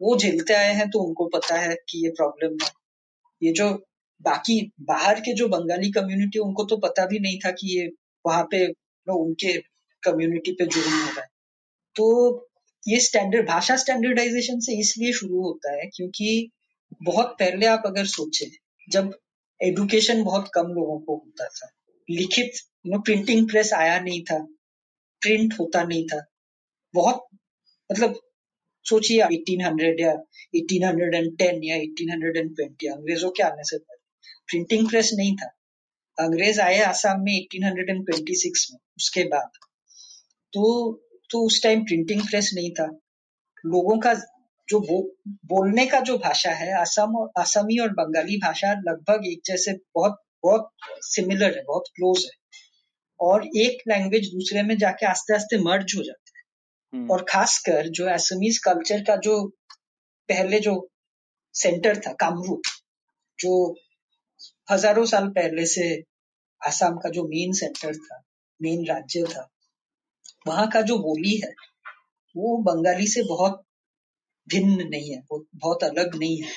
वो 0.00 0.16
झेलते 0.18 0.54
आए 0.54 0.72
हैं 0.74 0.88
तो 0.90 1.00
उनको 1.00 1.26
पता 1.28 1.58
है 1.58 1.74
कि 1.88 2.04
ये 2.04 2.10
प्रॉब्लम 2.12 2.56
है। 2.64 2.70
ये 3.42 3.52
जो 3.52 3.70
बाकी, 4.20 4.60
बाहर 4.82 5.20
के 5.20 5.34
जो 5.34 5.48
बंगाली 5.48 5.90
कम्युनिटी 5.92 6.38
उनको 6.38 6.64
तो 6.64 6.76
पता 6.78 7.06
भी 7.06 7.18
नहीं 7.18 7.38
था 7.38 7.50
कि 7.52 7.78
ये 7.78 7.88
वहाँ 8.24 8.46
पे 8.50 8.66
उनके 9.06 9.52
कम्युनिटी 10.02 10.52
पे 10.52 10.66
जुर्म 10.66 10.90
हो 10.92 11.06
रहा 11.06 11.20
है। 11.20 11.28
तो 11.96 12.47
ये 12.88 13.00
स्टैंडर्ड 13.00 13.46
भाषा 13.48 13.76
स्टैंडर्डाइजेशन 13.76 14.60
से 14.60 14.78
इसलिए 14.80 15.12
शुरू 15.12 15.42
होता 15.42 15.72
है 15.72 15.90
क्योंकि 15.94 16.50
बहुत 17.02 17.26
पहले 17.26 17.66
आप 17.66 17.82
अगर 17.86 18.06
सोचे, 18.06 18.50
जब 18.88 19.18
एडुकेशन 19.62 20.22
बहुत 20.24 20.50
कम 20.54 20.62
लोगों 20.62 20.98
को 21.00 21.14
होता 21.14 21.48
था, 21.48 21.70
लिखित 22.10 22.52
नो 22.86 22.98
प्रिंटिंग 22.98 23.48
प्रेस 23.48 23.72
आया 23.72 24.00
नहीं 24.00 24.22
था 24.22 24.38
प्रिंट 25.20 25.54
होता 25.60 25.82
नहीं 25.82 26.06
था, 26.06 26.24
बहुत 26.94 27.26
मतलब 27.92 28.20
सोचिए 28.84 29.20
1800 29.20 30.00
या 30.00 30.12
1810 30.54 31.60
या 31.64 31.76
1820 31.76 32.88
अंग्रेज़ों 32.88 33.30
के 33.30 33.42
आने 33.42 33.64
से 33.64 33.78
पहले 33.78 33.98
प्रिंटिंग 34.48 34.88
प्रेस 34.88 35.10
नहीं 35.14 35.36
था। 35.36 35.46
अंग्रेज़ 36.18 36.60
आए 36.60 36.80
आसाम 36.80 37.20
में 37.20 37.32
1826 37.32 38.68
में, 38.72 38.78
उसके 38.96 39.24
बाद। 39.24 39.50
तो 40.52 40.64
तो 41.30 41.44
उस 41.46 41.62
टाइम 41.62 41.84
प्रिंटिंग 41.84 42.22
प्रेस 42.22 42.50
नहीं 42.54 42.70
था। 42.70 42.86
लोगों 43.64 43.98
का 43.98 44.14
जो 44.68 44.80
बो, 44.80 45.00
बोलने 45.46 45.86
का 45.86 46.00
जो 46.00 46.16
भाषा 46.18 46.50
है 46.50 46.72
असम 46.80 47.16
और 47.16 47.30
असमी 47.36 47.78
और 47.78 47.88
बंगाली 47.92 48.36
भाषा 48.36 48.72
लगभग 48.72 49.26
एक 49.26 49.40
जैसे 49.46 49.72
बहुत 49.94 50.20
बहुत 50.42 50.68
सिमिलर 51.04 51.56
है 51.56 51.62
बहुत 51.64 51.84
क्लोज 51.96 52.24
है। 52.24 52.36
और 53.20 53.46
एक 53.56 53.82
लैंग्वेज 53.88 54.28
दूसरे 54.32 54.62
में 54.62 54.76
जाके 54.78 55.06
आस्ते 55.06 55.34
आस्ते 55.34 55.58
मर्ज 55.58 55.94
हो 55.96 56.02
जाता 56.02 56.38
है। 56.38 56.42
हम्म, 56.92 57.10
और 57.10 57.24
खासकर 57.28 57.88
जो 57.88 58.06
असमीज 58.08 58.58
कल्चर 58.58 59.02
का 59.02 59.16
जो 59.16 59.42
पहले 60.28 60.60
जो 60.60 60.90
सेंटर 61.54 61.96
था 61.96 62.12
कामरूप 62.12 62.62
जो 63.38 63.74
हज़ारों 64.70 65.04
साल 65.06 65.28
पहले 65.28 65.66
से 65.66 65.84
आसाम 66.60 66.96
का 66.96 67.08
जो 67.08 67.24
मेन 67.24 67.52
सेंटर 67.52 67.96
था 67.96 68.22
मेन 68.60 68.84
राज्य 68.86 69.24
था 69.24 69.48
वहाँ 70.48 70.68
का 70.70 70.82
जो 70.82 70.98
बोली 71.00 71.36
है, 71.36 71.52
वो 72.34 72.56
बंगाली 72.64 73.06
से 73.08 73.22
बहुत 73.28 73.62
भिन्न 74.48 74.88
नहीं 74.88 75.10
है, 75.10 75.22
वो 75.22 75.44
बहुत 75.56 75.84
अलग 75.84 76.14
नहीं 76.16 76.36
है। 76.38 76.50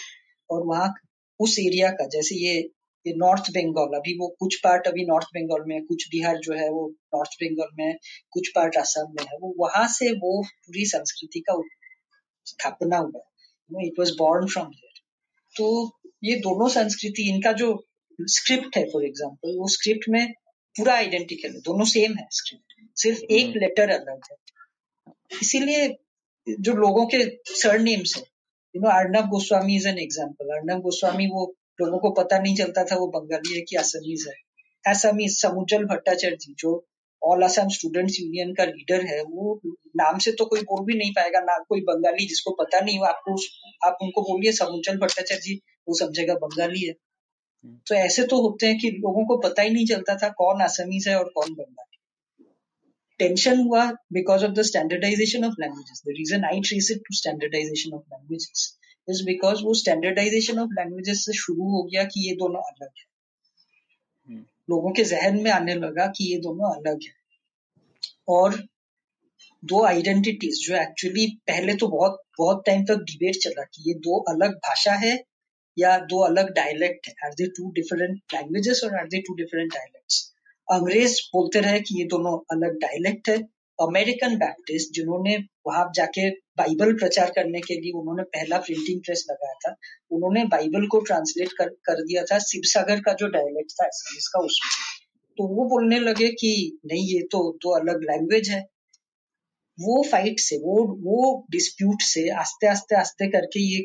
और 0.49 0.65
वहाँ 0.65 0.93
उस 1.39 1.57
एरिया 1.59 1.89
का, 1.91 2.07
जैसे 2.09 2.35
ये 2.37 2.61
ये 3.05 3.13
नॉर्थ 3.17 3.49
बंगाल 3.51 3.97
अभी 3.97 4.13
वो 4.17 4.27
कुछ 4.39 4.55
पार्ट 4.63 4.87
अभी 4.87 5.05
नॉर्थ 5.05 5.27
बंगाल 5.35 5.63
में 5.67 5.75
है 5.75 5.81
कुछ 5.83 6.07
बिहार 6.09 6.37
जो 6.39 6.53
है 6.53 6.69
वो 6.71 6.87
नॉर्थ 7.15 7.31
बंगाल 7.41 7.69
में 7.77 7.85
है 7.85 7.93
कुछ 8.33 8.49
पार्ट 8.55 8.75
असम 8.77 9.07
में 9.11 9.23
है, 9.23 9.37
वो 9.37 9.53
वहाँ 9.59 9.87
से 9.89 10.11
वो 10.13 10.41
पूरी 10.43 10.85
संस्कृति 10.87 11.39
का 11.39 11.55
स्थापना 12.45 12.97
हुआ 12.97 13.19
है। 13.19 13.87
It 13.87 13.99
was 13.99 14.11
born 14.17 14.47
from 14.47 14.67
there 14.67 14.99
तो 15.55 15.65
ये 16.23 16.35
दोनों 16.41 16.67
संस्कृति, 16.69 17.27
इनका 17.29 17.51
जो 17.53 17.67
स्क्रिप्ट 18.19 18.77
है 18.77 18.83
फॉर 18.91 19.05
एग्ज़ाम्पल 19.05 19.57
वो 19.57 19.67
स्क्रिप्ट 19.69 20.09
में 20.09 20.33
पूरा 20.75 20.93
आइडेंटिकल 20.95 21.49
है 21.49 21.61
दोनों 21.61 21.85
सेम 21.87 22.17
है 22.17 22.27
स्क्रिप्ट 22.33 22.69
सिर्फ़ 22.97 23.19
एक 23.31 23.45
हम्म। 23.45 23.59
लेटर 23.59 23.89
अलग 23.91 24.29
है। 24.31 24.35
इसीलिए 25.41 25.87
जो 26.47 26.73
लोगों 26.75 27.05
के 27.07 27.23
सरनेम्स 27.55 28.15
है 28.17 28.23
you 28.75 28.81
know 28.81 28.89
Arnab 28.91 29.27
Goswami 29.29 29.75
is 29.75 29.87
an 29.87 29.97
example 29.99 30.55
Arnab 30.55 30.81
Goswami 30.83 31.27
वो 31.31 31.43
लोगों 31.81 31.99
को 31.99 32.09
पता 32.13 32.39
नहीं 32.39 32.55
चलता 32.55 32.83
था 32.85 32.95
वो 32.97 33.07
बंगाली 33.09 33.53
है 33.55 33.61
कि 33.69 33.75
असमीज 33.77 34.25
है। 34.27 34.33
असमीज 34.85 35.37
समुज्जल 35.37 35.85
भट्टाचार्य 35.85 36.35
जी 36.41 36.53
जो 36.59 36.73
ऑल 37.21 37.43
असम 37.43 37.67
स्टूडेंट्स 37.69 38.19
यूनियन 38.19 38.53
का 38.53 38.65
लीडर 38.65 39.05
है 39.05 39.21
वो 39.23 39.59
नाम 39.97 40.17
से 40.17 40.31
तो 40.39 40.45
कोई 40.45 40.61
बोल 40.69 40.85
भी 40.85 40.97
नहीं 40.97 41.11
पाएगा 41.13 41.39
ना 41.41 41.57
कोई 41.69 41.81
बंगाली 41.89 42.25
जिसको 42.27 42.51
पता 42.61 42.79
नहीं 42.79 42.97
हो 42.97 43.05
आपको 43.05 43.35
आप 43.87 43.97
उनको 44.01 44.21
बोलिए 44.23 44.51
समुज्जल 44.59 44.97
भट्टाचार्य 44.97 45.41
जी 45.41 45.55
वो 45.87 45.97
समझेगा 45.99 46.33
बंगाली 46.43 46.85
है। 46.85 46.93
तो 47.63 47.95
ऐसे 47.95 48.25
तो 48.27 48.41
होते 48.41 48.67
हैं 48.67 48.77
कि 48.79 48.89
लोगों 48.91 49.25
को 49.25 49.37
पता 49.37 49.61
ही 49.61 49.69
नहीं 49.69 49.85
चलता 49.85 50.15
था 50.17 50.29
कौन 50.37 50.63
असमीज 50.63 51.07
है 51.07 51.17
और 51.17 51.31
कौन 51.35 51.53
बंगाली 51.53 51.91
टेंशन 53.19 53.59
हुआ 53.59 53.85
because 54.13 54.45
of 54.45 54.51
the 54.51 54.61
standardization 54.61 55.45
of 55.45 55.55
languages 55.59 56.01
the 56.07 56.13
reason 56.17 56.45
I 56.45 56.59
trace 56.59 56.91
it 56.91 56.99
to 56.99 57.15
standardization 57.17 57.93
of 57.93 58.03
languages 58.11 58.77
is 59.07 59.23
because 59.25 59.63
वो 59.63 59.73
स्टैंडर्डाइजेशन 59.73 60.59
ऑफ़ 60.59 60.69
लैंग्वेजेस 60.71 61.25
से 61.25 61.33
शुरू 61.33 61.69
हो 61.71 61.83
गया 61.83 62.03
कि 62.03 62.27
ये 62.29 62.35
दोनों 62.35 62.61
अलग 62.61 62.89
है. 62.97 63.05
हम्म। 64.27 64.45
लोगों 64.69 64.91
के 64.91 65.03
जहन 65.03 65.41
में 65.41 65.51
आने 65.51 65.75
लगा 65.75 66.07
कि 66.07 66.31
ये 66.31 66.37
दोनों 66.39 66.75
अलग 66.75 67.03
है. 67.03 67.13
और 68.27 68.55
दो 69.63 69.83
आइडेंटिटीज 69.85 70.67
जो 70.67 70.75
एक्चुअली 70.75 71.25
पहले 71.47 71.73
तो 71.75 71.87
बहुत 71.87 72.21
बहुत 72.37 72.63
टाइम 72.65 72.83
तक 72.85 73.03
डिबेट 73.03 73.35
चला 73.35 73.63
कि 73.63 73.83
ये 73.87 73.93
दो 73.99 74.19
अलग 74.29 74.55
भाषा 74.57 74.93
है 74.93 75.15
या 75.81 75.97
दो 76.09 76.19
अलग 76.25 76.53
डायलेक्ट 76.55 77.07
है 77.07 77.13
are 77.25 77.33
they 77.35 77.47
two 77.57 77.71
different 77.73 78.19
languages 78.33 78.81
और 78.85 78.95
are 78.99 79.07
they 79.07 79.21
two 79.21 79.35
different 79.35 79.73
dialects 79.73 80.19
अंग्रेज़ 80.67 81.19
बोलते 81.33 81.59
रहे 81.61 81.79
कि 81.81 81.99
ये 81.99 82.05
दोनों 82.09 82.37
अलग 82.51 82.77
डायलेक्ट 82.79 83.29
है। 83.29 83.37
अमेरिकन 83.79 84.35
बैप्टिस्ट 84.37 84.91
जिन्होंने 84.95 85.35
वहाँ 85.67 85.85
जाके 85.95 86.29
बाइबल 86.57 86.93
प्रचार 86.95 87.31
करने 87.35 87.59
के 87.61 87.75
लिए 87.75 87.91
उन्होंने 87.99 88.23
पहला 88.33 88.57
प्रिंटिंग 88.59 88.99
प्रेस 89.05 89.25
लगाया 89.29 89.53
था 89.63 89.75
उन्होंने 90.11 90.43
बाइबल 90.47 90.85
को 90.87 90.99
ट्रांसलेट 91.01 91.51
कर, 91.51 91.69
कर 91.69 92.01
दिया 92.01 92.23
था 92.23 92.37
शिवसागर 92.41 92.99
का 92.99 93.13
जो 93.13 93.27
डायलेक्ट 93.29 93.71
था 93.71 93.87
इसका 94.17 94.39
उसमें 94.41 94.69
तो 95.37 95.47
वो 95.55 95.65
बोलने 95.69 95.99
लगे 95.99 96.27
कि 96.33 96.51
नहीं 96.85 97.07
ये 97.07 97.21
तो 97.31 97.41
दो 97.61 97.73
अलग 97.75 98.03
लैंग्वेज 98.03 98.49
है। 98.49 98.59
वो 99.77 100.03
फाइट 100.11 100.39
से 100.39 100.57
वो 100.59 100.75
वो 101.03 101.17
डिस्प्यूट 101.51 102.01
से 102.03 102.27
आस्ते 102.39 102.67
आस्ते 102.67 102.95
आस्ते 102.95 103.27
करके 103.31 103.59
ये 103.65 103.79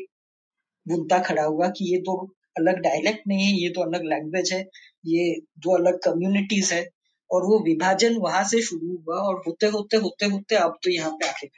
मुद्दा 0.87 1.19
खड़ा 1.19 1.43
हुआ 1.43 1.67
कि 1.69 1.91
ये 1.93 1.97
दो 2.01 2.15
अलग 2.59 2.79
डायलेक्ट 2.81 3.27
नहीं 3.27 3.45
है, 3.45 3.53
ये 3.53 3.69
तो 3.69 3.81
अलग 3.81 4.03
लैंग्वेज 4.05 4.53
है, 4.53 4.59
ये 5.05 5.35
दो 5.59 5.75
अलग 5.77 5.99
कम्युनिटीज 6.03 6.71
है। 6.73 6.85
और 7.29 7.45
वो 7.45 7.59
विभाजन 7.59 8.15
वहाँ 8.17 8.43
से 8.43 8.61
शुरू 8.61 8.95
हुआ 8.97 9.17
और 9.19 9.41
होते 9.47 9.67
होते 9.67 9.97
होते 9.97 10.25
होते 10.25 10.55
अब 10.55 10.77
तो 10.83 10.91
यहाँ 10.91 11.11
पे 11.11 11.27
आखिर 11.29 11.49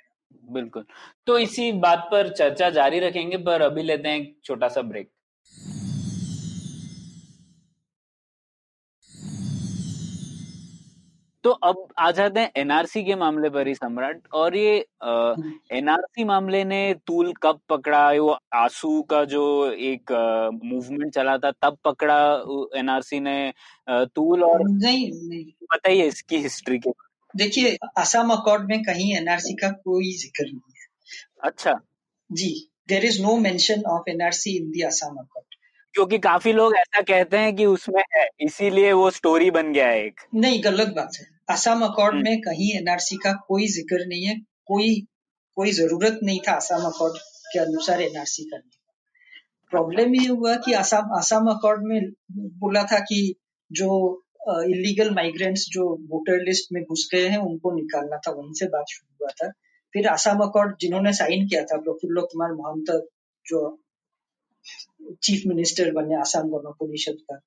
बिल्कुल। 0.45 0.85
तो 1.27 1.37
इसी 1.39 1.71
बात 1.79 2.07
पर 2.11 2.29
चर्चा 2.29 2.69
जारी 2.69 2.99
रखेंगे, 2.99 3.37
पर 3.37 3.61
अभी 3.61 3.83
लेते 3.83 4.09
हैं 4.09 4.19
एक 4.19 4.35
छोटा 4.43 4.67
सा 4.67 4.81
ब्रेक 4.81 5.09
तो 11.49 11.53
अब 11.65 11.77
आ 11.99 12.09
जाते 12.11 12.39
हैं 12.39 12.51
एनआरसी 12.57 13.01
के 13.03 13.15
मामले 13.15 13.49
पर 13.49 13.67
ही 13.67 13.73
सम्राट। 13.75 14.27
और 14.33 14.55
ये 14.57 14.73
एनआरसी 15.77 16.23
मामले 16.23 16.63
ने 16.63 16.81
तूल 17.07 17.31
कब 17.43 17.59
पकड़ा? 17.69 18.11
वो 18.11 18.37
आँसू 18.55 19.01
का 19.09 19.23
जो 19.25 19.43
एक 19.71 20.11
मूवमेंट 20.63 21.13
चला 21.13 21.37
था 21.37 21.51
तब 21.61 21.77
पकड़ा 21.85 22.19
एनआरसी 22.79 23.19
ने 23.19 23.37
तूल? 23.87 24.43
और 24.43 24.63
नहीं 24.65 25.09
नहीं। 25.29 25.43
बताइए 25.73 26.07
इसकी 26.07 26.37
हिस्ट्री 26.39 26.77
के 26.79 26.91
देखिए 27.33 27.75
असम 27.97 28.29
अकॉर्ड 28.31 28.69
में 28.69 28.81
कहीं 28.83 29.15
एनआरसी 29.17 29.53
का 29.55 29.69
कोई 29.71 30.11
ज़िक्र 30.17 30.45
नहीं 30.45 30.73
है। 30.75 30.87
अच्छा। 31.43 31.79
जी 32.29 32.53
there 32.89 33.05
is 33.05 33.21
no 33.21 33.35
mention 33.39 33.83
of 33.89 34.09
NRC 34.09 34.55
in 34.57 34.69
the 34.71 34.81
Assam 34.83 35.15
accord 35.15 35.45
क्योंकि 35.95 36.17
काफ़ी 36.19 36.51
लोग 36.53 36.75
ऐसा 36.75 37.01
कहते 37.01 37.37
हैं 37.37 37.55
कि 37.55 37.65
उसमें 37.65 38.01
है 38.15 38.27
इसीलिए 38.41 38.91
वो 38.93 39.09
स्टोरी 39.11 39.51
बन 39.51 39.71
गया 39.73 39.87
है 39.87 40.05
एक। 40.05 40.21
नहीं 40.35 40.63
गलत 40.63 40.87
बात 40.87 41.17
है। 41.19 41.25
असम 41.49 41.83
अकॉर्ड 41.83 42.15
हम्म। 42.15 42.23
में 42.23 42.41
कहीं 42.41 42.71
एनआरसी 42.77 43.15
का 43.23 43.33
कोई 43.47 43.67
ज़िक्र 43.69 44.05
नहीं 44.05 44.25
है 44.25 44.35
कोई 44.65 44.89
कोई 45.57 45.71
ज़रूरत 45.71 46.19
नहीं 46.23 46.39
था 46.47 46.53
असम 46.53 46.85
अकॉर्ड 46.87 47.17
के 47.53 47.59
अनुसार 47.59 48.01
एनआरसी 48.01 48.43
करने 48.43 48.77
प्रॉब्लम 49.71 50.15
ये 50.15 50.27
हुआ 50.27 50.55
कि 50.65 50.73
असम 50.75 51.17
असम 51.17 51.49
अकॉर्ड 51.49 51.83
में 51.83 52.09
बोला 52.59 52.83
था 52.83 52.99
कि 53.09 53.21
जो 53.71 53.89
इलीगल 54.49 55.09
माइग्रेंट्स 55.15 55.65
जो 55.71 55.87
वोटर 56.11 56.43
लिस्ट 56.43 56.71
में 56.73 56.83
घुस 56.83 57.07
गए 57.13 57.27
हैं 57.27 57.37
उनको 57.39 57.71
निकालना 57.75 58.17
था 58.17 58.31
वहीं 58.31 58.53
से 58.53 58.65
बात 58.67 58.85
शुरू 58.89 59.17
हुआ 59.19 59.31
था। 59.41 59.51
फिर 59.93 60.07
असम 60.07 60.39
अकॉर्ड 60.43 60.75
जिन्होंने 60.81 61.13
साइन 61.13 61.47
किया 61.47 61.63
था 61.63 61.77
प्रफुल्ल 61.81 62.21
कुमार 62.31 62.53
महंत 62.53 62.91
जो 63.45 63.61
चीफ 65.23 65.43
मिनिस्टर 65.47 65.91
बने 65.91 66.15
आसाम 66.15 66.49
गण 66.49 66.71
परिषद 66.81 67.17
का 67.31 67.39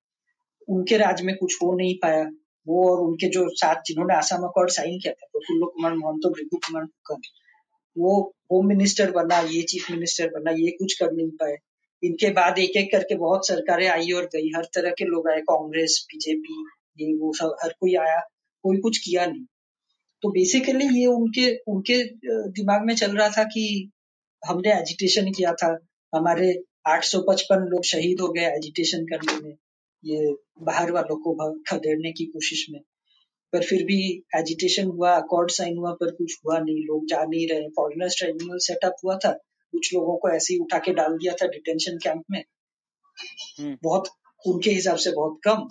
उनके 0.69 0.97
राज 0.99 1.23
में 1.23 1.37
कुछ 1.37 1.57
हो 1.63 1.73
नहीं 1.77 1.95
पाया। 2.03 2.25
वो 2.67 2.91
और 2.91 3.01
उनके 3.07 3.29
जो 3.29 3.49
साथ 3.49 3.83
जिन्होंने 3.87 4.15
आसाम 4.15 4.43
अकॉर्ड 4.43 4.71
साइन 4.71 4.99
किया 4.99 5.13
था, 5.13 5.27
प्रफुल्ल 5.33 5.67
कुमार 5.67 5.95
महंतो 5.95 6.31
भृगु 6.31 6.57
कुमार 6.57 6.85
फुकन 6.85 7.21
वो 7.99 8.35
होम 8.53 8.67
मिनिस्टर 8.67 9.11
बना, 9.11 9.39
ये 9.41 9.63
चीफ 9.63 9.91
मिनिस्टर 9.91 10.29
बना, 10.29 10.51
ये 10.51 10.71
कुछ 10.71 10.95
कर 10.95 11.13
नहीं 11.13 11.31
पाए। 11.31 11.57
इनके 12.03 12.31
बाद 12.31 12.59
एक 12.59 12.77
एक 12.77 12.93
करके 12.93 13.15
बहुत 13.15 13.49
सरकारें 13.49 13.89
आई 13.89 14.13
और 14.13 14.25
गई। 14.25 14.49
हर 14.49 14.65
तरह 14.65 14.91
के 14.91 15.05
लोग 15.05 15.29
आए, 15.29 15.41
कांग्रेस, 15.41 16.07
बीजेपी, 16.13 16.67
ये 17.01 17.15
वो 17.15 17.33
सब, 17.33 17.57
हर 17.63 17.75
कोई 17.81 17.95
आया, 17.95 18.19
कोई 18.63 18.77
कुछ 18.77 18.99
किया 18.99 19.27
नहीं। 19.27 19.45
तो 20.23 20.29
बेसिकली 20.29 21.01
ये 21.01 21.07
उनके 21.07 21.57
उनके 21.69 22.05
दिमाग 22.51 22.85
में 22.87 22.95
चल 22.95 23.17
रहा 23.17 23.29
था 23.29 23.45
कि 23.45 23.91
हमने 24.43 24.81
एजिटेशन 24.81 25.31
किया 25.31 25.53
था। 25.53 25.79
हमारे 26.15 26.63
855 26.87 27.69
लोग 27.69 27.85
शहीद 27.85 28.21
हो 28.21 28.29
गए 28.29 28.41
एजिटेशन 28.41 29.05
करने 29.05 29.41
में। 29.41 29.55
ये 30.05 30.35
बाहर 30.63 30.93
वालों 30.93 31.17
को 31.17 31.53
खदेड़ने 31.71 32.13
की 32.13 32.25
कोशिश 32.25 32.67
में। 32.71 32.81
पर 33.53 33.65
फिर 33.65 33.85
भी 33.85 34.25
एजिटेशन 34.37 34.85
हुआ 34.85 35.17
अकॉर्ड 35.17 35.51
साइन 35.51 35.77
हुआ 35.77 35.93
पर 35.93 36.11
कुछ 36.11 36.39
हुआ 36.47 36.59
नहीं। 36.59 36.85
लोग 36.85 37.07
जा 37.07 37.25
नहीं 37.25 37.49
रहे। 37.49 37.69
फॉरनर्स 37.69 38.19
ट्राइब्यूनल 38.19 38.59
सेटअप 38.59 38.97
हुआ 39.05 39.17
था। 39.17 39.33
कुछ 39.73 39.95
लोगों 39.95 40.17
को 40.17 40.31
ऐसे 40.31 40.55
ही 40.55 40.61
उठा 40.61 40.79
के 40.79 40.93
डाल 40.93 41.13
दिया 41.13 41.33
था 41.33 41.47
डिटेंशन 41.47 41.97
कैंप 41.97 42.23
में। 42.31 42.45
हम्म। 43.61 43.79
बहुत 43.83 44.09
उनके 44.47 44.71
हिसाब 44.71 44.97
से 44.97 45.11
बहुत 45.11 45.41
कम। 45.45 45.69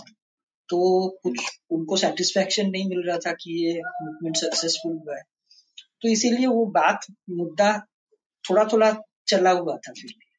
तो 0.70 1.10
कुछ 1.24 1.38
उनको 1.70 1.98
सेटिस्फेक्शन 1.98 2.70
नहीं 2.70 2.90
मिल 2.90 3.04
रहा 3.08 3.18
था 3.18 3.32
कि 3.32 3.66
ये 3.66 3.82
मूवमेंट 4.04 4.36
सक्सेसफुल 4.36 4.94
हुआ 4.94 5.16
है। 5.18 5.24
तो 6.02 6.10
इसीलिए 6.10 6.48
वो 6.48 6.66
बात 6.66 7.00
मुद्दा 7.30 7.86
थोड़ा 8.50 8.64
थोड़ा 8.74 8.98
चला 9.28 9.52
हुआ 9.52 9.74
था 9.74 9.92
फिर 9.92 10.06
भी। 10.06 10.31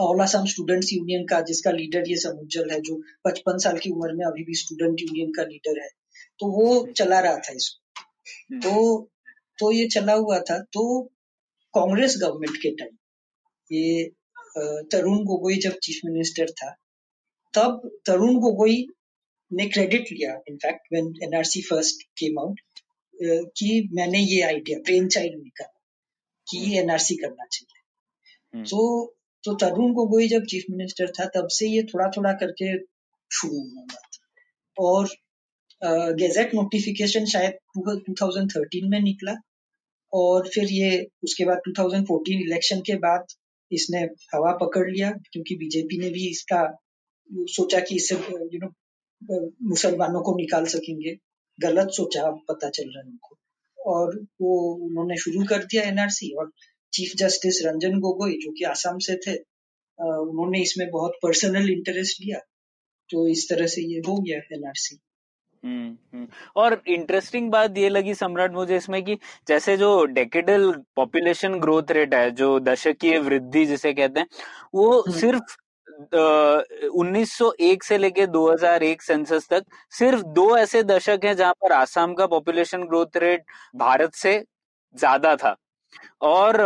ऑल 0.00 0.22
असम 0.22 0.44
स्टूडेंट्स 0.46 0.92
यूनियन 0.92 1.24
का 1.26 1.40
जिसका 1.44 1.70
लीडर 1.72 2.08
ये 2.08 2.16
समुज्जल 2.18 2.70
है 2.70 2.80
जो 2.82 3.00
पचपन 3.24 3.58
साल 3.58 3.78
की 3.78 3.90
उम्र 3.90 4.12
में 4.14 4.24
अभी 4.26 4.44
भी 4.44 4.54
स्टूडेंट 4.56 5.00
यूनियन 5.00 5.32
का 5.32 5.44
लीडर 5.44 5.80
है 5.82 5.88
तो 6.40 6.50
वो 6.52 6.66
चला 6.92 7.20
रहा 7.20 7.36
था 7.38 7.54
इसको 7.54 8.02
हम्म। 8.50 8.60
तो 8.60 9.10
तो 9.58 9.70
ये 9.72 9.86
चला 9.88 10.14
हुआ 10.16 10.38
था 10.50 10.58
तो 10.72 10.84
कांग्रेस 11.74 12.16
गवर्नमेंट 12.20 12.56
के 12.62 12.70
टाइम 12.74 12.96
ये 13.70 14.04
तरुण 14.92 15.24
गोगोई 15.24 15.56
जब 15.60 15.78
चीफ 15.82 16.00
मिनिस्टर 16.04 16.50
था 16.52 16.70
तब 17.54 17.90
तरुण 18.06 18.38
गोगोई 18.40 18.84
ने 19.50 19.66
क्रेडिट 19.68 20.12
लिया 20.12 20.32
in fact 20.48 20.92
when 20.92 21.12
NRC 21.22 21.60
first 21.62 22.02
came 22.18 22.38
out 22.40 22.60
कि 23.58 23.88
मैंने 23.92 24.18
ये 24.20 24.40
आइडिया 24.42 24.78
प्रेम 24.80 25.06
चाइल्ड 25.08 25.36
ने 25.36 25.50
कहा 25.52 25.74
कि 26.46 26.78
एनआरसी 26.78 27.16
करना 27.16 27.46
चाहिए 27.46 27.78
हम्म। 28.54 28.64
तो 28.64 28.80
तो 29.44 29.54
तरुण 29.54 29.92
गोगोई 29.94 30.28
जब 30.28 30.44
चीफ 30.44 30.64
मिनिस्टर 30.70 31.10
था, 31.10 31.24
तब 31.34 31.48
से 31.50 31.68
ये 31.68 31.82
थोड़ा 31.92 32.08
थोड़ा 32.16 32.32
करके 32.42 32.76
शुरू 33.30 33.60
हुआ 33.60 33.84
और 34.76 35.08
गेजेट 36.20 36.54
नोटिफिकेशन 36.54 37.24
शायद 37.24 37.58
2013 37.78 38.88
में 38.90 39.00
निकला 39.00 39.34
और 40.12 40.48
फिर 40.54 40.72
ये 40.72 40.90
उसके 41.24 41.44
बाद 41.44 41.60
2014 41.68 42.42
इलेक्शन 42.42 42.80
के 42.86 42.96
बाद 42.98 43.26
इसने 43.70 44.00
हवा 44.34 44.52
पकड़ 44.62 44.88
लिया 44.90 45.10
क्योंकि 45.32 45.56
बीजेपी 45.56 45.98
ने 45.98 46.10
भी 46.10 46.28
इसका 46.30 46.62
सोचा 47.30 47.80
कि 47.80 47.96
इससे 47.96 48.14
यू 48.54 48.58
नो 48.64 48.70
मुसलमानों 49.68 50.22
को 50.22 50.34
निकाल 50.36 50.64
सकेंगे। 50.74 51.16
गलत 51.58 51.88
सोचा 51.92 52.30
पता 52.48 52.68
चल 52.70 52.88
रहा 52.88 53.00
है 53.00 53.10
उनको। 53.10 53.36
और 53.78 54.16
वो 54.40 54.52
उन्होंने 54.86 55.16
शुरू 55.16 55.44
कर 55.44 55.64
दिया 55.64 55.82
एनआरसी 55.84 56.30
और 56.40 56.50
चीफ 56.92 57.12
जस्टिस 57.18 57.64
रंजन 57.66 57.98
गोगोई 58.00 58.38
जो 58.38 58.52
कि 58.52 58.64
आसाम 58.66 58.98
से 59.00 59.16
थे 59.26 59.36
उन्होंने 59.98 60.60
इसमें 60.62 60.90
बहुत 60.90 61.18
पर्सनल 61.22 61.70
इंटरेस्ट 61.70 62.20
लिया 62.20 62.38
तो 63.10 63.26
इस 63.28 63.48
तरह 63.48 63.66
से 63.66 63.82
ये 63.84 63.98
हो 64.06 64.16
गया 64.18 64.38
एनआरसी 64.52 64.98
हम्म, 65.64 65.96
हम्म। 66.12 66.26
और 66.56 66.82
इंटरेस्टिंग 66.88 67.50
बात 67.50 67.78
ये 67.78 67.88
लगी 67.88 68.14
सम्राट 68.14 68.52
मुझे 68.52 68.76
इसमें 68.76 69.02
कि 69.04 69.16
जैसे 69.48 69.76
जो 69.76 70.04
डेकेडल 70.10 70.70
पॉपुलेशन 70.96 71.58
ग्रोथ 71.60 71.90
रेट 71.90 72.14
है 72.14 72.30
जो 72.32 72.58
दशकीय 72.62 73.18
वृद्धि 73.20 73.64
जिसे 73.66 73.92
कहते 73.94 74.20
हैं 74.20 74.26
वो 74.74 74.90
हम्म। 75.00 75.18
सिर्फ़ 75.18 75.56
उन्नीस 76.94 77.32
सौ 77.32 77.52
एक 77.60 77.84
से 77.84 77.98
लेके 77.98 78.26
2001 78.28 79.02
सेंसस 79.02 79.48
तक 79.50 79.64
सिर्फ़ 79.92 80.22
दो 80.34 80.46
ऐसे 80.56 80.82
दशक 80.84 81.24
हैं 81.24 81.34
जहाँ 81.36 81.52
पर 81.62 81.72
आसाम 81.72 82.14
का 82.14 82.26
पॉपुलेशन 82.28 82.84
ग्रोथ 82.84 83.16
रेट 83.16 83.44
भारत 83.76 84.14
से 84.14 84.38
ज़्यादा 84.94 85.34
था 85.36 85.56
और 86.22 86.56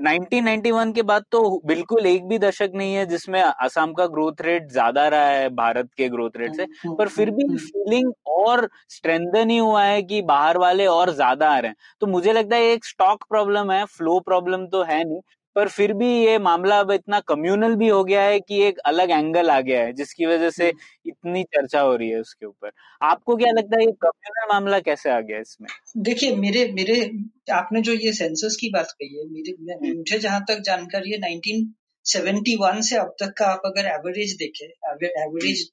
1991 0.00 0.92
के 0.94 1.02
बाद 1.02 1.24
तो 1.32 1.40
बिल्कुल 1.66 2.06
एक 2.06 2.26
भी 2.28 2.38
दशक 2.38 2.72
नहीं 2.74 2.94
है 2.94 3.04
जिसमें 3.06 3.40
असम 3.40 3.92
का 3.92 4.06
ग्रोथ 4.06 4.40
रेट 4.40 4.70
ज़्यादा 4.72 5.06
रहा 5.08 5.26
है 5.26 5.48
भारत 5.54 5.90
के 5.96 6.08
ग्रोथ 6.08 6.36
रेट 6.36 6.56
से 6.56 6.62
हम्म, 6.62 6.94
पर 6.96 7.08
फिर 7.08 7.30
भी 7.30 7.44
फीलिंग 7.56 8.06
हम्म। 8.06 8.42
और 8.42 8.68
स्ट्रेंथन 8.90 9.50
ही 9.50 9.58
हुआ 9.58 9.82
है 9.82 10.02
कि 10.02 10.20
बाहर 10.24 10.58
वाले 10.58 10.86
और 10.88 11.10
ज़्यादा 11.12 11.50
आ 11.50 11.58
रहे 11.58 11.68
हैं 11.68 11.76
तो 12.00 12.06
मुझे 12.06 12.32
लगता 12.32 12.56
है 12.56 12.72
एक 12.72 12.84
स्टॉक 12.84 13.24
प्रॉब्लम 13.28 13.70
है 13.70 13.84
फ्लो 13.86 14.18
प्रॉब्लम 14.20 14.66
तो 14.66 14.82
है 14.82 15.02
नहीं 15.04 15.20
पर 15.56 15.68
फिर 15.68 15.92
भी 15.94 16.08
ये 16.16 16.38
मामला 16.40 16.78
अब 16.80 16.90
इतना 16.92 17.18
कम्युनल 17.26 17.74
भी 17.76 17.88
हो 17.88 18.02
गया 18.04 18.22
है 18.22 18.40
कि 18.40 18.60
एक 18.62 18.78
अलग 18.86 19.10
एंगल 19.10 19.50
आ 19.50 19.60
गया 19.60 19.80
है 19.80 19.92
जिसकी 19.94 20.26
वजह 20.26 20.50
से 20.50 20.66
हम्म। 20.66 21.10
इतनी 21.10 21.42
चर्चा 21.46 21.80
हो 21.80 21.94
रही 21.94 22.08
है 22.10 22.18
उसके 22.20 22.46
ऊपर 22.46 22.70
आपको 23.00 23.36
क्या 23.36 23.52
लगता 23.52 23.78
है 23.78 23.84
ये 23.84 23.92
कम्युनल 24.02 24.52
मामला 24.52 24.80
कैसे 24.80 25.10
आ 25.10 25.20
गया 25.22 25.38
इसमें 25.40 25.68
देखिए 26.02 26.34
मेरे 26.36 26.66
मेरे 26.72 26.98
आपने 27.52 27.80
जो 27.80 27.92
ये 27.94 28.12
सेंसस 28.12 28.56
की 28.60 28.70
बात 28.70 28.92
कही 28.92 29.18
है 29.18 29.26
मेरे 29.30 29.56
हम्म। 29.62 29.96
मुझे 29.96 30.18
जहाँ 30.18 30.44
तक 30.48 30.60
जानकारी 30.64 31.12
है 31.12 31.18
1971 31.30 32.82
से 32.82 32.96
अब 32.96 33.16
तक 33.20 33.34
का 33.38 33.46
आप 33.48 33.62
अगर 33.66 33.86
एवरेज 33.88 34.36
देखें 34.38 34.66
एवरेज 34.66 35.66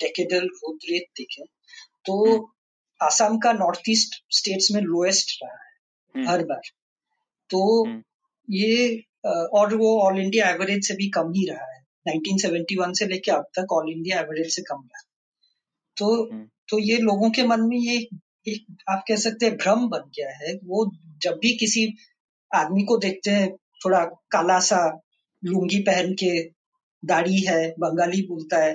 डेकेडल 0.00 0.46
ग्रोथ 0.50 0.90
रेट 0.90 1.08
देखें 1.16 1.44
तो 2.06 2.22
हम्म। 2.24 3.06
आसाम 3.06 3.38
का 3.38 3.52
नॉर्थ 3.56 3.90
ईस्ट 3.90 4.22
स्टेट्स 4.34 4.70
में 4.72 4.80
लोएस्ट 4.82 5.38
रहा 5.42 5.54
है 5.54 6.26
हर 6.26 6.44
बार 6.44 6.70
तो। 7.50 7.62
ये 8.48 9.02
और 9.24 9.74
वो 9.74 9.98
ऑल 10.00 10.20
इंडिया 10.20 10.48
एवरेज 10.50 10.88
से 10.88 10.94
भी 10.94 11.08
कम 11.08 11.32
ही 11.32 11.46
रहा 11.50 11.72
है। 11.72 11.80
1971 12.06 12.92
से 12.94 13.06
लेके 13.06 13.30
अब 13.30 13.44
तक 13.58 13.72
ऑल 13.72 13.90
इंडिया 13.92 14.20
एवरेज 14.20 14.54
से 14.56 14.62
कम 14.62 14.76
रहा। 14.76 14.98
है 14.98 15.10
तो 15.96 16.32
हम्म। 16.32 16.48
तो 16.68 16.78
ये 16.78 16.98
लोगों 16.98 17.30
के 17.30 17.42
मन 17.42 17.60
में 17.60 17.76
ये 17.76 17.96
एक 18.48 18.76
आप 18.90 19.04
कह 19.08 19.16
सकते 19.16 19.46
हैं 19.46 19.56
भ्रम 19.56 19.88
बन 19.88 19.98
गया 19.98 20.30
है। 20.36 20.54
वो 20.64 20.90
जब 21.22 21.38
भी 21.42 21.56
किसी 21.56 21.94
आदमी 22.50 22.82
को 22.82 22.96
देखते 22.96 23.30
हैं 23.30 23.50
थोड़ा 23.84 24.04
काला 24.04 24.58
सा 24.60 25.00
लुंगी 25.44 25.78
पहन 25.78 26.12
के 26.12 26.42
दाढ़ी 27.04 27.40
है 27.40 27.70
बंगाली 27.70 28.22
बोलता 28.22 28.56
है 28.56 28.74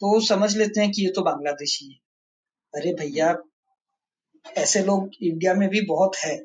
तो 0.00 0.20
समझ 0.20 0.56
लेते 0.56 0.80
हैं 0.80 0.90
कि 0.92 1.02
ये 1.02 1.12
तो 1.12 1.22
बांग्लादेशी 1.22 1.92
है। 1.92 1.98
अरे 2.74 2.94
भैया 2.94 3.36
ऐसे 4.56 4.82
लोग 4.82 5.10
इंडिया 5.22 5.54
में 5.54 5.68
भी 5.68 5.80
बहुत 5.80 6.16
है। 6.16 6.36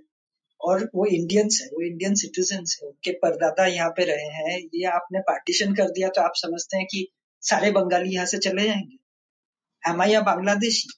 और 0.63 0.83
वो 0.95 1.05
इंडियंस 1.07 1.59
है 1.61 1.67
वो 1.69 1.81
इंडियन 1.83 2.15
सिटीजन 2.15 2.63
है 2.73 2.87
उनके 2.87 3.11
परदादा 3.19 3.65
यहाँ 3.67 3.89
पे 3.91 4.03
रहे 4.05 4.27
हैं। 4.33 4.57
ये 4.73 4.85
आपने 4.91 5.19
पार्टीशन 5.23 5.73
कर 5.75 5.89
दिया 5.91 6.09
तो 6.09 6.21
आप 6.21 6.33
समझते 6.37 6.77
हैं 6.77 6.85
कि 6.87 7.07
सारे 7.43 7.71
बंगाली 7.73 8.13
यहाँ 8.13 8.25
से 8.25 8.37
चले 8.39 8.63
जाएँगे। 8.63 8.97
हम 9.83 10.03
या 10.03 10.21
बांग्लादेशी 10.23 10.89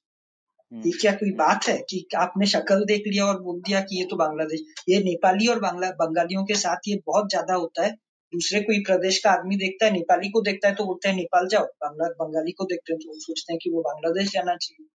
ये 0.72 0.92
क्या 0.92 1.12
कोई 1.14 1.32
बात 1.34 1.68
है 1.68 1.78
कि 1.90 2.06
आपने 2.18 2.46
शक्ल 2.48 2.86
देख 2.86 3.04
लिया 3.08 3.26
और 3.26 3.42
बोल 3.42 3.60
दिया 3.62 3.82
कि 3.82 4.00
ये 4.00 4.06
तो 4.06 4.16
बांग्लादेश 4.16 4.62
ये 4.90 5.00
नेपाली 5.04 5.48
और 5.48 5.60
बांग्ला 5.60 5.90
बंगालियों 6.00 6.44
के 6.46 6.56
साथ 6.58 6.88
ये 6.88 6.96
बहुत 7.06 7.30
ज़्यादा 7.30 7.54
होता 7.56 7.86
है। 7.86 7.92
दूसरे 8.34 8.62
कोई 8.62 8.80
प्रदेश 8.84 9.18
का 9.20 9.32
आदमी 9.32 9.56
देखता 9.58 9.86
है 9.86 9.92
नेपाली 9.92 10.30
को 10.30 10.42
देखता 10.42 10.68
है 10.68 10.76
तो 10.76 10.86
बोलते 10.86 11.10
हैं 11.10 11.16
नेपाल 11.16 11.48
जाओ। 11.48 11.66
बांग्ला 11.82 12.08
बंगाली 12.20 12.52
को 12.52 12.66
देखते 12.66 12.94
हैं 12.94 13.00
तो 13.00 13.10
वो 13.10 13.20
सोचते 13.20 13.54
हैं 13.54 13.60
कि 13.64 13.70
वो 13.70 13.82
बांग्लादेश 13.82 14.32
जाना 14.32 14.56
चाहिए। 14.58 14.88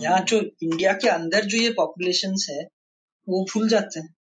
यहाँ 0.00 0.20
जो 0.22 0.40
इंडिया 0.40 0.92
के 0.94 1.08
अंदर 1.08 1.44
जो 1.44 1.58
ये 1.58 1.70
पॉपुलेशन 1.72 2.34
है 2.48 2.64
वो 3.28 3.44
भूल 3.52 3.68
जाते 3.68 4.00
हैं 4.00 4.14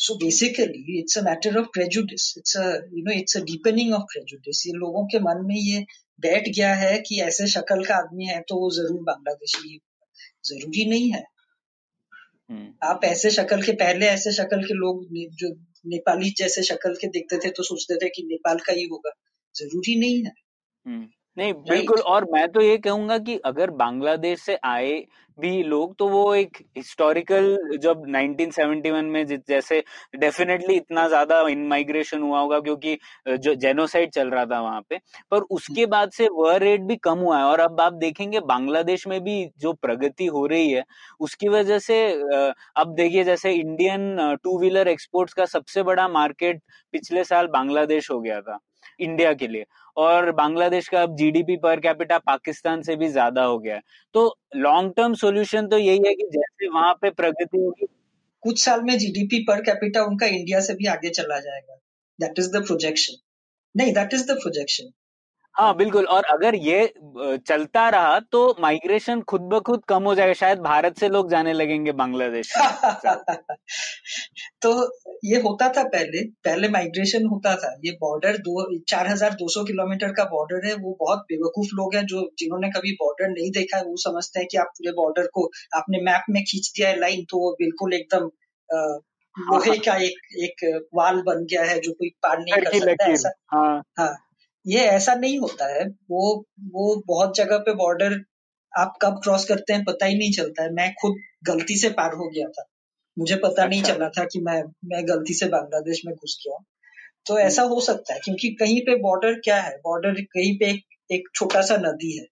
So 0.00 0.14
basically, 0.18 0.82
it's 0.98 1.16
a 1.16 1.22
matter 1.22 1.50
of 1.60 1.64
prejudice. 1.76 2.26
It's 2.40 2.54
a 2.56 2.66
you 2.92 3.02
know 3.06 3.14
it's 3.22 3.34
a 3.36 3.40
deepening 3.46 3.88
of 3.96 4.04
prejudice. 4.12 4.60
ये 4.66 4.72
लोगों 4.74 5.04
के 5.14 5.18
मन 5.20 5.44
में 5.46 5.54
ये 5.56 5.80
बैठ 6.18 6.48
गया 6.56 6.74
है 6.82 6.98
कि 7.08 7.20
ऐसे 7.22 7.46
शक्ल 7.54 7.84
का 7.84 7.96
आदमी 7.96 8.26
है 8.26 8.40
तो 8.48 8.56
वो 8.60 8.70
ज़रूर 8.76 9.02
बांग्लादेशी 9.04 9.78
ज़रूरी 10.50 10.84
नहीं 10.90 11.10
है 11.12 11.22
हम्म, 12.50 12.72
आप 12.90 13.04
ऐसे 13.04 13.30
शक्ल 13.30 13.62
के 13.62 13.72
पहले 13.82 14.06
ऐसे 14.06 14.32
शक्ल 14.32 14.62
के 14.68 14.74
लोग 14.74 15.02
ने- 15.12 15.28
जो 15.42 15.50
नेपाली 15.94 16.30
जैसे 16.38 16.62
शक्ल 16.62 16.94
के 17.00 17.08
देखते 17.18 17.38
थे 17.44 17.50
तो 17.58 17.62
सोचते 17.62 17.96
थे 18.04 18.08
कि 18.16 18.22
नेपाल 18.30 18.58
का 18.66 18.72
ही 18.78 18.84
होगा 18.92 19.12
ज़रूरी 19.54 19.98
नहीं 20.00 20.22
है 20.24 20.32
हम्म। 20.86 21.06
नहीं 21.36 21.52
बिल्कुल 21.64 22.00
और 22.02 22.24
मैं 22.32 22.46
तो 22.52 22.60
ये 22.60 22.76
कहूँगा 22.78 23.16
कि 23.18 23.36
अगर 23.44 23.70
बांग्लादेश 23.72 24.40
से 24.40 24.56
आए 24.64 24.92
भी 25.38 25.62
लोग 25.62 25.94
तो 25.98 26.08
वो 26.08 26.34
एक 26.34 26.56
हिस्टोरिकल 26.76 27.78
जब 27.82 28.02
1971 28.06 29.04
में 29.04 29.24
जैसे 29.48 29.82
डेफिनेटली 30.16 30.74
इतना 30.74 31.06
ज़्यादा 31.08 31.40
इन 31.48 31.66
माइग्रेशन 31.68 32.22
हुआ 32.22 32.40
होगा 32.40 32.58
क्योंकि 32.60 32.96
जो 33.28 33.54
जेनोसाइड 33.56 34.10
चल 34.10 34.30
रहा 34.30 34.44
था 34.46 34.60
वहाँ 34.60 34.80
पे 34.90 34.98
पर 35.30 35.42
उसके 35.50 35.86
बाद 35.86 36.10
से 36.10 36.28
वह 36.32 36.56
रेट 36.56 36.80
भी 36.80 36.96
कम 36.98 37.18
हुआ 37.18 37.38
है 37.38 37.44
और 37.44 37.60
अब 37.60 37.80
आप 37.80 37.92
देखेंगे 37.96 38.40
बांग्लादेश 38.46 39.06
में 39.06 39.20
भी 39.20 39.44
जो 39.60 39.72
प्रगति 39.72 40.26
हो 40.28 40.46
रही 40.46 40.70
है 40.70 40.84
उसकी 41.20 41.48
वजह 41.48 41.78
से 41.80 42.02
अब 42.76 42.94
देखिए 42.96 43.24
जैसे 43.24 43.52
इंडियन 43.52 44.36
टू 44.44 44.58
व्हीलर 44.60 44.88
एक्सपोर्ट्स 44.88 45.34
का 45.34 45.44
सबसे 45.48 45.82
बड़ा 45.82 46.08
मार्केट 46.10 46.62
पिछले 46.94 47.24
साल 47.24 47.46
बांग्लादेश 47.48 48.10
हो 48.10 48.20
गया 48.20 48.40
था 48.40 48.58
इंडिया 49.00 49.32
के 49.34 49.46
लिए। 49.48 49.64
और 50.00 50.30
बांग्लादेश 50.32 50.88
का 50.88 51.02
अब 51.02 51.16
जीडीपी 51.16 51.56
पर 51.56 51.80
कैपिटा 51.80 52.18
पाकिस्तान 52.26 52.82
से 52.82 52.96
भी 52.96 53.08
ज़्यादा 53.08 53.42
हो 53.44 53.58
गया 53.58 53.80
तो 54.14 54.24
लॉन्ग 54.56 54.92
टर्म 54.96 55.14
सोल्यूशन 55.16 55.68
तो 55.68 55.78
यही 55.78 56.06
है 56.06 56.14
कि 56.14 56.28
जैसे 56.32 56.68
वहाँ 56.68 56.92
पे 57.02 57.10
प्रगति 57.12 57.58
होगी। 57.58 57.86
कुछ 58.42 58.64
साल 58.64 58.82
में 58.82 58.96
जीडीपी 58.98 59.42
पर 59.44 59.60
कैपिटा 59.62 60.04
उनका 60.04 60.26
इंडिया 60.28 60.60
से 60.60 60.74
भी 60.74 60.86
आगे 60.88 61.10
चला 61.10 61.38
जाएगा। 61.40 61.76
दैट 62.18 62.38
इज़ 62.38 62.50
द 62.50 62.64
प्रोजेक्शन 62.66 63.16
नहीं 63.74 63.92
दैट 63.94 64.14
इज़ 64.14 64.24
द 64.24 64.36
प्रोजेक्शन 64.38 64.90
हाँ 65.54 65.74
बिल्कुल 65.76 66.04
और 66.06 66.24
अगर 66.26 66.54
ये 66.56 66.84
अ, 66.86 67.36
चलता 67.38 67.88
रहा 67.90 68.18
तो 68.22 68.42
माइग्रेशन 68.60 69.20
खुद 69.24 69.40
ब 69.44 69.60
खुद 69.62 69.84
कम 69.88 70.02
हो 70.04 70.14
जाएगा 70.14 70.32
शायद 70.34 70.58
भारत 70.62 70.98
से 70.98 71.08
लोग 71.08 71.30
जाने 71.30 71.52
लगेंगे 71.54 71.92
बांग्लादेश 71.94 72.56
में। 72.56 72.62
तो 74.62 74.70
ये 75.24 75.40
होता 75.42 75.68
था 75.70 75.82
पहले 75.88 76.22
पहले 76.44 76.68
माइग्रेशन 76.70 77.26
होता 77.26 77.54
था 77.56 77.72
ये 77.84 77.92
बॉर्डर 78.00 78.36
दो 78.40 78.54
चार 78.88 79.08
हज़ार 79.08 79.34
दो 79.34 79.48
सौ 79.50 79.64
किलोमीटर 79.64 80.12
का 80.14 80.24
बॉर्डर 80.26 80.66
है 80.66 80.74
वो 80.78 80.96
बहुत 81.00 81.20
बेवकूफ़ 81.28 81.74
लोग 81.74 81.94
हैं 81.96 82.04
जो 82.06 82.22
जिन्होंने 82.38 82.70
कभी 82.72 82.92
बॉर्डर 82.96 83.28
नहीं 83.30 83.50
देखा 83.52 83.76
है 83.76 83.84
वो 83.84 83.96
समझते 84.02 84.40
हैं 84.40 84.48
कि 84.50 84.58
आप 84.58 84.72
पूरे 84.76 84.92
बॉर्डर 84.94 85.26
को 85.34 85.48
आपने 85.76 86.02
मैप 86.02 86.24
में 86.30 86.42
खींच 86.44 86.72
दिया 86.76 86.88
है 86.88 86.98
लाइन 86.98 87.24
तो 87.30 87.38
वो 87.38 87.52
बिल्कुल 87.60 87.94
एकदम 87.94 88.26
अ, 88.68 88.98
लोहे 89.36 89.78
का 89.80 89.96
एक 90.04 90.18
एक 90.44 90.64
वाल 90.94 91.22
बन 91.24 91.44
गया 91.46 91.64
है 91.64 91.78
जो 91.80 91.92
कोई 91.94 92.10
पार 92.22 92.38
नहीं 92.40 92.58
कर 92.60 92.72
लकीर 92.72 92.74
सकता 92.74 93.06
लकीर 93.06 93.14
ऐसा। 93.14 93.32
हाँ। 93.50 93.82
हाँ। 93.98 94.14
ये 94.66 94.78
ऐसा 94.78 95.14
नहीं 95.14 95.38
होता 95.38 95.66
है। 95.74 95.84
वो 96.10 96.44
वो 96.60 97.02
बहुत 97.06 97.36
जगह 97.36 97.58
पे 97.58 97.74
बॉर्डर 97.74 98.18
आप 98.78 98.98
कब 99.02 99.20
क्रॉस 99.22 99.44
करते 99.44 99.72
हैं 99.72 99.84
पता 99.84 100.06
ही 100.06 100.18
नहीं 100.18 100.32
चलता 100.32 100.62
है। 100.62 100.72
मैं 100.72 100.94
खुद 101.02 101.16
गलती 101.44 101.76
से 101.78 101.90
पार 101.90 102.14
हो 102.14 102.28
गया 102.28 102.48
था। 102.48 102.64
मुझे 103.18 103.36
पता 103.36 103.48
अच्छा। 103.48 103.66
नहीं। 103.66 103.82
चला 103.82 104.08
था 104.08 104.24
कि 104.24 104.40
मैं 104.40 104.62
मैं 104.84 105.08
गलती 105.08 105.34
से 105.34 105.46
बांग्लादेश 105.46 106.02
में 106.06 106.14
घुस 106.14 106.44
गया 106.46 106.58
तो 107.26 107.38
ऐसा 107.38 107.62
हो 107.62 107.80
सकता 107.80 108.14
है 108.14 108.20
क्योंकि 108.24 108.48
कहीं 108.48 108.80
पे 108.80 108.96
बॉर्डर 108.96 109.34
क्या 109.34 109.62
है? 109.62 109.76
बॉर्डर 109.76 110.12
कहीं 110.12 110.58
पे 110.58 110.70
एक, 110.70 110.84
एक 111.12 111.28
छोटा 111.34 111.62
सा 111.62 111.76
नदी 111.76 112.18
है। 112.18 112.26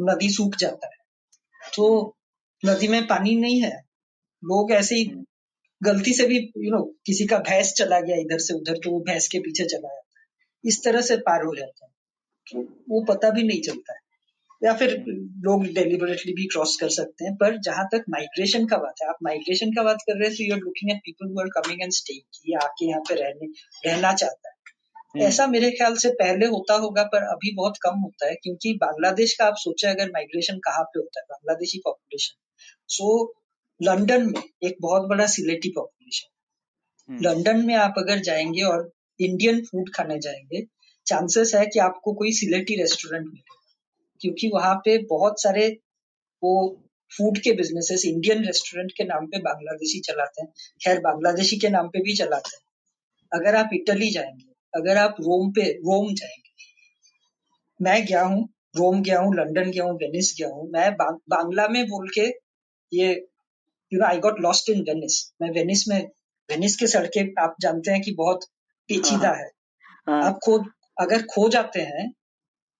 नदी 0.00 0.30
सूख 0.30 0.56
जाता 0.56 0.86
है। 0.86 1.04
तो 1.76 2.16
नदी 2.66 2.88
में 2.88 3.06
पानी 3.06 3.36
नहीं 3.36 3.60
है। 3.62 3.76
लोग 4.44 4.72
ऐसे 4.72 4.94
ही 4.94 5.04
हम्म। 5.04 5.24
गलती 5.82 6.12
से 6.12 6.26
भी 6.26 6.36
यू 6.38 6.62
you 6.62 6.72
नो 6.72 6.78
know, 6.78 6.92
किसी 7.06 7.26
का 7.26 7.38
भैंस 7.38 7.72
चला 7.72 8.00
गया 8.00 8.16
इधर 8.16 8.38
से 8.38 8.54
उधर 8.54 8.74
तो 8.74 8.90
वो 8.90 9.00
भैंस 9.00 9.28
के 9.28 9.38
पीछे 9.38 9.64
चला 9.64 9.94
है 9.94 10.00
इस 10.64 10.84
तरह 10.84 11.00
से 11.00 11.16
पार 11.16 11.44
हो 11.44 11.54
जाता 11.54 11.86
है। 11.86 11.92
तो 12.46 12.62
वो 12.90 13.04
पता 13.04 13.30
भी 13.30 13.42
नहीं 13.42 13.60
चलता 13.60 13.92
है। 13.92 14.02
या 14.62 14.72
फिर 14.74 14.92
लोग 15.44 15.64
डेलिबरेटली 15.66 16.32
भी 16.32 16.44
क्रॉस 16.46 16.76
कर 16.80 16.88
सकते 16.88 17.24
हैं 17.24 17.34
पर 17.34 17.56
जहाँ 17.58 17.84
तक 17.92 18.04
माइग्रेशन 18.10 18.66
का 18.66 18.76
बात 18.76 18.94
है 19.02 19.08
आप 19.08 19.16
माइग्रेशन 19.22 19.70
का 19.70 19.82
बात 19.82 19.96
कर 19.96 20.18
रहे 20.18 20.28
हैं 20.28 20.36
तो 20.36 20.44
you 20.44 20.54
are 20.54 20.60
looking 20.60 20.90
at 20.90 20.98
people 20.98 21.28
who 21.28 21.40
are 21.40 21.48
coming 21.48 21.82
and 21.82 21.92
staying 21.92 22.48
ये 22.48 22.56
आके 22.56 22.88
यहाँ 22.88 23.00
पे 23.00 23.14
रहने 23.14 23.46
रहना 23.90 24.12
चाहता 24.12 24.48
है। 24.48 24.54
हम्म। 25.14 25.22
ऐसा 25.22 25.46
मेरे 25.46 25.70
ख्याल 25.70 25.96
से 25.96 26.10
पहले 26.10 26.46
होता 26.46 26.74
होगा 26.74 27.02
पर 27.02 27.22
अभी 27.22 27.54
बहुत 27.54 27.76
कम 27.82 27.98
होता 27.98 28.28
है 28.28 28.34
क्योंकि 28.34 28.72
बांग्लादेश 28.74 29.34
का 29.34 29.44
आप 29.44 29.54
सोचे 29.56 29.86
अगर 29.86 30.10
माइग्रेशन 30.10 30.58
कहाँ 30.58 30.84
पे 30.84 30.98
होता 30.98 31.20
है 31.20 31.24
बांग्लादेशी 31.30 31.78
पॉपुलेशन 31.78 32.34
सो 32.88 33.34
लंदन 33.82 34.26
में 34.26 34.42
एक 34.62 34.76
बहुत 34.80 35.08
बड़ा 35.08 35.26
सिलेटी 35.26 35.68
पॉपुलेशन 35.68 36.28
हम्म, 37.08 37.24
लंदन 37.24 37.66
में 37.66 37.74
आप 37.74 37.94
अगर 37.98 38.18
जाएँगे 38.18 38.62
और 38.62 38.93
इंडियन 39.20 39.60
फ़ूड 39.64 39.90
खाने 39.94 40.18
जाएँगे 40.18 40.62
चांसेस 41.06 41.54
है 41.54 41.66
कि 41.66 41.78
आपको 41.78 42.12
कोई 42.12 42.32
सिलेटी 42.32 42.76
रेस्टोरेंट 42.76 43.26
मिले। 43.26 43.54
क्योंकि 44.20 44.48
वहाँ 44.48 44.74
पे 44.74 44.96
बहुत 44.98 45.42
सारे 45.42 45.68
वो 46.42 46.54
फ़ूड 47.12 47.38
के 47.38 47.52
बिजनेसेस 47.52 48.04
इंडियन 48.06 48.44
रेस्टोरेंट 48.44 48.92
के 48.92 49.04
नाम 49.04 49.26
पे 49.26 49.38
बांग्लादेशी 49.38 50.00
चलाते 50.00 50.42
हैं। 50.42 50.52
खैर 50.84 51.00
बांग्लादेशी 51.00 51.56
के 51.56 51.68
नाम 51.68 51.88
पे 51.88 52.02
भी 52.02 52.14
चलाते 52.16 52.56
हैं। 52.56 53.40
अगर 53.40 53.56
आप 53.56 53.70
इटली 53.74 54.10
जाएँगे 54.10 54.52
अगर 54.74 54.96
आप 54.96 55.16
रोम 55.20 55.50
पे 55.52 55.70
रोम 55.72 56.14
जाएँगे 56.14 56.52
मैं 57.80 58.04
गया 58.06 58.22
हूँ 58.22 58.42
रोम 58.76 59.02
गया 59.02 59.18
हूँ 59.20 59.34
लंदन 59.34 59.70
गया 59.70 59.84
हूँ 59.84 59.94
वेनिस 59.94 60.34
गया 60.38 60.48
हूँ 60.48 60.68
मैं 60.70 60.90
बांग, 60.94 61.16
बांग्ला 61.30 61.66
में 61.68 61.84
बोल 61.86 62.08
के 62.08 62.26
ये 62.92 63.08
you 63.92 63.98
know 64.00 64.06
I 64.06 64.18
got 64.18 64.40
lost 64.40 64.70
in 64.70 64.80
Venice 64.80 65.34
मैं 65.42 65.50
वेनिस 65.50 65.88
में 65.88 66.00
वेनिस 66.48 66.76
के 66.76 66.86
सड़कें 66.86 67.42
आप 67.42 67.56
जानते 67.60 67.90
हैं 67.90 68.00
कि 68.02 68.12
बहुत 68.12 68.44
पेचीदा 68.88 69.28
है। 69.28 69.50
हाँ, 70.08 70.22
आप 70.24 70.38
खो 70.44 70.58
अगर 71.00 71.22
खो 71.22 71.48
जाते 71.48 71.80
हैं 71.80 72.12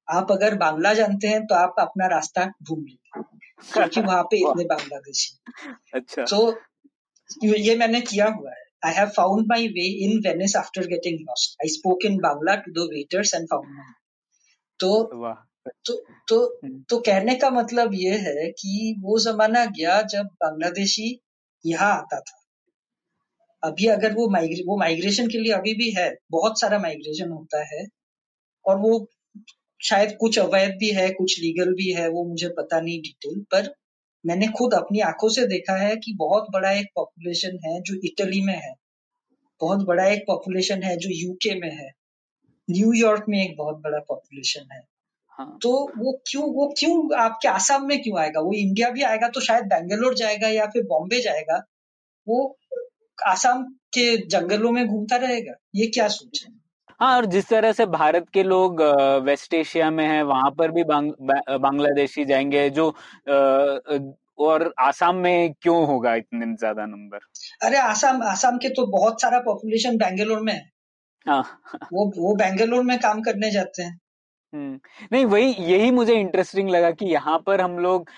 आप 0.08 0.32
अगर 0.32 0.54
बांग्ला 0.54 0.94
जानते 0.94 1.28
हैं 1.28 1.46
तो 1.46 1.54
आप 1.54 1.74
अपना 1.78 2.06
रास्ता 2.06 2.44
ढूंढ 2.46 2.84
लेंगे 2.88 3.22
क्योंकि 3.72 4.00
वहाँ 4.10 4.22
पे 4.22 4.36
इतने 4.36 4.64
बांग्लादेशी 4.64 5.38
अच्छा। 5.94 6.24
तो 6.24 6.58
ये 7.44 7.58
ये 7.58 7.76
मैंने 7.76 8.00
किया 8.00 8.26
हुआ 8.26 8.50
है। 8.50 8.62
I 8.86 8.92
have 8.92 9.08
found 9.08 9.46
my 9.48 9.68
way 9.68 9.86
in 10.04 10.18
Venice 10.18 10.56
after 10.56 10.86
getting 10.86 11.18
lost 11.20 11.56
I 11.62 11.68
spoke 11.68 12.04
in 12.04 12.18
Bangla 12.18 12.54
to 12.54 12.72
the 12.72 12.88
waiters 12.90 13.34
and 13.34 13.46
found 13.46 13.68
my 13.68 13.92
तो 14.80 15.02
तो 15.84 16.04
तो 16.28 16.60
हम्म। 16.64 16.82
तो 16.88 16.98
कहने 16.98 17.34
का 17.34 17.50
मतलब 17.50 17.90
ये 17.94 18.16
है 18.18 18.50
कि 18.50 18.96
वो 19.00 19.18
जमाना 19.18 19.64
गया 19.64 20.02
जब 20.02 20.26
बांग्लादेशी 20.40 21.20
यहाँ 21.64 21.92
आता 21.96 22.20
था। 22.20 22.43
अभी 23.64 23.86
अगर 23.86 24.14
वो 24.14 24.28
माइग्रे 24.30 24.62
वो 24.66 24.78
माइग्रेशन 24.78 25.28
के 25.28 25.38
लिए 25.38 25.52
अभी 25.52 25.74
भी 25.74 25.90
है 25.90 26.08
बहुत 26.30 26.60
सारा 26.60 26.78
माइग्रेशन 26.78 27.30
होता 27.30 27.64
है 27.66 27.86
और 28.64 28.78
वो 28.78 29.06
शायद 29.80 30.16
कुछ 30.20 30.38
अवैध 30.38 30.70
भी 30.70 30.90
है 30.90 31.08
कुछ 31.10 31.40
लीगल 31.40 31.72
भी 31.74 31.92
है 31.92 32.08
वो 32.08 32.24
मुझे 32.24 32.48
पता 32.48 32.80
नहीं 32.80 33.00
डिटेल 33.02 33.40
पर 33.52 33.72
मैंने 34.24 34.46
खुद 34.48 34.74
अपनी 34.74 35.00
आँखों 35.00 35.28
से 35.28 35.46
देखा 35.46 35.76
है 35.76 35.96
कि 35.96 36.14
बहुत 36.14 36.46
बड़ा 36.52 36.70
एक 36.72 36.86
पॉपुलेशन 36.96 37.58
है 37.66 37.80
जो 37.80 37.94
इटली 38.04 38.40
में 38.40 38.54
है 38.54 38.74
बहुत 39.60 39.86
बड़ा 39.86 40.06
एक 40.06 40.24
पॉपुलेशन 40.26 40.82
है 40.82 40.96
जो 40.96 41.10
यूके 41.12 41.54
में 41.60 41.70
है 41.72 41.90
न्यूयॉर्क 42.68 43.24
में 43.28 43.38
एक 43.44 43.56
बहुत 43.58 43.76
बड़ा 43.76 43.98
पॉपुलेशन 43.98 44.72
है। 44.72 44.80
हाँ। 45.38 45.58
तो 45.62 45.70
वो 45.98 46.12
क्यों 46.30 46.44
वो 46.54 46.66
क्यों 46.78 46.94
आपके 47.20 47.48
आसाम 47.48 47.86
में 47.88 48.02
क्यों 48.02 48.18
आएगा? 48.20 48.40
वो 48.40 48.52
इंडिया 48.52 48.90
भी 48.90 49.02
आएगा 49.02 49.28
तो 49.28 49.40
शायद 49.40 49.64
बेंगलोर 49.64 50.14
जाएगा 50.14 50.48
या 50.48 50.66
फिर 50.66 50.82
बॉम्बे 50.82 51.20
जाएगा 51.20 51.62
वो 52.26 52.56
आसाम 53.26 53.62
के 53.94 54.16
जंगलों 54.26 54.72
में 54.72 54.86
घूमता 54.86 55.16
रहेगा? 55.16 55.54
ये 55.74 55.86
क्या 55.86 56.08
सोच 56.08 56.44
है? 56.44 56.52
हाँ 57.00 57.16
और 57.16 57.26
जिस 57.26 57.48
तरह 57.48 57.72
से 57.72 57.86
भारत 57.86 58.26
के 58.34 58.42
लोग 58.42 58.82
वेस्ट 59.22 59.54
एशिया 59.54 59.90
में 59.90 60.06
हैं 60.06 60.22
वहाँ 60.22 60.50
पर 60.50 60.70
भी 60.70 60.84
बांग, 60.84 61.12
बा- 61.20 61.58
बांग्लादेशी 61.60 62.24
जाएँगे 62.24 62.70
जो 62.70 62.88
और 64.38 64.74
आसाम 64.78 65.16
में 65.16 65.54
क्यों 65.60 65.86
होगा 65.86 66.14
इतने 66.14 66.46
ज़्यादा 66.56 66.86
नंबर 66.86 67.18
अरे 67.62 67.78
आसाम 67.78 68.22
आसाम 68.22 68.58
के 68.58 68.68
तो 68.68 68.86
बहुत 68.86 69.20
सारा 69.22 69.38
पॉपुलेशन 69.38 69.96
बेंगलोर 69.96 70.40
में 70.40 70.52
है। 70.52 70.70
हाँ। 71.28 71.42
वो 71.92 72.06
वो 72.18 72.34
बेंगलोर 72.34 72.82
में 72.82 72.98
काम 72.98 73.20
करने 73.20 73.50
जाते 73.50 73.82
हैं। 73.82 73.98
हम्म, 74.54 74.80
नहीं 75.12 75.24
वही 75.24 75.50
यही 75.50 75.90
मुझे 75.90 76.14
इंटरेस्टिंग 76.14 76.68
लगा 76.70 76.90
कि 76.90 77.06
यहाँ 77.06 77.38
पर 77.38 77.60
हम 77.60 77.78
लोग 77.78 78.08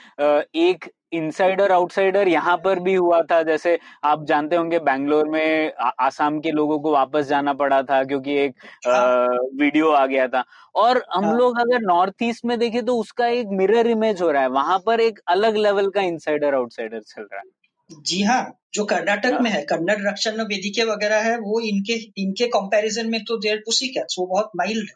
एक 0.54 0.90
इनसाइडर 1.12 1.72
आउटसाइडर 1.72 2.28
यहाँ 2.28 2.56
पर 2.56 2.78
भी 2.80 2.94
हुआ 2.94 3.20
था। 3.22 3.42
जैसे 3.42 3.78
आप 4.04 4.24
जानते 4.24 4.56
होंगे 4.56 4.78
बैंगलोर 4.78 5.28
में 5.28 5.72
आ, 5.80 5.88
आसाम 6.00 6.38
के 6.40 6.50
लोगों 6.50 6.78
को 6.78 6.92
वापस 6.92 7.26
जाना 7.26 7.52
पड़ा 7.54 7.82
था 7.82 8.02
क्योंकि 8.04 8.36
एक 8.38 8.54
अ, 8.86 8.90
हाँ 8.90 9.26
वीडियो 9.60 9.90
आ 9.90 10.06
गया 10.06 10.26
था। 10.28 10.44
और 10.74 11.04
हम 11.14 11.24
हाँ। 11.24 11.36
लोग 11.36 11.58
अगर 11.60 11.80
नॉर्थ 11.82 12.22
ईस्ट 12.22 12.44
में 12.44 12.58
देखें 12.58 12.84
तो 12.86 12.96
उसका 12.98 13.26
एक 13.28 13.46
मिरर 13.52 13.86
इमेज 13.86 14.22
हो 14.22 14.30
रहा 14.30 14.42
है। 14.42 14.48
वहाँ 14.50 14.78
पर 14.86 15.00
एक 15.00 15.20
अलग 15.28 15.56
लेवल 15.56 15.88
का 15.90 16.02
इनसाइडर 16.02 16.54
आउटसाइडर 16.54 17.00
चल 17.00 17.22
रहा 17.22 17.40
है। 17.40 18.00
जी 18.04 18.22
हाँ 18.22 18.42
जो 18.74 18.84
कर्नाटक 18.84 19.32
हाँ, 19.32 19.40
में 19.40 19.50
है 19.50 19.62
कन्नड़ 19.62 19.98
रक्षण 20.08 20.40
वेदिके 20.42 20.84
वगैरह 20.84 21.20
है 21.20 21.36
वो 21.38 21.60
इनके 21.60 21.94
इनके 22.22 22.46
कंपैरिजन 22.48 23.10
में 23.10 23.20
तो 23.24 23.36
देयर 23.38 23.58
पुसी 23.58 23.88
कैट्स 23.88 24.16
वो 24.18 24.26
बहुत 24.26 24.50
माइल्ड 24.56 24.88
है। 24.88 24.94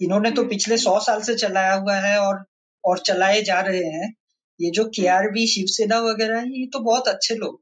इन्होंने 0.00 0.30
तो 0.30 0.42
हम्म, 0.42 0.50
पिछले 0.50 0.76
सौ 0.78 0.98
साल 1.00 1.20
से 1.22 1.34
चलाया 1.34 1.74
हुआ 1.74 1.94
है 1.96 2.18
और 2.18 2.44
और 2.84 2.98
चलाए 2.98 3.40
जा 3.42 3.60
रहे 3.60 3.84
हैं। 3.86 4.12
ये 4.60 4.70
जो 4.70 4.84
के 4.84 5.06
आर 5.06 5.28
बी 5.30 5.46
शिवसेना 5.46 6.00
वगैरह 6.00 6.38
है 6.38 6.60
ये 6.60 6.66
तो 6.66 6.78
बहुत 6.78 7.08
अच्छे 7.08 7.34
लोग। 7.34 7.60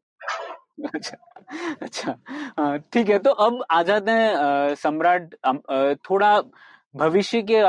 अच्छा 0.95 1.17
अच्छा। 1.83 2.17
हाँ, 2.59 2.79
ठीक 2.79 3.09
है 3.09 3.19
तो 3.19 3.31
अब 3.31 3.65
आ 3.71 3.83
जाते 3.83 4.11
हैं 4.11 4.75
सम्राट 4.75 5.35
थोड़ा 6.11 6.43
भविष्य 6.95 7.41
के 7.51 7.61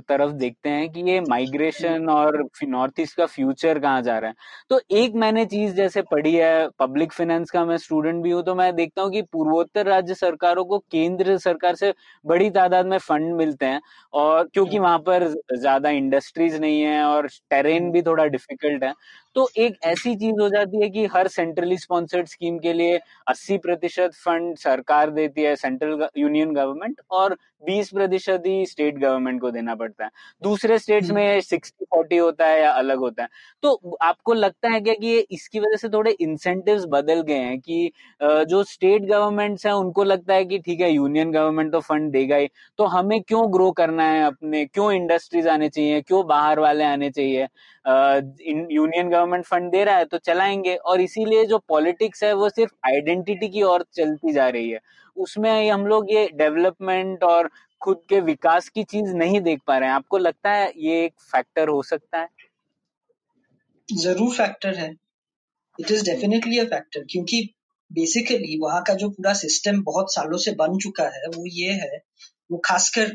तरफ़ 0.00 0.32
देखते 0.32 0.68
हैं 0.68 0.88
कि 0.90 1.00
ये 1.02 1.20
माइग्रेशन 1.20 2.08
और 2.10 2.36
नॉर्थ 2.64 3.00
ईस्ट 3.00 3.16
का 3.16 3.26
फ्यूचर 3.26 3.78
कहाँ 3.78 4.02
जा 4.02 4.18
रहा 4.18 4.30
है। 4.30 4.34
तो 4.70 4.80
एक 4.92 5.14
मैंने 5.14 5.44
चीज़ 5.46 5.74
जैसे 5.74 6.02
पढ़ी 6.02 6.34
है 6.34 6.68
पब्लिक 6.78 7.12
फाइनेंस 7.12 7.50
का 7.50 7.64
मैं 7.64 7.76
स्टूडेंट 7.76 8.22
भी 8.24 8.30
हूँ 8.30 8.42
तो 8.42 8.54
मैं 8.54 8.74
देखता 8.76 9.02
हूँ 9.02 9.10
कि 9.12 9.22
पूर्वोत्तर 9.24 9.86
राज्य 9.86 10.14
सरकारों 10.14 10.64
को 10.64 10.78
केंद्र 10.92 11.36
सरकार 11.38 11.74
से 11.74 11.92
बड़ी 12.24 12.50
तादाद 12.50 12.86
में 12.86 12.98
फंड 12.98 13.34
मिलते 13.34 13.66
हैं 13.66 13.80
और 14.14 14.48
क्योंकि 14.54 14.78
वहाँ 14.78 14.98
पर 15.00 15.26
ज़्यादा 15.54 15.90
इंडस्ट्रीज़ 15.92 16.60
नहीं 16.60 16.80
है 16.82 17.02
और 17.04 17.28
टेरेन 17.50 17.90
भी 17.92 18.02
थोड़ा 18.02 18.24
डिफ़िकल्ट 18.26 18.84
है 18.84 18.92
तो 19.36 19.48
एक 19.56 19.76
ऐसी 19.84 20.14
चीज़ 20.16 20.40
हो 20.40 20.48
जाती 20.48 20.82
है 20.82 20.88
कि 20.90 21.04
हर 21.06 21.28
सेंट्रली 21.28 21.76
स्पॉन्सर्ड 21.78 22.26
स्कीम 22.26 22.58
के 22.58 22.72
लिए 22.72 22.98
80 23.26 23.58
प्रतिशत 23.58 24.10
फंड 24.24 24.56
सरकार 24.58 25.10
देती 25.10 25.42
है 25.42 25.54
सेंट्रल 25.56 26.06
यूनियन 26.18 26.52
गवर्नमेंट 26.54 27.00
और 27.10 27.36
20 27.66 27.90
प्रतिशत 27.90 28.42
ही 28.46 28.64
स्टेट 28.66 28.98
गवर्नमेंट 28.98 29.40
को 29.40 29.50
देना 29.50 29.74
पड़ता 29.74 30.04
है। 30.04 30.10
दूसरे 30.42 30.78
स्टेट्स 30.78 31.10
हम्म, 31.10 31.16
में 31.16 31.40
60 31.40 31.84
40 31.84 32.18
होता 32.18 32.46
है 32.46 32.60
या 32.62 32.70
अलग 32.72 32.98
होता 32.98 33.22
है। 33.22 33.28
तो 33.62 33.96
आपको 34.02 34.34
लगता 34.34 34.68
है 34.68 34.80
क्या 34.80 34.94
कि 34.94 35.06
ये 35.06 35.26
इसकी 35.30 35.60
वजह 35.60 35.76
से 35.76 35.88
थोड़े 35.88 36.10
इंसेंटिव्स 36.20 36.84
बदल 36.88 37.20
गए 37.22 37.38
हैं 37.38 37.58
कि 37.60 37.90
जो 38.22 38.62
स्टेट 38.64 39.02
गवर्नमेंट्स 39.02 39.66
हैं 39.66 39.72
उनको 39.72 40.04
लगता 40.04 40.34
है 40.34 40.44
कि 40.44 40.58
ठीक 40.58 40.80
है 40.80 40.90
यूनियन 40.92 41.32
गवर्नमेंट 41.32 41.72
तो 41.72 41.80
फंड 41.80 42.10
देगा 42.12 42.36
ही। 42.36 42.48
तो 42.78 42.84
हमें 42.86 43.20
क्यों 43.22 43.52
ग्रो 43.52 43.70
करना 43.72 44.04
है 44.10 44.24
अपने? 44.24 44.64
क्यों 44.66 44.92
इंडस्ट्रीज़ 44.92 45.48
आने 45.48 45.68
चाहिए? 45.68 46.00
क्यों 46.02 46.26
बाहर 46.26 46.58
वाले 46.60 46.84
आने 46.84 47.10
चाहिए? 47.10 47.46
यूनियन 47.86 49.08
गवर्नमेंट 49.10 49.44
फंड 49.44 49.70
दे 49.72 49.82
रहा 49.84 49.96
है 49.96 50.04
तो 50.04 50.18
चलाएँगे। 50.20 50.74
और 50.76 51.00
इसीलिए 51.00 51.44
जो 51.46 51.58
पॉलिटिक्स 51.68 52.22
है 52.24 52.32
वो 52.34 52.48
सिर्फ़ 52.50 52.72
आइडेंटिटी 52.86 53.48
की 53.48 53.62
ओर 53.64 53.84
चलती 53.94 54.32
जा 54.32 54.48
रही 54.48 54.70
है। 54.70 54.80
उसमें 55.16 55.70
हम 55.70 55.86
लोग 55.86 56.12
ये 56.12 56.26
डेवलपमेंट 56.34 57.22
और 57.24 57.50
खुद 57.82 58.00
के 58.08 58.20
विकास 58.22 58.68
की 58.68 58.84
चीज़ 58.84 59.14
नहीं 59.14 59.40
देख 59.40 59.60
पा 59.66 59.78
रहे 59.78 59.88
हैं। 59.88 59.94
आपको 59.96 60.18
लगता 60.18 60.52
है 60.52 60.72
ये 60.78 61.04
एक 61.04 61.12
फैक्टर 61.22 61.68
हो 61.68 61.82
सकता 61.82 62.18
है? 62.18 62.28
ज़रूर 63.88 64.32
फैक्टर 64.34 64.74
है। 64.74 64.90
It 65.78 65.90
is 65.90 66.04
definitely 66.04 66.58
a 66.58 66.64
factor 66.64 67.04
क्योंकि 67.10 67.42
बेसिकली 67.90 68.58
वहाँ 68.60 68.82
का 68.82 68.94
जो 68.94 69.08
पूरा 69.10 69.32
सिस्टम 69.34 69.82
बहुत 69.82 70.12
सालों 70.14 70.38
से 70.38 70.52
बन 70.54 70.78
चुका 70.78 71.04
है, 71.06 71.26
वो 71.28 71.44
ये 71.48 71.72
है, 71.72 71.98
वो 72.50 72.60
खासकर 72.64 73.14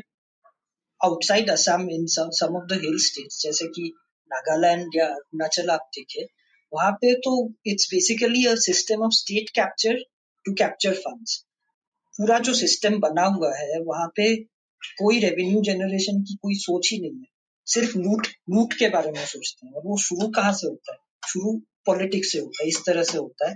outside 1.00 1.50
Assam 1.50 1.88
in 1.90 2.06
some 2.08 2.56
of 2.56 2.66
the 2.66 2.80
hill 2.82 2.98
states 3.00 3.42
जैसे 3.42 3.66
कि 3.68 3.92
नागालैंड 4.32 4.96
या 4.96 5.06
अरुणाचल 5.06 5.70
आप 5.70 5.88
देखे 5.94 6.26
वहाँ 6.72 6.92
पे 6.92 7.14
तो 7.20 7.32
it's 7.66 7.88
basically 7.90 8.46
a 8.46 8.54
system 8.60 9.02
of 9.04 9.12
state 9.14 9.50
capture 9.54 10.02
to 10.44 10.52
capture 10.54 10.94
funds 10.98 11.36
पूरा 12.14 12.38
जो 12.38 12.54
सिस्टम 12.54 12.98
बना 13.00 13.24
हुआ 13.26 13.54
है, 13.56 13.80
वहाँ 13.82 14.06
पे 14.16 14.34
कोई 14.98 15.18
रेवेन्यू 15.20 15.60
जनरेशन 15.62 16.20
की 16.22 16.34
कोई 16.42 16.54
सोच 16.56 16.88
ही 16.92 16.98
नहीं 17.00 17.18
है। 17.20 17.26
सिर्फ़ 17.66 17.96
लूट 17.98 18.26
लूट 18.50 18.72
के 18.74 18.88
बारे 18.88 19.10
में 19.12 19.24
सोचते 19.26 19.66
हैं। 19.66 19.72
और 19.74 19.82
वो 19.86 19.96
शुरू 19.98 20.28
कहाँ 20.30 20.52
से 20.52 20.66
होता 20.68 20.92
है? 20.92 20.98
शुरू 21.28 21.52
पॉलिटिक्स 21.86 22.32
से 22.32 22.38
होता 22.38 22.62
है, 22.62 22.68
इस 22.68 22.78
तरह 22.86 23.02
से 23.02 23.18
होता 23.18 23.48
है 23.50 23.54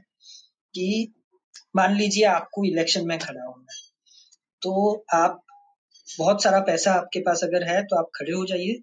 कि 0.75 1.13
मान 1.77 1.97
लीजिए 1.97 2.25
आपको 2.27 2.65
इलेक्शन 2.65 3.07
में 3.09 3.19
खड़ा 3.19 3.45
होना 3.45 3.75
है 3.75 3.83
तो 4.63 5.05
आप 5.15 5.43
बहुत 6.19 6.43
सारा 6.43 6.61
पैसा 6.63 6.93
आपके 6.93 7.21
पास 7.21 7.41
अगर 7.45 7.69
है 7.71 7.83
तो 7.85 7.97
आप 7.97 8.11
खड़े 8.17 8.33
हो 8.33 8.45
जाइए। 8.47 8.81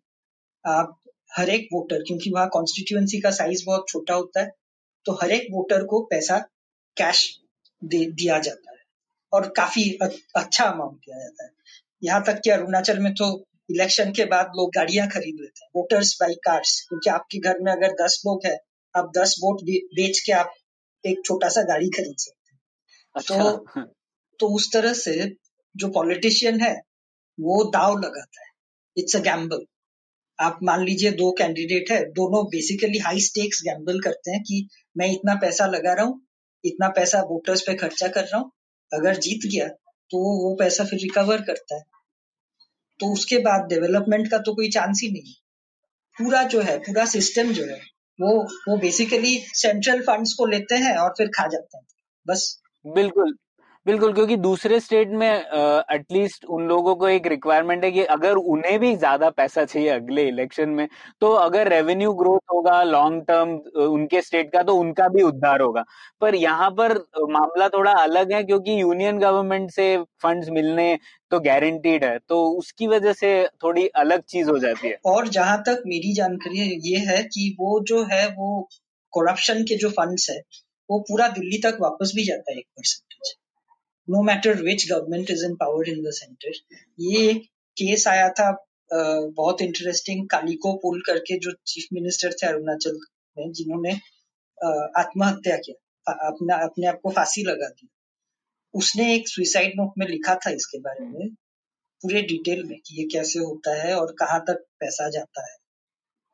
आप 0.65 0.97
हर 1.33 1.49
एक 1.49 1.67
वोटर 1.73 2.03
क्योंकि 2.07 2.29
वहाँ 2.29 2.47
कॉन्स्टिट्यूएंसी 2.53 3.19
का 3.21 3.31
साइज़ 3.31 3.63
बहुत 3.65 3.85
छोटा 3.89 4.13
होता 4.13 4.41
है 4.41 4.51
तो 5.05 5.13
हर 5.21 5.31
एक 5.31 5.47
वोटर 5.51 5.83
को 5.83 6.01
पैसा 6.05 6.37
कैश 6.97 7.27
दे 7.81 8.05
दिया 8.13 8.37
जाता 8.39 8.71
है 8.71 8.77
और 9.33 9.47
काफ़ी 9.57 9.89
अच्छा 10.01 10.63
अमाउंट 10.63 10.95
दिया 10.97 11.19
जाता 11.19 11.43
है। 11.45 11.49
यहाँ 12.01 12.23
तक 12.23 12.41
कि 12.43 12.49
अरुणाचल 12.49 12.99
में 12.99 13.13
तो 13.13 13.27
इलेक्शन 13.69 14.11
के 14.11 14.25
बाद 14.25 14.51
लोग 14.57 14.69
गाड़ियाँ 14.75 15.07
खरीद 15.07 15.35
लेते 15.41 15.63
हैं 15.65 15.69
वोटर्स 15.75 16.15
बाई 16.21 16.33
कार्स 16.45 16.79
क्योंकि 16.89 17.09
आपके 17.09 17.39
घर 17.39 17.59
में 17.59 17.71
अगर 17.71 17.93
दस 18.03 18.21
लोग 18.25 18.45
हैं 18.45 18.57
आप 18.95 19.11
दस 19.17 19.35
वोट 19.43 19.61
बेच 19.95 20.19
के 20.19 20.31
आप 20.33 20.53
एक 21.03 21.21
छोटा 21.25 21.49
सा 21.49 21.61
गाड़ी 21.63 21.89
खरीद 21.89 22.15
सकते 22.17 22.51
हैं। 22.51 22.59
अच्छा। 23.15 23.35
तो 23.35 23.85
तो 24.39 24.47
उस 24.55 24.71
तरह 24.73 24.93
से 24.93 25.13
जो 25.75 25.87
पॉलिटिशियन 25.89 26.59
है 26.61 26.73
वो 27.37 27.63
दाव 27.71 27.97
लगाता 27.97 28.41
है। 28.41 28.51
इट्स 28.97 29.15
अ 29.15 29.19
गैम्बल 29.19 29.65
आप 30.39 30.59
मान 30.63 30.83
लीजिए 30.85 31.11
दो 31.11 31.31
कैंडिडेट 31.31 31.91
है, 31.91 32.03
दोनों 32.11 32.43
बेसिकली 32.45 32.97
हाई 32.99 33.19
स्टेक्स 33.19 33.61
गैम्बल 33.63 33.99
करते 33.99 34.31
हैं 34.31 34.41
कि 34.43 34.67
मैं 34.97 35.11
इतना 35.11 35.35
पैसा 35.35 35.65
लगा 35.65 35.93
रहा 35.93 36.05
हूँ, 36.05 36.21
इतना 36.63 36.89
पैसा 36.89 37.21
वोटर्स 37.21 37.61
पे 37.61 37.73
खर्चा 37.75 38.07
कर 38.07 38.23
रहा 38.23 38.37
हूँ, 38.37 38.51
अगर 38.91 39.15
जीत 39.17 39.51
गया 39.53 39.67
तो 40.11 40.19
वो 40.43 40.55
पैसा 40.55 40.83
फिर 40.83 40.99
रिकवर 40.99 41.41
करता 41.41 41.75
है। 41.75 41.81
तो 42.99 43.11
उसके 43.13 43.37
बाद 43.37 43.67
डेवलपमेंट 43.69 44.29
का 44.31 44.37
तो 44.37 44.53
कोई 44.55 44.69
चांस 44.69 44.99
ही 45.03 45.11
नहीं। 45.11 45.33
पूरा 46.17 46.43
जो 46.43 46.61
है, 46.61 46.77
पूरा 46.79 47.05
सिस्टम 47.05 47.51
जो 47.53 47.65
है, 47.65 47.79
वो 48.19 48.33
वो 48.69 48.77
बेसिकली 48.77 49.37
सेंट्रल 49.53 50.01
फंड्स 50.01 50.33
को 50.33 50.45
लेते 50.45 50.75
हैं 50.75 50.95
और 50.97 51.13
फिर 51.17 51.27
खा 51.27 51.47
जाते 51.47 51.77
हैं। 51.77 51.85
बस। 52.27 52.61
बिल्कुल। 52.85 53.35
बिल्कुल, 53.85 54.13
क्योंकि 54.13 54.35
दूसरे 54.37 54.79
स्टेट 54.79 55.09
में 55.11 55.27
एटलीस्ट 55.29 56.45
उन 56.47 56.67
लोगों 56.67 56.93
को 56.95 57.07
एक 57.09 57.25
रिक्वायरमेंट 57.27 57.83
है 57.83 57.89
कि 57.91 58.03
अगर 58.05 58.35
उन्हें 58.35 58.77
भी 58.79 58.95
ज़्यादा 58.95 59.29
पैसा 59.31 59.63
चाहिए 59.65 59.89
अगले 59.89 60.23
इलेक्शन 60.27 60.69
में 60.69 60.87
तो 61.21 61.31
अगर 61.37 61.67
रेवेन्यू 61.69 62.13
ग्रोथ 62.13 62.53
होगा 62.53 62.81
लॉन्ग 62.83 63.23
टर्म 63.27 63.49
उनके 63.85 64.21
स्टेट 64.21 64.51
का 64.53 64.61
तो 64.63 64.75
उनका 64.75 65.07
भी 65.09 65.21
उद्धार 65.23 65.61
होगा। 65.61 65.83
पर 66.21 66.35
यहाँ 66.35 66.69
पर 66.71 66.97
मामला 67.31 67.67
थोड़ा 67.69 67.91
अलग 67.93 68.31
है, 68.33 68.43
क्योंकि 68.43 68.79
यूनियन 68.81 69.19
गवर्नमेंट 69.19 69.69
से 69.71 69.97
फंड्स 70.23 70.49
मिलने 70.51 70.97
तो 71.31 71.39
गारंटीड 71.41 72.03
है 72.05 72.17
तो 72.19 72.43
उसकी 72.53 72.87
वजह 72.87 73.13
से 73.15 73.35
थोड़ी 73.63 73.87
अलग 73.97 74.21
चीज़ 74.25 74.49
हो 74.49 74.57
जाती 74.59 74.87
है। 74.87 74.97
और 75.05 75.27
जहाँ 75.29 75.61
तक 75.67 75.83
मेरी 75.87 76.13
जानकारी 76.15 76.69
ये 76.85 77.05
है 77.07 77.21
कि 77.25 77.55
वो 77.59 77.79
जो 77.87 78.03
है, 78.05 78.27
वो 78.29 78.67
करप्शन 79.13 79.63
के 79.63 79.77
जो 79.77 79.89
फंड्स 79.91 80.29
है, 80.29 80.39
वो 80.89 80.99
पूरा 81.01 81.27
दिल्ली 81.29 81.61
तक 81.63 81.77
वापस 81.81 82.11
भी 82.15 82.23
जाता 82.25 82.51
है 82.51 82.57
एक 82.57 82.65
percentage 82.67 83.35
no 84.07 84.21
matter 84.23 84.61
which 84.63 84.89
government 84.91 85.29
is 85.31 85.45
in 85.45 85.55
power 85.55 85.89
in 85.89 86.01
the 86.03 86.11
centre 86.13 86.51
ये 86.99 87.29
एक 87.29 87.43
केस 87.77 88.07
आया 88.07 88.29
था 88.39 88.51
बहुत 88.91 89.61
इंटरेस्टिंग 89.61 90.27
कालिको 90.29 90.73
पुल 90.81 91.01
करके 91.05 91.37
जो 91.45 91.51
चीफ 91.67 91.85
मिनिस्टर 91.93 92.33
थे 92.41 92.47
अरुणाचल 92.47 92.99
में, 93.37 93.51
जिन्होंने 93.51 93.93
आत्महत्या 95.01 95.55
किया 95.57 96.13
अपना, 96.27 96.55
अपने 96.55 96.87
आप 96.87 96.99
को 97.03 97.09
फांसी 97.11 97.43
लगा 97.43 97.67
दी। 97.69 97.87
उसने 98.73 99.13
एक 99.15 99.27
सुसाइड 99.27 99.73
नोट 99.77 99.93
में 99.97 100.07
लिखा 100.07 100.35
था 100.45 100.49
इसके 100.51 100.79
बारे 100.79 101.05
में, 101.05 101.29
पूरे 102.01 102.21
डिटेल 102.21 102.63
में, 102.63 102.77
कि 102.85 102.95
ये 102.99 103.07
कैसे 103.13 103.39
होता 103.39 103.75
है 103.81 103.95
और 103.95 104.15
कहाँ 104.19 104.39
तक 104.47 104.63
पैसा 104.79 105.09
जाता 105.09 105.45
है। 105.49 105.55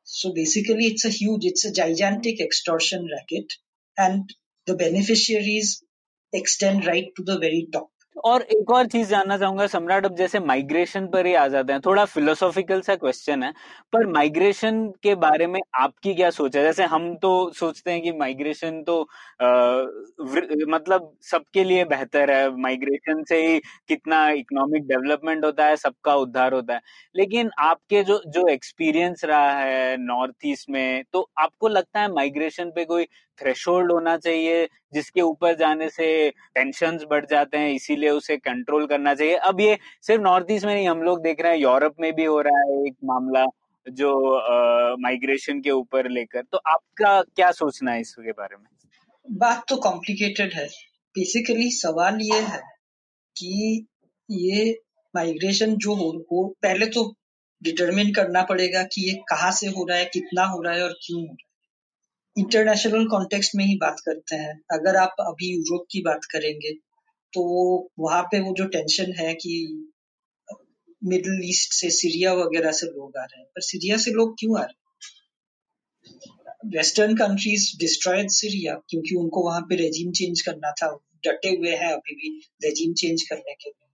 So 0.08 0.32
basically 0.34 0.88
it's 0.88 1.06
a 1.06 1.10
huge 1.14 1.46
it's 1.48 1.66
a 1.68 1.70
gigantic 1.80 2.40
extortion 2.46 3.04
racket 3.10 3.56
and 3.98 4.32
the 4.68 4.76
beneficiaries 4.76 5.70
extend 6.34 6.86
right 6.86 7.16
to 7.16 7.24
the 7.24 7.40
very 7.40 7.66
top. 7.74 7.88
और 8.24 8.42
एक 8.42 8.72
और 8.72 8.86
चीज़ 8.88 9.10
जानना 9.10 9.38
चाहूँगा 9.38 9.66
सम्राट 9.68 10.06
अब 10.06 10.16
जैसे 10.16 10.40
माइग्रेशन 10.40 11.06
पर 11.08 11.26
ही 11.26 11.34
आ 11.34 11.48
जाते 11.48 11.74
हैं 11.74 11.82
थोड़ा 11.86 12.04
फिलोसॉफिकल 12.06 12.82
सा 12.82 12.96
क्वेश्चन 12.96 13.44
है 13.44 13.52
पर 13.94 14.08
माइग्रेशन 14.08 14.82
के 15.04 15.14
बारे 15.16 15.48
में 15.48 15.60
आपकी 15.76 16.14
क्या 16.16 16.30
सोच 16.30 16.56
है? 16.56 16.64
जैसे 16.64 16.84
हम 16.86 17.14
तो 17.16 17.30
सोचते 17.56 17.92
हैं 17.92 18.02
कि 18.02 18.12
माइग्रेशन 18.12 18.82
तो 18.84 19.02
आ, 19.42 19.48
मतलब 20.70 21.12
सबके 21.22 21.64
लिए 21.64 21.86
बेहतर 21.86 22.32
है 22.32 22.50
माइग्रेशन 22.58 23.24
से 23.30 23.42
ही 23.48 23.60
कितना 23.88 24.28
इकोनॉमिक 24.32 24.88
डेवलपमेंट 24.88 25.46
होता 25.46 25.66
है 25.66 25.76
सबका 25.76 26.16
उद्धार 26.16 26.54
होता 26.54 26.74
है। 26.74 26.82
लेकिन 27.16 27.50
आपके 27.60 28.04
जो 28.04 28.22
जो 28.28 28.48
एक्सपीरियंस 28.48 29.24
रहा 29.26 29.52
है 29.60 29.96
नॉर्थ 29.98 30.36
ईस्ट 30.46 30.70
में 30.70 31.04
तो 31.14 31.28
आपको 31.38 31.68
लगता 31.68 32.00
है 32.02 32.12
माइग्रेशन 32.14 32.72
पे 32.76 32.86
कोई 32.86 33.08
थ्रेशोल्ड 33.42 33.92
होना 33.92 34.16
चाहिए 34.18 34.68
जिसके 34.94 35.22
ऊपर 35.22 35.56
जाने 35.56 35.90
से 35.90 36.08
टेंशन 36.30 37.00
बढ़ 37.10 37.26
जाते 37.26 37.58
हैं 37.58 37.70
इसीलिए 37.74 38.10
उसे 38.10 38.38
कंट्रोल 38.38 38.86
करना 38.88 39.14
चाहिए। 39.14 39.36
अब 39.36 39.62
ये 39.62 39.78
सिर्फ़ 40.02 40.22
नॉर्थ 40.24 40.52
ईस्ट 40.52 40.66
में 40.66 40.74
नहीं 40.74 40.88
हम 40.88 41.02
लोग 41.04 41.22
देख 41.24 41.42
रहे 41.42 41.52
हैं 41.52 41.60
यूरोप 41.60 41.96
में 42.00 42.14
भी 42.16 42.26
हो 42.26 42.42
रहा 42.42 42.60
है 42.62 42.86
एक 42.88 42.96
मामला 43.04 43.46
जो 43.88 44.12
माइग्रेशन 44.98 45.62
के 45.62 45.72
ऊपर 45.72 46.10
लेकर। 46.10 46.42
तो 46.42 46.58
आपका 46.68 47.22
क्या 47.22 47.52
सोचना 47.52 47.92
है 47.92 48.02
इसके 48.02 48.32
बारे 48.32 48.56
में? 48.56 48.66
बात 49.28 49.64
तो 49.70 49.76
कॉम्प्लिकेटेड 49.76 50.54
है। 50.54 50.66
बेसिकली 51.16 51.70
सवाल 51.72 52.20
ये 52.22 52.40
है 52.40 52.60
कि 53.36 53.86
ये 54.30 54.80
माइग्रेशन 55.14 55.76
जो 55.76 55.94
हो, 55.94 56.10
हो 56.32 56.48
पहले 56.64 56.86
तो 56.86 57.14
डिटरमिन 57.62 58.14
करना 58.14 58.42
पड़ेगा 58.42 58.84
कि 58.84 59.02
ये 59.10 59.14
कहाँ 59.30 59.52
से 59.52 59.68
हो 59.68 59.86
रहा 59.90 59.98
है 59.98 60.06
कितना 60.06 60.44
हो 60.44 60.62
रहा 60.62 60.74
है 60.74 60.84
और 60.84 60.94
क्यों 61.02 61.20
हो 61.20 61.26
रहा 61.26 61.44
है। 61.44 61.49
इंटरनेशनल 62.40 63.06
कॉन्टेक्स्ट 63.08 63.56
में 63.56 63.64
ही 63.66 63.76
बात 63.78 64.00
करते 64.00 64.36
हैं। 64.36 64.60
अगर 64.72 64.96
आप 64.96 65.16
अभी 65.20 65.52
यूरोप 65.54 65.86
की 65.92 66.02
बात 66.02 66.26
करेंगे 66.32 66.74
तो 67.34 67.42
वहाँ 68.00 68.22
पे 68.24 68.40
वो 68.40 68.54
जो 68.58 68.66
टेंशन 68.68 69.14
है 69.20 69.34
कि 69.36 69.54
मिडिल 71.02 71.42
ईस्ट 71.46 71.74
से 71.74 71.90
सीरिया 71.90 72.34
वगैरह 72.34 72.72
से 72.72 72.88
लोग 72.88 73.18
आ 73.18 73.24
रहे 73.24 73.40
हैं। 73.40 73.48
पर 73.48 73.62
सीरिया 73.62 73.98
से 73.98 74.12
लोग 74.12 74.36
क्यों 74.40 74.58
आ 74.60 74.62
रहे 74.62 74.72
हैं? 74.72 74.78
वेस्टर्न 76.68 77.16
कंट्रीज़ 77.16 77.68
डिस्ट्रॉयड 77.80 78.30
सीरिया 78.30 78.74
क्योंकि 78.90 79.16
उनको 79.16 79.44
वहाँ 79.44 79.62
पे 79.62 79.76
रेजिम 79.76 80.12
चेंज 80.12 80.42
करना 80.42 80.72
था। 80.72 80.90
डटे 81.26 81.50
हुए 81.50 81.76
हैं 81.76 81.92
अभी 81.94 82.16
भी 82.16 82.30
रेजिम 82.64 82.94
चेंज 82.94 83.22
करने 83.22 83.54
के 83.54 83.70
लिए। 83.70 83.88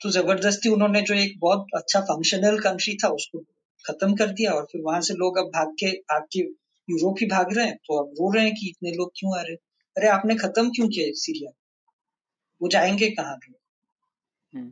तो 0.00 0.10
ज़बरदस्ती 0.10 0.68
उन्होंने 0.68 1.00
जो 1.02 1.14
एक 1.14 1.38
बहुत 1.40 1.66
अच्छा 1.76 2.00
फंक्शनल 2.00 2.58
कंट्री 2.58 2.94
था, 2.94 3.08
उसको 3.08 3.38
खत्म 3.84 4.14
कर 4.14 4.30
दिया 4.32 4.52
और 4.52 4.66
फिर 4.72 4.80
वहाँ 4.80 5.00
से 5.00 5.14
लोग 5.14 5.38
अब 5.38 5.46
भाग 5.46 5.74
के 5.78 5.90
भाग 6.02 6.22
के 6.32 6.42
यूरोप 6.90 7.16
ही 7.20 7.26
भाग 7.26 7.56
रहे 7.56 7.66
हैं 7.66 7.76
तो 7.76 7.98
अब 8.02 8.10
रो 8.10 8.32
रहे 8.32 8.44
हैं 8.44 8.54
कि 8.54 8.68
इतने 8.68 8.90
लोग 8.90 9.12
क्यों 9.18 9.38
आ 9.38 9.40
रहे 9.40 9.52
हैं? 9.52 9.58
अरे 9.96 10.08
आपने 10.08 10.34
खत्म 10.34 10.70
क्यों 10.70 10.88
किया 10.88 11.06
सीरिया? 11.14 11.50
वो 12.62 12.68
जाएँगे 12.68 13.10
कहाँ 13.10 13.36
पे? 13.36 13.52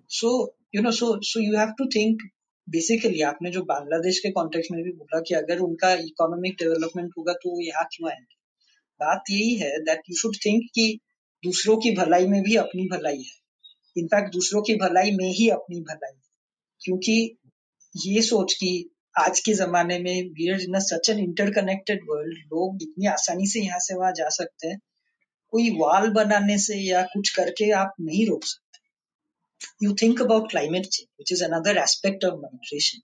So 0.09 0.57
you 0.75 0.83
know 0.83 0.91
so 0.91 1.21
so 1.23 1.41
you 1.41 1.57
have 1.59 1.69
to 1.79 1.85
think 1.85 2.23
basically 2.69 3.21
आपने 3.23 3.51
जो 3.51 3.63
बांग्लादेश 3.63 4.19
के 4.19 4.31
कॉन्टेक्स्ट 4.31 4.73
में 4.73 4.83
भी 4.83 4.93
बोला 4.93 5.21
कि 5.21 5.35
अगर 5.35 5.59
उनका 5.59 5.93
इकोनॉमिक 5.93 6.53
डेवलपमेंट 6.53 7.13
होगा 7.19 7.33
तो 7.33 7.51
वो 7.51 7.61
यहाँ 7.61 7.85
क्यों 7.85 8.11
आएँगे? 8.11 8.37
बात 9.01 9.23
यही 9.31 9.55
है 9.55 9.79
दैट 9.79 10.01
यू 10.11 10.17
शुड 10.17 10.37
थिंक 10.37 10.63
कि 10.75 11.01
दूसरों 11.45 11.77
की 11.77 11.91
भलाई 11.91 12.27
में 12.27 12.43
भी 12.43 12.57
अपनी 12.57 12.87
भलाई 12.87 13.17
है। 13.17 13.41
इनफैक्ट 13.97 14.33
दूसरों 14.33 14.63
की 14.63 14.75
भलाई 14.75 15.11
में 15.11 15.29
ही 15.33 15.49
अपनी 15.49 15.81
भलाई 15.81 16.15
है। 16.15 16.31
क्योंकि 16.81 17.39
ये 17.97 18.23
सोच 18.23 18.53
कि 18.53 18.92
आज 19.15 19.41
के 19.47 19.53
ज़माने 19.55 19.99
में 19.99 20.29
we 20.35 20.49
are 20.53 20.61
in 20.61 20.79
such 20.81 21.09
an 21.11 21.19
interconnected 21.19 22.01
world 22.09 22.37
लोग 22.53 22.83
इतनी 22.83 23.07
आसानी 23.07 23.47
से 23.47 23.61
यहाँ 23.61 23.79
से 23.81 23.95
वहाँ 23.95 24.13
जा 24.17 24.29
सकते 24.37 24.69
हैं। 24.69 24.79
कोई 25.53 25.69
वॉल 25.79 26.09
बनाने 26.13 26.57
से 26.59 26.77
या 26.77 27.03
कुछ 27.13 27.31
करके 27.37 27.71
आप 27.79 27.93
नहीं 28.01 28.27
रोक 28.27 28.45
सकते। 28.45 29.85
You 29.85 29.95
think 30.03 30.23
about 30.23 30.51
climate 30.51 30.87
change 30.87 31.07
which 31.19 31.33
is 31.33 31.45
another 31.45 31.79
aspect 31.79 32.25
of 32.25 32.39
migration 32.41 33.01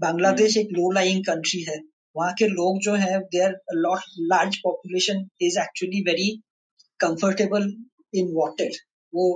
Bangladesh 0.00 0.56
एक 0.56 0.72
लो 0.72 0.90
लाइंग 0.92 1.24
कंट्री 1.24 1.62
है। 1.62 1.78
वहाँ 2.16 2.32
के 2.38 2.48
लोग 2.48 2.80
जो 2.84 2.94
है 2.96 3.18
their 3.20 3.56
lot 3.76 4.00
large 4.32 4.56
population 4.64 5.24
is 5.42 5.58
actually 5.60 6.00
very 6.08 6.30
comfortable 7.00 7.72
in 8.14 8.32
water 8.34 8.70
वो 9.12 9.30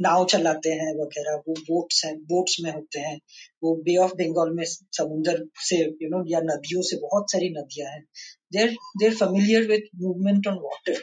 नाव 0.00 0.24
चलाते 0.30 0.70
हैं 0.72 0.92
वगैरह 0.94 1.36
वो 1.48 1.54
बोट्स 1.68 2.04
हैं 2.04 2.14
बोट्स 2.30 2.56
में 2.64 2.70
होते 2.72 3.00
हैं। 3.00 3.16
वो 3.62 3.74
बे 3.84 3.96
ऑफ़ 4.04 4.12
बंगाल 4.16 4.50
में 4.54 4.64
समुद्र 4.66 5.46
से 5.68 5.76
यू 5.76 6.08
नो 6.10 6.22
या 6.30 6.40
नदियों 6.44 6.82
से 6.82 6.96
बहुत 7.02 7.32
सारी 7.32 7.48
नदियाँ 7.50 7.90
हैं। 7.92 8.02
There 8.52 8.74
there 9.00 9.14
familiar 9.14 9.66
with 9.68 9.88
movement 10.02 10.46
on 10.46 10.58
water 10.64 11.00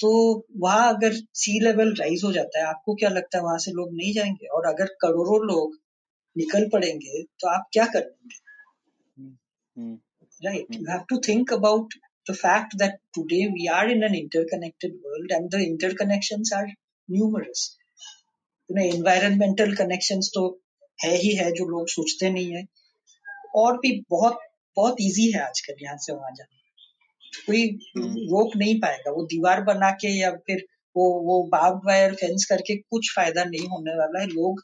तो 0.00 0.10
वहाँ 0.58 0.88
अगर 0.94 1.12
सी 1.34 1.58
लेवल 1.64 1.94
राइज 1.94 2.22
हो 2.24 2.32
जाता 2.32 2.58
है 2.60 2.66
आपको 2.66 2.94
क्या 2.94 3.08
लगता 3.10 3.38
है 3.38 3.44
वहाँ 3.44 3.58
से 3.58 3.70
लोग 3.72 3.94
नहीं 3.94 4.12
जाएँगे? 4.14 4.46
और 4.46 4.66
अगर 4.66 4.94
करोड़ों 5.00 5.40
लोग 5.46 5.74
निकल 6.36 6.68
पड़ेंगे 6.72 7.22
तो 7.40 7.48
आप 7.48 7.66
क्या 7.72 7.84
करेंगे? 7.86 8.38
Right 10.42 10.74
you 10.74 10.84
have 10.90 11.04
to 11.08 11.18
think 11.28 11.52
about 11.52 11.94
the 12.30 12.34
fact 12.34 12.76
that 12.76 12.98
today 13.18 13.44
we 13.52 13.66
are 13.76 13.90
in 13.90 14.06
an 14.08 14.16
interconnected 14.18 14.96
world 15.06 15.32
and 15.32 15.50
the 15.54 15.60
interconnections 15.66 16.52
are 16.58 16.72
numerous. 17.08 17.60
Environmental 18.78 19.74
connections 19.74 20.30
तो 20.34 20.60
है 21.04 21.16
ही 21.16 21.34
है 21.34 21.50
जो 21.52 21.68
लोग 21.68 21.88
सोचते 21.88 22.30
नहीं 22.30 22.54
है। 22.54 22.64
और 23.54 23.76
भी 23.76 24.04
बहुत 24.10 24.38
बहुत 24.76 24.96
इजी 25.00 25.30
है 25.32 25.40
आजकल 25.40 25.74
यहाँ 25.82 25.96
से 25.96 26.12
वहाँ 26.12 26.30
जाना। 26.30 26.56
कोई 27.46 27.62
हम्म। 27.96 28.10
रोक 28.10 28.56
नहीं 28.56 28.80
पाएगा। 28.80 29.10
वो 29.10 29.22
दीवार 29.22 29.62
बना 29.62 29.90
के 29.90 30.08
या 30.20 30.30
फिर 30.30 30.64
वो 30.96 31.10
वो 31.22 31.42
बाग 31.42 31.80
वायर 31.86 32.14
फेंस 32.14 32.44
करके 32.44 32.76
कुछ 32.76 33.14
फ़ायदा 33.16 33.44
नहीं 33.44 33.66
होने 33.68 33.90
वाला 33.90 34.20
है। 34.20 34.26
लोग 34.26 34.62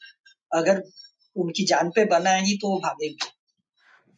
अगर 0.54 0.82
उनकी 1.36 1.64
जान 1.64 1.90
पे 1.90 2.04
बना 2.04 2.34
ही 2.34 2.56
तो 2.56 2.68
वो 2.68 2.78
भागेंगे। 2.78 3.30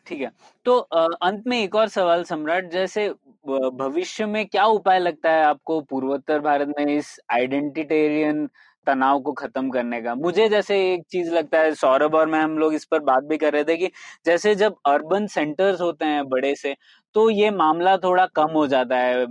ठीक 0.07 0.21
है। 0.21 0.31
तो 0.65 0.79
अंत 0.79 1.45
में 1.47 1.63
एक 1.63 1.75
और 1.75 1.89
सवाल 1.89 2.23
सम्राट 2.25 2.71
जैसे 2.73 3.09
भविष्य 3.49 4.27
में 4.27 4.47
क्या 4.47 4.65
उपाय 4.65 4.99
लगता 4.99 5.31
है 5.31 5.43
आपको 5.45 5.81
पूर्वोत्तर 5.81 6.39
भारत 6.39 6.75
में 6.79 6.97
इस 6.97 7.21
आइडेंटिटेरियन 7.33 8.49
तनाव 8.89 9.21
को 9.21 9.33
खत्म 9.35 9.71
करने 9.71 10.01
का। 10.03 10.15
मुझे 10.17 10.49
जैसे 10.49 10.77
एक 10.93 11.03
चीज़ 11.11 11.33
लगता 11.33 11.59
है, 11.59 11.75
सौरभ 11.77 12.15
और 12.15 12.27
मैं 12.29 12.41
हम 12.41 12.59
लोग 12.59 12.75
इस 12.75 12.85
पर 12.87 13.01
बात 13.05 13.25
भी 13.25 13.37
कर 13.39 13.53
रहे 13.53 13.65
थे 13.65 13.77
कि 13.77 13.91
जैसे 14.27 14.55
जब 14.57 14.77
अर्बन 14.87 15.27
सेंटर्स 15.29 15.81
होते 15.81 16.05
हैं 16.07 16.29
बड़े 16.29 16.55
से 16.57 16.75
तो 17.15 17.29
ये 17.31 17.51
मामला 17.51 17.97
थोड़ा 17.97 18.25
कम 18.37 18.51
हो 18.53 18.67
जाता 18.67 18.97
है 18.97 19.23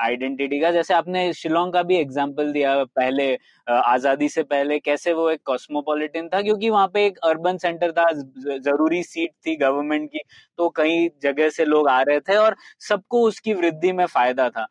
आइडेंटिटी 0.00 0.60
का। 0.60 0.70
जैसे 0.70 0.94
आपने 0.94 1.32
शिलोंग 1.34 1.72
का 1.72 1.82
भी 1.82 1.96
एग्ज़ाम्पल 1.96 2.52
दिया 2.52 2.74
पहले 2.86 3.26
आज़ादी 3.66 4.28
से 4.28 4.42
पहले, 4.44 4.78
कैसे 4.80 5.12
वो 5.12 5.28
एक 5.30 5.40
कॉस्मोपॉलिटन 5.46 6.28
था, 6.28 6.42
क्योंकि 6.42 6.70
वहाँ 6.70 6.88
पे 6.88 7.04
एक 7.06 7.18
अर्बन 7.24 7.56
सेंटर 7.58 7.92
था 7.92 8.10
ज़रूरी 8.12 9.02
सीट 9.04 9.30
थी 9.46 9.56
गवर्नमेंट 9.58 10.08
की 10.10 10.20
तो 10.58 10.68
कई 10.76 11.08
जगह 11.22 11.48
से 11.50 11.64
लोग 11.64 11.88
आ 11.88 12.00
रहे 12.02 12.20
थे 12.20 12.36
और 12.36 12.56
सबको 12.88 13.22
उसकी 13.22 13.54
वृद्धि 13.54 13.92
में 13.92 14.06
फ़ायदा 14.06 14.48
था। 14.50 14.66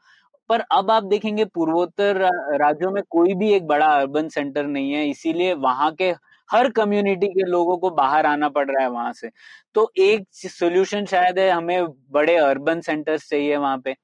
पर 0.50 0.60
अब 0.72 0.92
आप 0.92 1.04
देखेंगे 1.06 1.46
पूर्वोत्तर 1.46 2.18
राज्यों 2.58 2.92
में 2.92 3.02
कोई 3.10 3.34
भी 3.34 3.52
एक 3.54 3.66
बड़ा 3.68 3.86
अर्बन 3.88 4.28
सेंटर 4.30 4.66
नहीं 4.68 4.92
है, 4.92 5.10
इसीलिए 5.10 5.54
वहाँ 5.56 5.92
के 5.94 6.10
हर 6.50 6.70
कम्युनिटी 6.72 7.28
के 7.28 7.46
लोगों 7.46 7.78
को 7.78 7.90
बाहर 7.92 8.26
आना 8.26 8.50
पड़ 8.50 8.66
रहा 8.68 8.84
है 8.84 8.90
वहाँ 8.90 9.14
से। 9.14 9.30
तो 9.76 9.92
एक 10.00 10.26
सोल्यूशन 10.34 11.06
शायद 11.06 11.40
है, 11.40 11.50
हमें 11.50 11.88
बड़े 12.12 12.36
अर्बन 12.38 12.82
सेंटर्स 12.82 13.30
चाहिए 13.30 13.58
वहाँ 13.58 13.78
पे। 13.78 13.96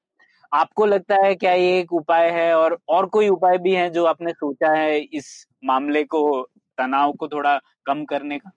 आपको 0.52 0.86
लगता 0.86 1.16
है 1.16 1.34
क्या 1.34 1.52
ये 1.52 1.78
एक 1.78 1.92
उपाय 1.92 2.30
है 2.30 2.54
और 2.54 2.78
और 2.88 3.06
कोई 3.06 3.28
उपाय 3.28 3.58
भी 3.58 3.74
है 3.74 3.88
जो 3.90 4.04
आपने 4.04 4.32
सोचा 4.32 4.72
है 4.72 4.98
इस 5.00 5.30
मामले 5.64 6.02
को, 6.04 6.42
तनाव 6.78 7.12
को 7.12 7.28
थोड़ा 7.28 7.56
कम 7.86 8.04
करने 8.04 8.38
का? 8.38 8.50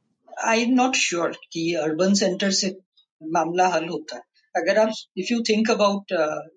आई 0.47 0.61
एम 0.61 0.73
नॉट 0.73 0.95
श्योर 0.95 1.37
कि 1.51 1.73
अर्बन 1.73 2.13
सेंटर 2.13 2.51
से 2.51 2.75
मामला 3.21 3.67
हल 3.67 3.87
होता 3.87 4.15
है। 4.15 4.21
अगर 4.57 4.77
आप 4.79 4.91
if 5.17 5.31
you 5.31 5.39
think 5.49 5.71
about 5.71 6.13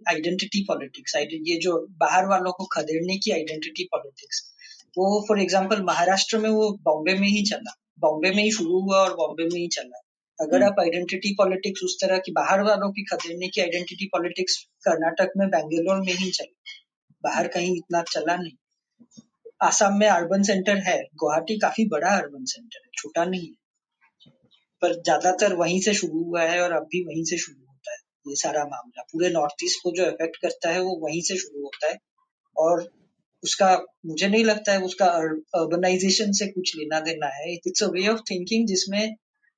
identity 0.09 0.64
politics 0.68 1.16
ये 1.16 1.59
जो 1.62 1.76
बाहर 2.01 2.26
वालों 2.26 2.53
को 2.53 2.64
खदेड़ने 2.72 3.16
की 3.18 3.32
आइडेंटिटी 3.32 3.84
पॉलिटिक्स 3.92 4.42
वो 4.98 5.09
फॉर 5.28 5.40
एग्ज़ाम्पल 5.40 5.82
महाराष्ट्र 5.84 6.38
में 6.38 6.48
वो 6.51 6.70
बॉम्बे 6.84 7.14
में 7.14 7.28
ही 7.28 7.42
चला 7.51 7.74
बॉम्बे 8.01 8.30
में 8.30 8.42
ही 8.42 8.51
शुरू 8.53 8.80
हुआ 8.80 8.98
और 8.98 9.14
बॉम्बे 9.16 9.44
में 9.44 9.59
ही 9.61 9.66
चला। 9.68 9.98
अगर 10.38 10.57
हम्म। 10.57 10.66
आप 10.66 10.80
आइडेंटिटी 10.80 11.32
पॉलिटिक्स 11.38 11.82
उस 11.84 11.96
तरह 12.01 12.18
की 12.18 12.32
बाहर 12.32 12.62
वालों 12.62 12.90
की 12.90 13.05
खदेड़ने 13.05 13.48
की 13.48 13.61
आइडेंटिटी 13.61 14.07
पॉलिटिक्स 14.12 14.57
कर्नाटक 14.84 15.32
में 15.36 15.46
बेंगलोर 15.48 16.01
में 16.01 16.12
ही 16.12 16.30
चला 16.30 16.78
बाहर 17.24 17.48
कहीं 17.48 17.76
इतना 17.76 18.03
चला 18.12 18.36
नहीं। 18.36 19.22
आसाम 19.62 19.98
में 19.98 20.07
अर्बन 20.09 20.42
सेंटर 20.42 20.78
है 20.86 20.98
गुवाहाटी 21.16 21.59
काफ़ी 21.59 21.84
बड़ा 21.88 22.16
अर्बन 22.16 22.44
सेंटर 22.46 22.80
है 22.84 22.90
छोटा 22.94 23.24
नहीं 23.24 23.46
है। 23.46 23.55
पर 24.82 24.94
ज़्यादातर 24.94 25.55
वहीं 25.57 25.80
से 25.80 25.94
शुरू 25.94 26.22
हुआ 26.24 26.42
है 26.42 26.61
और 26.61 26.72
अब 26.72 26.88
भी 26.92 27.03
वहीं 27.05 27.24
से 27.24 27.38
शुरू 27.38 27.60
ये 28.27 28.37
सारा 28.37 28.64
मामला। 28.64 29.03
पूरे 29.03 29.29
नॉर्थ 29.31 29.64
ईस्ट 29.64 29.81
को 29.83 29.91
जो 29.97 30.07
इफ़ेक्ट 30.07 30.37
करता 30.37 30.71
है, 30.71 30.81
वो 30.81 30.97
वहीं 31.03 31.21
से 31.23 31.37
शुरू 31.37 31.62
होता 31.62 31.91
है। 31.91 31.99
और 32.57 32.89
उसका, 33.43 33.75
मुझे 34.07 34.29
नहीं 34.29 34.45
लगता 34.45 34.73
है 34.73 34.83
उसका 34.83 35.07
अर्बनाइजेशन 35.07 36.33
से 36.33 36.47
कुछ 36.49 36.77
लेना 36.77 37.01
देना 37.01 37.27
है। 37.37 37.53
It's 37.55 37.83
a 37.83 37.87
way 37.87 38.07
of 38.09 38.21
thinking 38.31 38.66
जिसमें 38.66 39.16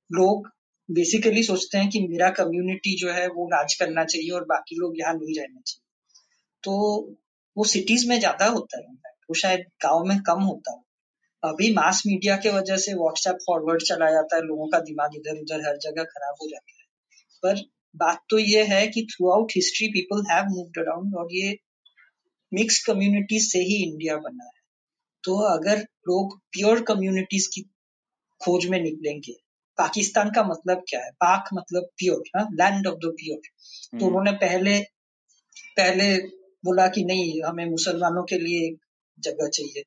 लोग 0.09 0.49
बेसिकली 0.89 1.43
सोचते 1.43 1.77
हैं 1.77 1.89
कि 1.89 1.99
मेरा 2.07 2.29
कम्युनिटी 2.31 2.95
जो 2.97 3.11
है, 3.11 3.27
वो 3.27 3.47
राज 3.47 3.73
करना 3.75 4.03
चाहिए 4.05 4.29
और 4.31 4.45
बाकी 4.45 4.75
लोग 4.75 4.99
यहाँ 4.99 5.13
नहीं 5.13 5.35
रहना 5.39 5.61
चाहिए। 5.61 5.81
तो 6.63 6.73
वो 7.57 7.63
सिटीज़ 7.65 8.07
में 8.09 8.19
ज़्यादा 8.19 8.45
होता 8.47 8.77
है 8.79 8.83
वो 9.29 9.33
शायद 9.35 9.59
गाँव 9.83 10.03
में 10.05 10.17
कम 10.21 10.41
होता 10.43 10.71
है। 10.71 10.81
अभी 11.43 11.71
मास 11.73 12.01
मीडिया 12.07 12.35
के 12.37 12.49
वजह 12.49 12.77
से 12.77 12.93
व्हाट्सएप 12.93 13.37
फॉरवर्ड 13.47 13.83
चला 13.83 14.09
जाता 14.11 14.35
है, 14.35 14.41
लोगों 14.43 14.67
का 14.67 14.79
दिमाग 14.81 15.15
इधर 15.15 15.39
उधर 15.41 15.67
हर 15.67 15.77
जगह 15.79 16.03
खराब 16.05 16.35
हो 16.41 16.47
जाता 16.49 16.71
है। 16.71 16.85
पर 17.43 17.61
बात 17.95 18.23
तो 18.29 18.37
ये 18.39 18.63
है 18.63 18.87
कि 18.87 19.07
throughout 19.31 19.51
history 19.55 19.87
people 19.87 20.23
have 20.31 20.45
moved 20.45 20.77
around 20.79 21.15
और 21.15 21.27
ये 21.31 21.57
मिक्स 22.53 22.83
कम्युनिटीज 22.85 23.51
से 23.51 23.59
ही 23.59 23.91
इंडिया 23.91 24.17
बना 24.17 24.43
है। 24.43 24.61
तो 25.23 25.35
अगर 25.37 25.79
लोग 25.79 26.37
प्योर 26.51 26.81
कम्युनिटीज 26.81 27.47
की 27.47 27.61
खोज 28.41 28.65
में 28.65 28.79
निकलेंगे 28.81 29.33
पाकिस्तान 29.77 30.29
का 30.29 30.43
मतलब 30.43 30.83
क्या 30.89 30.99
है? 30.99 31.11
पाक 31.11 31.49
मतलब 31.53 31.83
pure 31.97 32.23
land 32.37 32.87
of 32.87 32.95
the 32.95 33.13
pure 33.19 33.39
तो 33.39 33.97
हम्म। 33.97 34.07
उन्होंने 34.07 34.31
पहले 34.31 34.79
पहले 35.77 36.17
बोला 36.65 36.87
कि 36.87 37.03
नहीं 37.05 37.41
हमें 37.43 37.65
मुसलमानों 37.65 38.23
के 38.23 38.37
लिए 38.37 38.67
एक 38.67 38.77
जगह 39.19 39.47
चाहिए। 39.47 39.83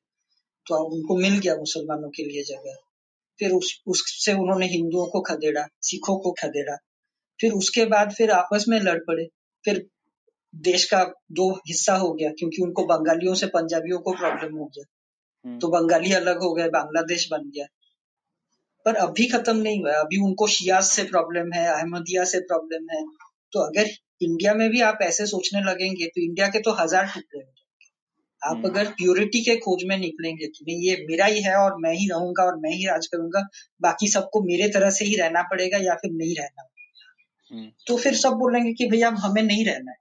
तो 0.65 0.83
उनको 0.95 1.17
मिल 1.17 1.37
गया 1.39 1.55
मुसलमानों 1.55 2.09
के 2.09 2.23
लिए 2.23 2.43
जगह। 2.43 2.75
फिर 3.39 3.51
उस 3.51 3.81
उससे 3.87 4.33
उन्होंने 4.33 4.67
हिंदुओं 4.67 5.05
को 5.07 5.21
खदेड़ा 5.21 5.65
सिखों 5.81 6.17
को 6.19 6.31
खदेड़ा। 6.31 6.77
फिर 7.39 7.51
उसके 7.51 7.85
बाद 7.85 8.11
फिर 8.11 8.31
आपस 8.31 8.65
में 8.69 8.79
लड़ 8.79 8.97
पड़े 8.99 9.27
फिर 9.65 9.85
देश 10.53 10.85
का 10.85 11.03
दो 11.31 11.51
हिस्सा 11.67 11.95
हो 11.95 12.11
गया 12.13 12.29
क्योंकि 12.29 12.61
उनको 12.61 12.85
बंगालियों 12.85 13.33
से 13.35 13.47
पंजाबियों 13.47 13.99
को 13.99 14.11
प्रॉब्लम 14.11 14.57
हो 14.57 14.65
गया 14.65 14.85
हम्म। 15.45 15.59
तो 15.59 15.67
बंगाली 15.67 16.13
अलग 16.13 16.43
हो 16.43 16.53
गए 16.53 16.69
बांग्लादेश 16.69 17.27
बन 17.31 17.49
गया 17.49 17.65
पर 18.85 18.95
अभी 18.95 19.27
खत्म 19.27 19.55
नहीं 19.57 19.79
हुआ 19.79 19.93
अभी 19.93 20.17
उनको 20.17 20.47
शियाज 20.47 20.83
से 20.83 21.03
प्रॉब्लम 21.03 21.53
है 21.53 21.65
अहमदिया 21.67 22.23
से 22.23 22.39
प्रॉब्लम 22.39 22.89
है 22.91 23.03
तो 23.53 23.59
अगर 23.59 23.89
इंडिया 24.21 24.53
में 24.53 24.69
भी 24.69 24.81
आप 24.81 24.99
ऐसे 25.01 25.25
सोचने 25.25 25.61
लगेंगे 25.61 26.05
तो 26.05 26.21
इंडिया 26.21 26.47
के 26.47 26.59
तो 26.59 26.71
हज़ार 26.71 27.05
टुकड़े 27.05 27.39
हो 27.39 27.51
जाएँगे 27.51 27.89
आप 28.41 28.55
हम्म। 28.55 28.69
अगर 28.69 28.91
प्योरिटी 28.91 29.41
के 29.41 29.55
खोज 29.55 29.83
में 29.83 29.97
निकलेंगे 29.97 30.47
कि 30.47 30.65
नहीं 30.67 30.89
ये 30.89 30.95
मेरा 31.09 31.25
ही 31.25 31.41
है 31.41 31.55
और 31.55 31.75
मैं 31.79 31.93
ही 31.93 32.07
रहूँगा 32.09 32.43
और 32.43 32.59
मैं 32.59 32.71
ही 32.71 32.85
राज 32.85 33.07
करूँगा 33.07 33.47
बाकी 33.81 34.07
सबको 34.07 34.41
मेरे 34.41 34.69
तरह 34.69 34.89
से 34.89 35.05
ही 35.05 35.15
रहना 35.15 35.41
पड़ेगा 35.41 35.77
या 35.77 35.95
फिर 35.95 36.11
नहीं 36.11 36.35
रहना। 36.35 36.67
तो 37.87 37.97
फिर 37.97 38.13
सब 38.13 38.33
बोलेंगे 38.33 38.73
कि 38.73 38.89
भैया 38.89 39.09
हमें 39.09 39.41
नहीं 39.43 39.65
रहना 39.65 39.91
है। 39.91 39.97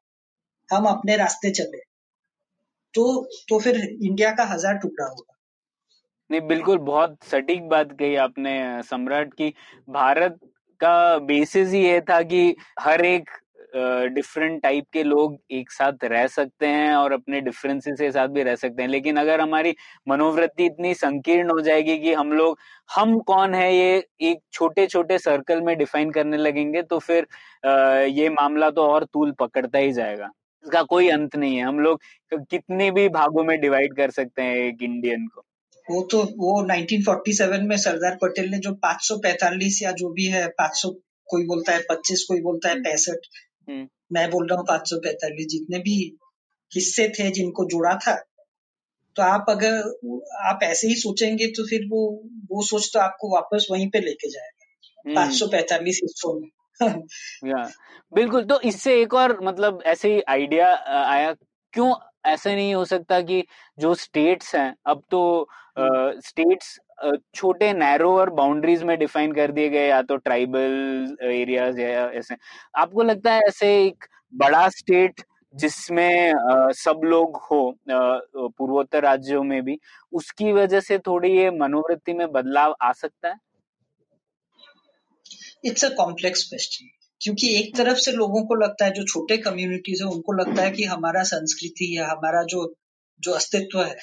हम 0.69 0.87
अपने 0.87 1.17
रास्ते 1.17 1.51
चले। 1.51 1.79
तो 2.95 3.29
तो 3.49 3.59
फिर 3.59 3.77
इंडिया 4.03 4.31
का 4.31 4.45
हज़ार 4.45 4.75
टुकड़ा 4.75 5.07
होगा। 5.07 5.33
नहीं, 6.31 6.41
बिल्कुल 6.41 6.79
बहुत 6.79 7.17
सटीक 7.25 7.69
बात 7.69 7.93
कही 7.93 8.17
आपने 8.17 8.83
सम्राट 8.83 9.35
की। 9.35 9.53
भारत 9.89 10.39
का 10.81 11.19
बेसिस 11.19 11.69
ही 11.69 11.85
ये 11.85 12.01
था 12.01 12.23
कि 12.23 12.57
हर 12.81 13.05
एक 13.05 13.31
डिफरेंट 14.15 14.61
टाइप 14.63 14.85
के 14.93 15.03
लोग 15.03 15.37
एक 15.53 15.71
साथ 15.71 16.05
रह 16.05 16.27
सकते 16.29 16.67
हैं 16.67 16.95
और 16.95 17.13
अपने 17.13 17.41
डिफरेंसेस 17.41 17.99
के 18.01 18.11
साथ 18.11 18.29
भी 18.29 18.43
रह 18.43 18.55
सकते 18.57 18.83
हैं। 18.83 18.89
लेकिन 18.89 19.17
अगर 19.17 19.41
हमारी 19.41 19.75
मनोवृत्ति 20.09 20.65
इतनी 20.67 20.95
संकीर्ण 20.95 21.51
हो 21.51 21.61
जाएगी 21.61 21.99
कि 21.99 22.13
हम 22.15 22.33
लोग, 22.33 22.59
हम 22.91 23.19
कौन 23.21 23.55
है 23.55 23.75
ये 23.77 23.97
एक 24.23 24.39
छोटे 24.53 24.87
छोटे 24.87 25.19
सर्कल 25.19 25.61
में 25.63 25.77
डिफाइन 25.79 26.11
करने 26.11 26.37
लगेंगे 26.37 26.83
तो 26.83 26.99
फिर 26.99 27.27
ये 28.11 28.29
मामला 28.31 28.71
तो 28.71 28.83
और 28.83 29.05
तूल 29.05 29.33
पकड़ता 29.41 29.79
ही 29.79 29.93
जाएगा। 29.93 30.31
इसका 30.65 30.83
कोई 30.85 31.09
अंत 31.09 31.37
नहीं 31.37 31.57
है। 31.57 31.65
हम 31.65 31.81
लोग 31.81 32.01
कितने 32.33 32.91
भी 32.91 33.09
भागों 33.11 33.45
में 33.45 33.61
डिवाइड 33.61 33.97
कर 33.97 34.11
सकते 34.11 34.43
हैं 34.43 34.57
एक 34.59 34.83
इंडियन 34.83 35.27
को। 35.27 35.43
वो 35.87 36.03
तो 36.13 36.23
वो 36.39 36.63
1947 36.65 37.63
में 37.63 37.77
सरदार 37.79 38.17
पटेल 38.23 38.51
ने 38.51 38.59
जो 38.59 38.73
545 38.85 39.83
या 39.83 39.93
जो 39.93 40.09
भी 40.13 40.25
है 40.27 40.47
500 40.59 40.91
कोई 41.29 41.45
बोलता 41.47 41.73
है 41.73 41.81
25 41.81 42.25
कोई 42.25 42.41
बोलता 42.41 42.69
है, 42.69 42.75
पैंसठ। 42.81 43.27
मैं 44.13 44.31
बोल 44.31 44.49
रहा 44.49 44.59
हूँ 44.59 44.67
545 44.67 45.47
जितने 45.49 45.79
भी 45.79 46.19
हिस्से 46.75 47.09
थे 47.09 47.31
जिनको 47.31 47.65
जुड़ा 47.65 47.95
था 47.95 48.15
तो 49.17 49.23
आप 49.23 49.47
अगर 49.49 49.79
आप 50.45 50.59
ऐसे 50.63 50.89
ही 50.89 50.95
सोचेंगे 50.95 51.47
तो 51.47 51.67
फिर 51.67 51.81
वो 51.89 52.23
वो 52.51 52.63
सोच 52.63 52.91
तो 52.95 53.01
आपको 53.01 53.35
वापस 53.35 53.67
वहीं 53.71 53.91
पे 53.91 54.01
लेके 54.01 54.31
जाएगा। 54.31 54.65
हम्म। 55.07 55.15
पाँच 55.15 55.35
सौ 55.35 55.47
पैतालीस 55.47 56.01
हिस्सों 56.03 56.41
में। 56.41 56.49
या 57.51 57.71
बिल्कुल 58.15 58.45
तो 58.45 58.61
इससे 58.61 59.03
एक 59.03 59.15
और 59.15 59.45
मतलब 59.45 59.83
ऐसे 59.87 60.15
ही 60.15 60.21
आइडिया 60.29 60.75
आया 61.07 61.33
क्यों 61.73 61.95
ऐसे 62.27 62.55
नहीं 62.55 62.75
हो 62.75 62.85
सकता 62.85 63.21
कि 63.21 63.43
जो 63.79 63.95
स्टेट्स 63.95 64.55
हैं 64.55 64.75
अब 64.87 65.03
तो 65.11 65.21
स्टेट्स 65.79 66.79
छोटे 67.35 67.73
नैरो 67.73 68.17
और 68.19 68.31
बाउंड्रीज 68.31 68.83
में 68.83 68.99
डिफाइन 68.99 69.33
कर 69.33 69.53
दिए 69.53 69.69
गए 69.69 69.87
या 69.89 70.01
तो 70.03 70.17
ट्राइबल 70.17 71.17
एरियाज़ 71.23 71.81
या 71.81 72.07
ऐसे। 72.11 72.37
आपको 72.75 73.03
लगता 73.03 73.33
है 73.33 73.41
ऐसे 73.49 73.69
एक 73.87 74.05
बड़ा 74.35 74.69
स्टेट 74.69 75.23
जिसमें 75.55 76.33
सब 76.77 77.01
लोग 77.05 77.37
हो 77.51 77.61
पूर्वोत्तर 77.89 79.03
राज्यों 79.03 79.43
में 79.43 79.63
भी 79.63 79.79
उसकी 80.13 80.53
वजह 80.53 80.81
से 80.81 80.99
थोड़ी 80.99 81.31
ये 81.39 81.51
मनोवृत्ति 81.51 82.15
में 82.15 82.27
बदलाव 82.33 82.75
आ 82.83 82.93
सकता 82.93 83.29
है? 83.29 83.39
इट्स 85.65 85.85
अ 85.85 85.89
कॉम्प्लेक्स 85.97 86.43
क्वेश्चन 86.45 86.89
क्योंकि 87.21 87.49
एक 87.59 87.77
तरफ़ 87.77 87.99
से 87.99 88.13
लोगों 88.13 88.45
को 88.47 88.55
लगता 88.55 88.85
है, 88.85 88.93
जो 88.93 89.05
छोटे 89.05 89.37
कम्युनिटीज 89.37 90.03
है, 90.03 90.09
उनको 90.09 90.33
लगता 90.33 90.63
है 90.63 90.71
कि 90.71 90.85
हमारा 90.85 91.23
संस्कृति 91.23 91.99
या 91.99 92.07
हमारा 92.07 92.43
जो 92.43 92.75
जो 93.21 93.33
अस्तित्व 93.33 93.83
है, 93.83 93.95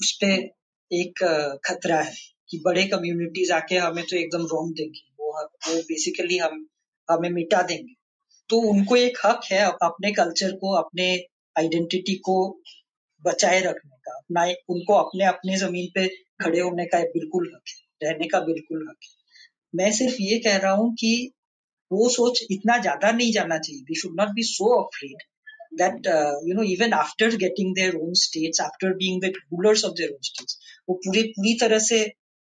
उस 0.00 0.12
पर 0.24 0.48
एक 0.90 1.22
खतरा 1.66 2.00
है 2.00 2.12
कि 2.50 2.62
बड़े 2.64 2.84
कम्युनिटीज 2.84 3.50
आके 3.50 3.76
हमें 3.76 4.04
तो 4.04 4.16
एकदम 4.16 4.42
रोक 4.42 4.72
देंगे। 4.72 5.00
वो 5.20 5.32
वो 5.68 5.80
बेसिकली 5.82 6.38
हम, 6.38 6.66
हमें 7.10 7.30
मिटा 7.30 7.62
देंगे। 7.62 7.94
तो 8.48 8.60
उनको 8.60 8.96
एक 8.96 9.18
हक 9.26 9.40
है 9.52 9.60
अपने 9.82 10.12
कल्चर 10.12 10.52
को, 10.52 10.74
अपने 10.74 11.16
आइडेंटिटी 11.58 12.14
को 12.14 12.62
बचाए 13.24 13.60
रखने 13.60 13.96
का। 13.96 14.16
अपना 14.16 14.44
उनको 14.68 14.94
अपने 14.94 15.24
अपने 15.24 15.56
ज़मीन 15.56 15.88
पे 15.94 16.06
खड़े 16.44 16.60
होने 16.60 16.84
का 16.86 16.98
बिल्कुल 17.00 17.52
हक 17.54 17.62
है, 17.68 18.08
रहने 18.08 18.28
का 18.28 18.40
बिल्कुल 18.40 18.86
हक 18.88 18.96
है। 19.02 19.14
मैं 19.74 19.92
सिर्फ़ 19.92 20.16
ये 20.20 20.38
कह 20.38 20.56
रहा 20.56 20.72
हूँ 20.72 20.92
कि 20.94 21.32
वो 21.90 22.08
सोच 22.10 22.42
इतना 22.50 22.78
ज़्यादा 22.78 23.10
नहीं 23.12 23.32
जाना 23.32 23.58
चाहिए। 23.58 23.82
We 23.82 24.00
should 24.00 24.20
not 24.20 24.34
be 24.34 24.42
so 24.50 24.76
afraid 24.82 25.24
that 25.72 26.06
uh, 26.06 26.36
you 26.48 26.54
know 26.56 26.62
even 26.64 26.94
after 26.94 27.26
getting 27.40 27.72
their 27.74 27.96
own 27.96 28.14
states 28.14 28.60
after 28.60 28.90
being 29.00 29.16
the 29.20 29.30
rulers 29.54 29.82
of 29.84 29.96
their 29.96 30.12
own 30.12 30.22
states 30.28 30.56
वो 30.88 30.94
पूरे 30.96 31.22
पूरी 31.32 31.54
तरह 31.60 31.78
से 31.78 31.98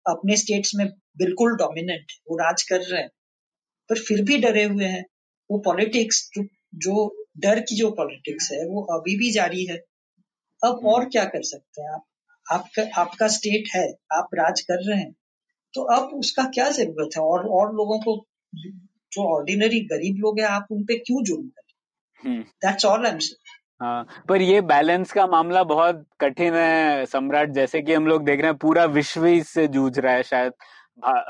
अपने 0.06 0.36
स्टेट्स 0.36 0.74
में 0.74 0.86
बिल्कुल 1.18 1.56
डोमिनेंट 1.56 2.12
वो 2.30 2.36
राज 2.36 2.62
कर 2.62 2.80
रहे 2.80 3.00
हैं। 3.00 3.08
पर 3.90 3.98
फिर 3.98 4.22
भी 4.22 4.38
डरे 4.38 4.64
हुए 4.64 4.84
हैं। 4.84 5.04
वो 5.50 5.58
पॉलिटिक्स 5.58 6.20
जो, 6.36 6.44
जो 6.74 7.26
डर 7.38 7.60
की 7.60 7.76
जो 7.76 7.90
पॉलिटिक्स 7.90 8.50
है 8.52 8.64
वो 8.66 8.82
अभी 8.98 9.16
भी 9.16 9.30
जारी 9.32 9.64
है। 9.64 9.76
अब 10.62 10.86
और 10.86 11.04
क्या 11.08 11.24
कर 11.24 11.42
सकते 11.42 11.82
हैं 11.82 11.90
आप? 11.90 12.04
आपका 12.46 12.82
आपका 13.00 13.28
स्टेट 13.28 13.68
है। 13.74 13.86
आप 14.12 14.28
राज 14.34 14.60
कर 14.60 14.88
रहे 14.88 14.98
हैं। 14.98 15.12
तो 15.74 15.82
अब 15.96 16.14
उसका 16.18 16.44
क्या 16.54 16.70
ज़रूरत 16.70 17.16
है? 17.16 17.22
और 17.22 17.46
और 17.48 17.74
लोगों 17.74 17.98
को 18.00 18.16
जो 19.14 19.26
ऑर्डिनरी 19.34 19.80
गरीब 19.92 20.16
लोग 20.20 20.40
हैं 20.40 20.46
आप 20.46 20.66
उनपे 20.72 20.98
क्यों 20.98 21.24
जुर्म 21.24 21.48
करें? 21.48 22.40
दैट्स 22.64 22.84
ऑल 22.84 23.06
आई 23.06 23.12
एम 23.12 23.18
हाँ 23.82 24.06
पर 24.28 24.42
ये 24.42 24.60
बैलेंस 24.60 25.12
का 25.12 25.26
मामला 25.26 25.62
बहुत 25.64 26.04
कठिन 26.20 26.54
है 26.54 27.04
सम्राट। 27.06 27.50
जैसे 27.50 27.80
कि 27.82 27.92
हम 27.94 28.06
लोग 28.06 28.24
देख 28.24 28.40
रहे 28.40 28.50
हैं 28.50 28.56
पूरा 28.58 28.84
विश्व 28.84 29.26
इससे 29.26 29.66
जूझ 29.68 29.98
रहा 29.98 30.12
है 30.12 30.22
शायद। 30.22 30.52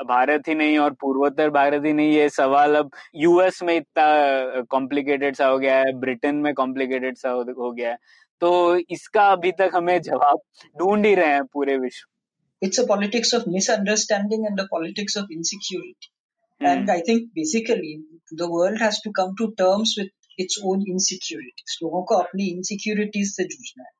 भारत 0.07 0.47
ही 0.47 0.55
नहीं 0.55 0.77
और 0.77 0.93
पूर्वोत्तर 0.93 1.49
भारत 1.49 1.85
ही 1.85 1.93
नहीं 1.93 2.11
ये 2.11 2.27
सवाल 2.29 2.75
अब 2.75 2.91
यूएस 3.15 3.61
में 3.63 3.75
इतना 3.75 4.61
कॉम्प्लिकेटेड 4.69 5.35
सा 5.35 5.47
हो 5.47 5.57
गया 5.59 5.77
है 5.77 5.93
ब्रिटेन 5.99 6.35
में 6.35 6.53
कॉम्प्लिकेटेड 6.53 7.17
सा 7.17 7.29
हो, 7.29 7.71
गया 7.71 7.89
है। 7.89 7.97
तो 8.41 8.77
इसका 8.77 9.27
अभी 9.31 9.51
तक 9.51 9.71
हमें 9.75 10.01
जवाब 10.01 10.39
ढूंढ 10.79 11.05
ही 11.05 11.15
रहे 11.15 11.33
हैं 11.33 11.43
पूरे 11.43 11.77
विश्व। 11.77 12.65
It's 12.65 12.79
a 12.79 12.85
politics 12.85 13.33
of 13.33 13.47
misunderstanding 13.55 14.45
and 14.45 14.61
a 14.61 14.67
politics 14.75 15.17
of 15.21 15.33
insecurity. 15.37 16.11
Mm. 16.61 16.67
And 16.67 16.91
I 16.91 17.01
think 17.01 17.33
basically 17.35 17.93
the 18.31 18.49
world 18.49 18.79
has 18.79 19.01
to 19.01 19.11
come 19.11 19.35
to 19.39 19.53
terms 19.57 19.95
with 19.97 20.13
its 20.37 20.59
own 20.63 20.83
insecurities. 20.93 21.77
लोगों 21.83 22.03
को 22.03 22.15
अपनी 22.15 22.49
insecurities 22.53 23.35
से 23.35 23.43
जूझना 23.43 23.83
है। 23.83 23.93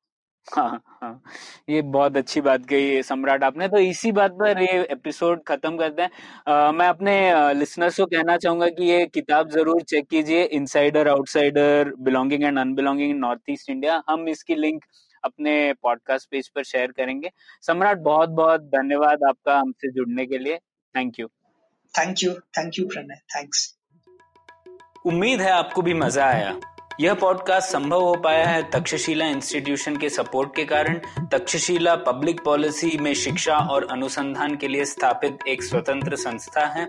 हाँ 0.48 0.80
हाँ। 1.02 1.22
ये 1.68 1.80
बहुत 1.94 2.16
अच्छी 2.16 2.40
बात 2.40 2.66
कही 2.68 3.02
सम्राट 3.02 3.44
आपने। 3.44 3.68
तो 3.68 3.78
इसी 3.78 4.12
बात 4.12 4.32
पर 4.40 4.60
ये 4.62 4.82
एपिसोड 4.92 5.42
खत्म 5.48 5.76
करते 5.78 6.02
हैं। 6.02 6.70
मैं 6.72 6.86
अपने 6.88 7.14
लिसनर्स 7.54 7.96
को 8.00 8.06
कहना 8.06 8.36
चाहूँगा 8.36 8.68
कि 8.76 8.84
ये 8.90 9.06
किताब 9.14 9.50
ज़रूर 9.50 9.82
चेक 9.82 10.06
कीजिए। 10.10 10.44
Insider 10.58 11.08
Outsider 11.08 11.92
Belonging 12.00 12.44
and 12.44 12.58
Unbelonging 12.58 13.10
in 13.10 13.18
North 13.18 13.50
East 13.50 13.70
India 13.70 14.02
हम 14.10 14.28
इसकी 14.28 14.54
लिंक 14.54 14.84
अपने 15.24 15.72
पॉडकास्ट 15.82 16.30
पेज 16.30 16.48
पर 16.48 16.64
शेयर 16.64 16.92
करेंगे। 16.92 17.30
सम्राट 17.66 17.98
बहुत 18.02 18.28
बहुत 18.42 18.70
धन्यवाद 18.76 19.24
आपका 19.28 19.58
हमसे 19.58 19.92
जुड़ने 19.92 20.26
के 20.26 20.38
लिए। 20.38 20.58
Thank 20.94 21.20
you 21.20 21.28
thank 21.98 22.22
you 22.22 22.32
thank 22.32 22.78
you 22.78 22.86
Pranay 22.86 23.20
thanks 23.36 23.72
उम्मीद 25.06 25.40
है 25.40 25.50
आपको 25.50 25.82
भी 25.82 25.94
मज़ा 25.94 26.26
आया। 26.26 26.60
यह 27.00 27.14
पॉडकास्ट 27.14 27.70
संभव 27.70 28.00
हो 28.00 28.14
पाया 28.14 28.46
है 28.46 28.62
तक्षशिला 28.70 29.26
इंस्टीट्यूशन 29.26 29.96
के 29.96 30.08
सपोर्ट 30.08 30.54
के 30.56 30.64
कारण। 30.64 31.00
तक्षशिला 31.32 31.94
पब्लिक 31.96 32.40
पॉलिसी 32.44 32.96
में 32.98 33.12
शिक्षा 33.14 33.56
और 33.56 33.86
अनुसंधान 33.90 34.56
के 34.56 34.68
लिए 34.68 34.84
स्थापित 34.84 35.46
एक 35.48 35.62
स्वतंत्र 35.62 36.16
संस्था 36.16 36.66
है। 36.66 36.88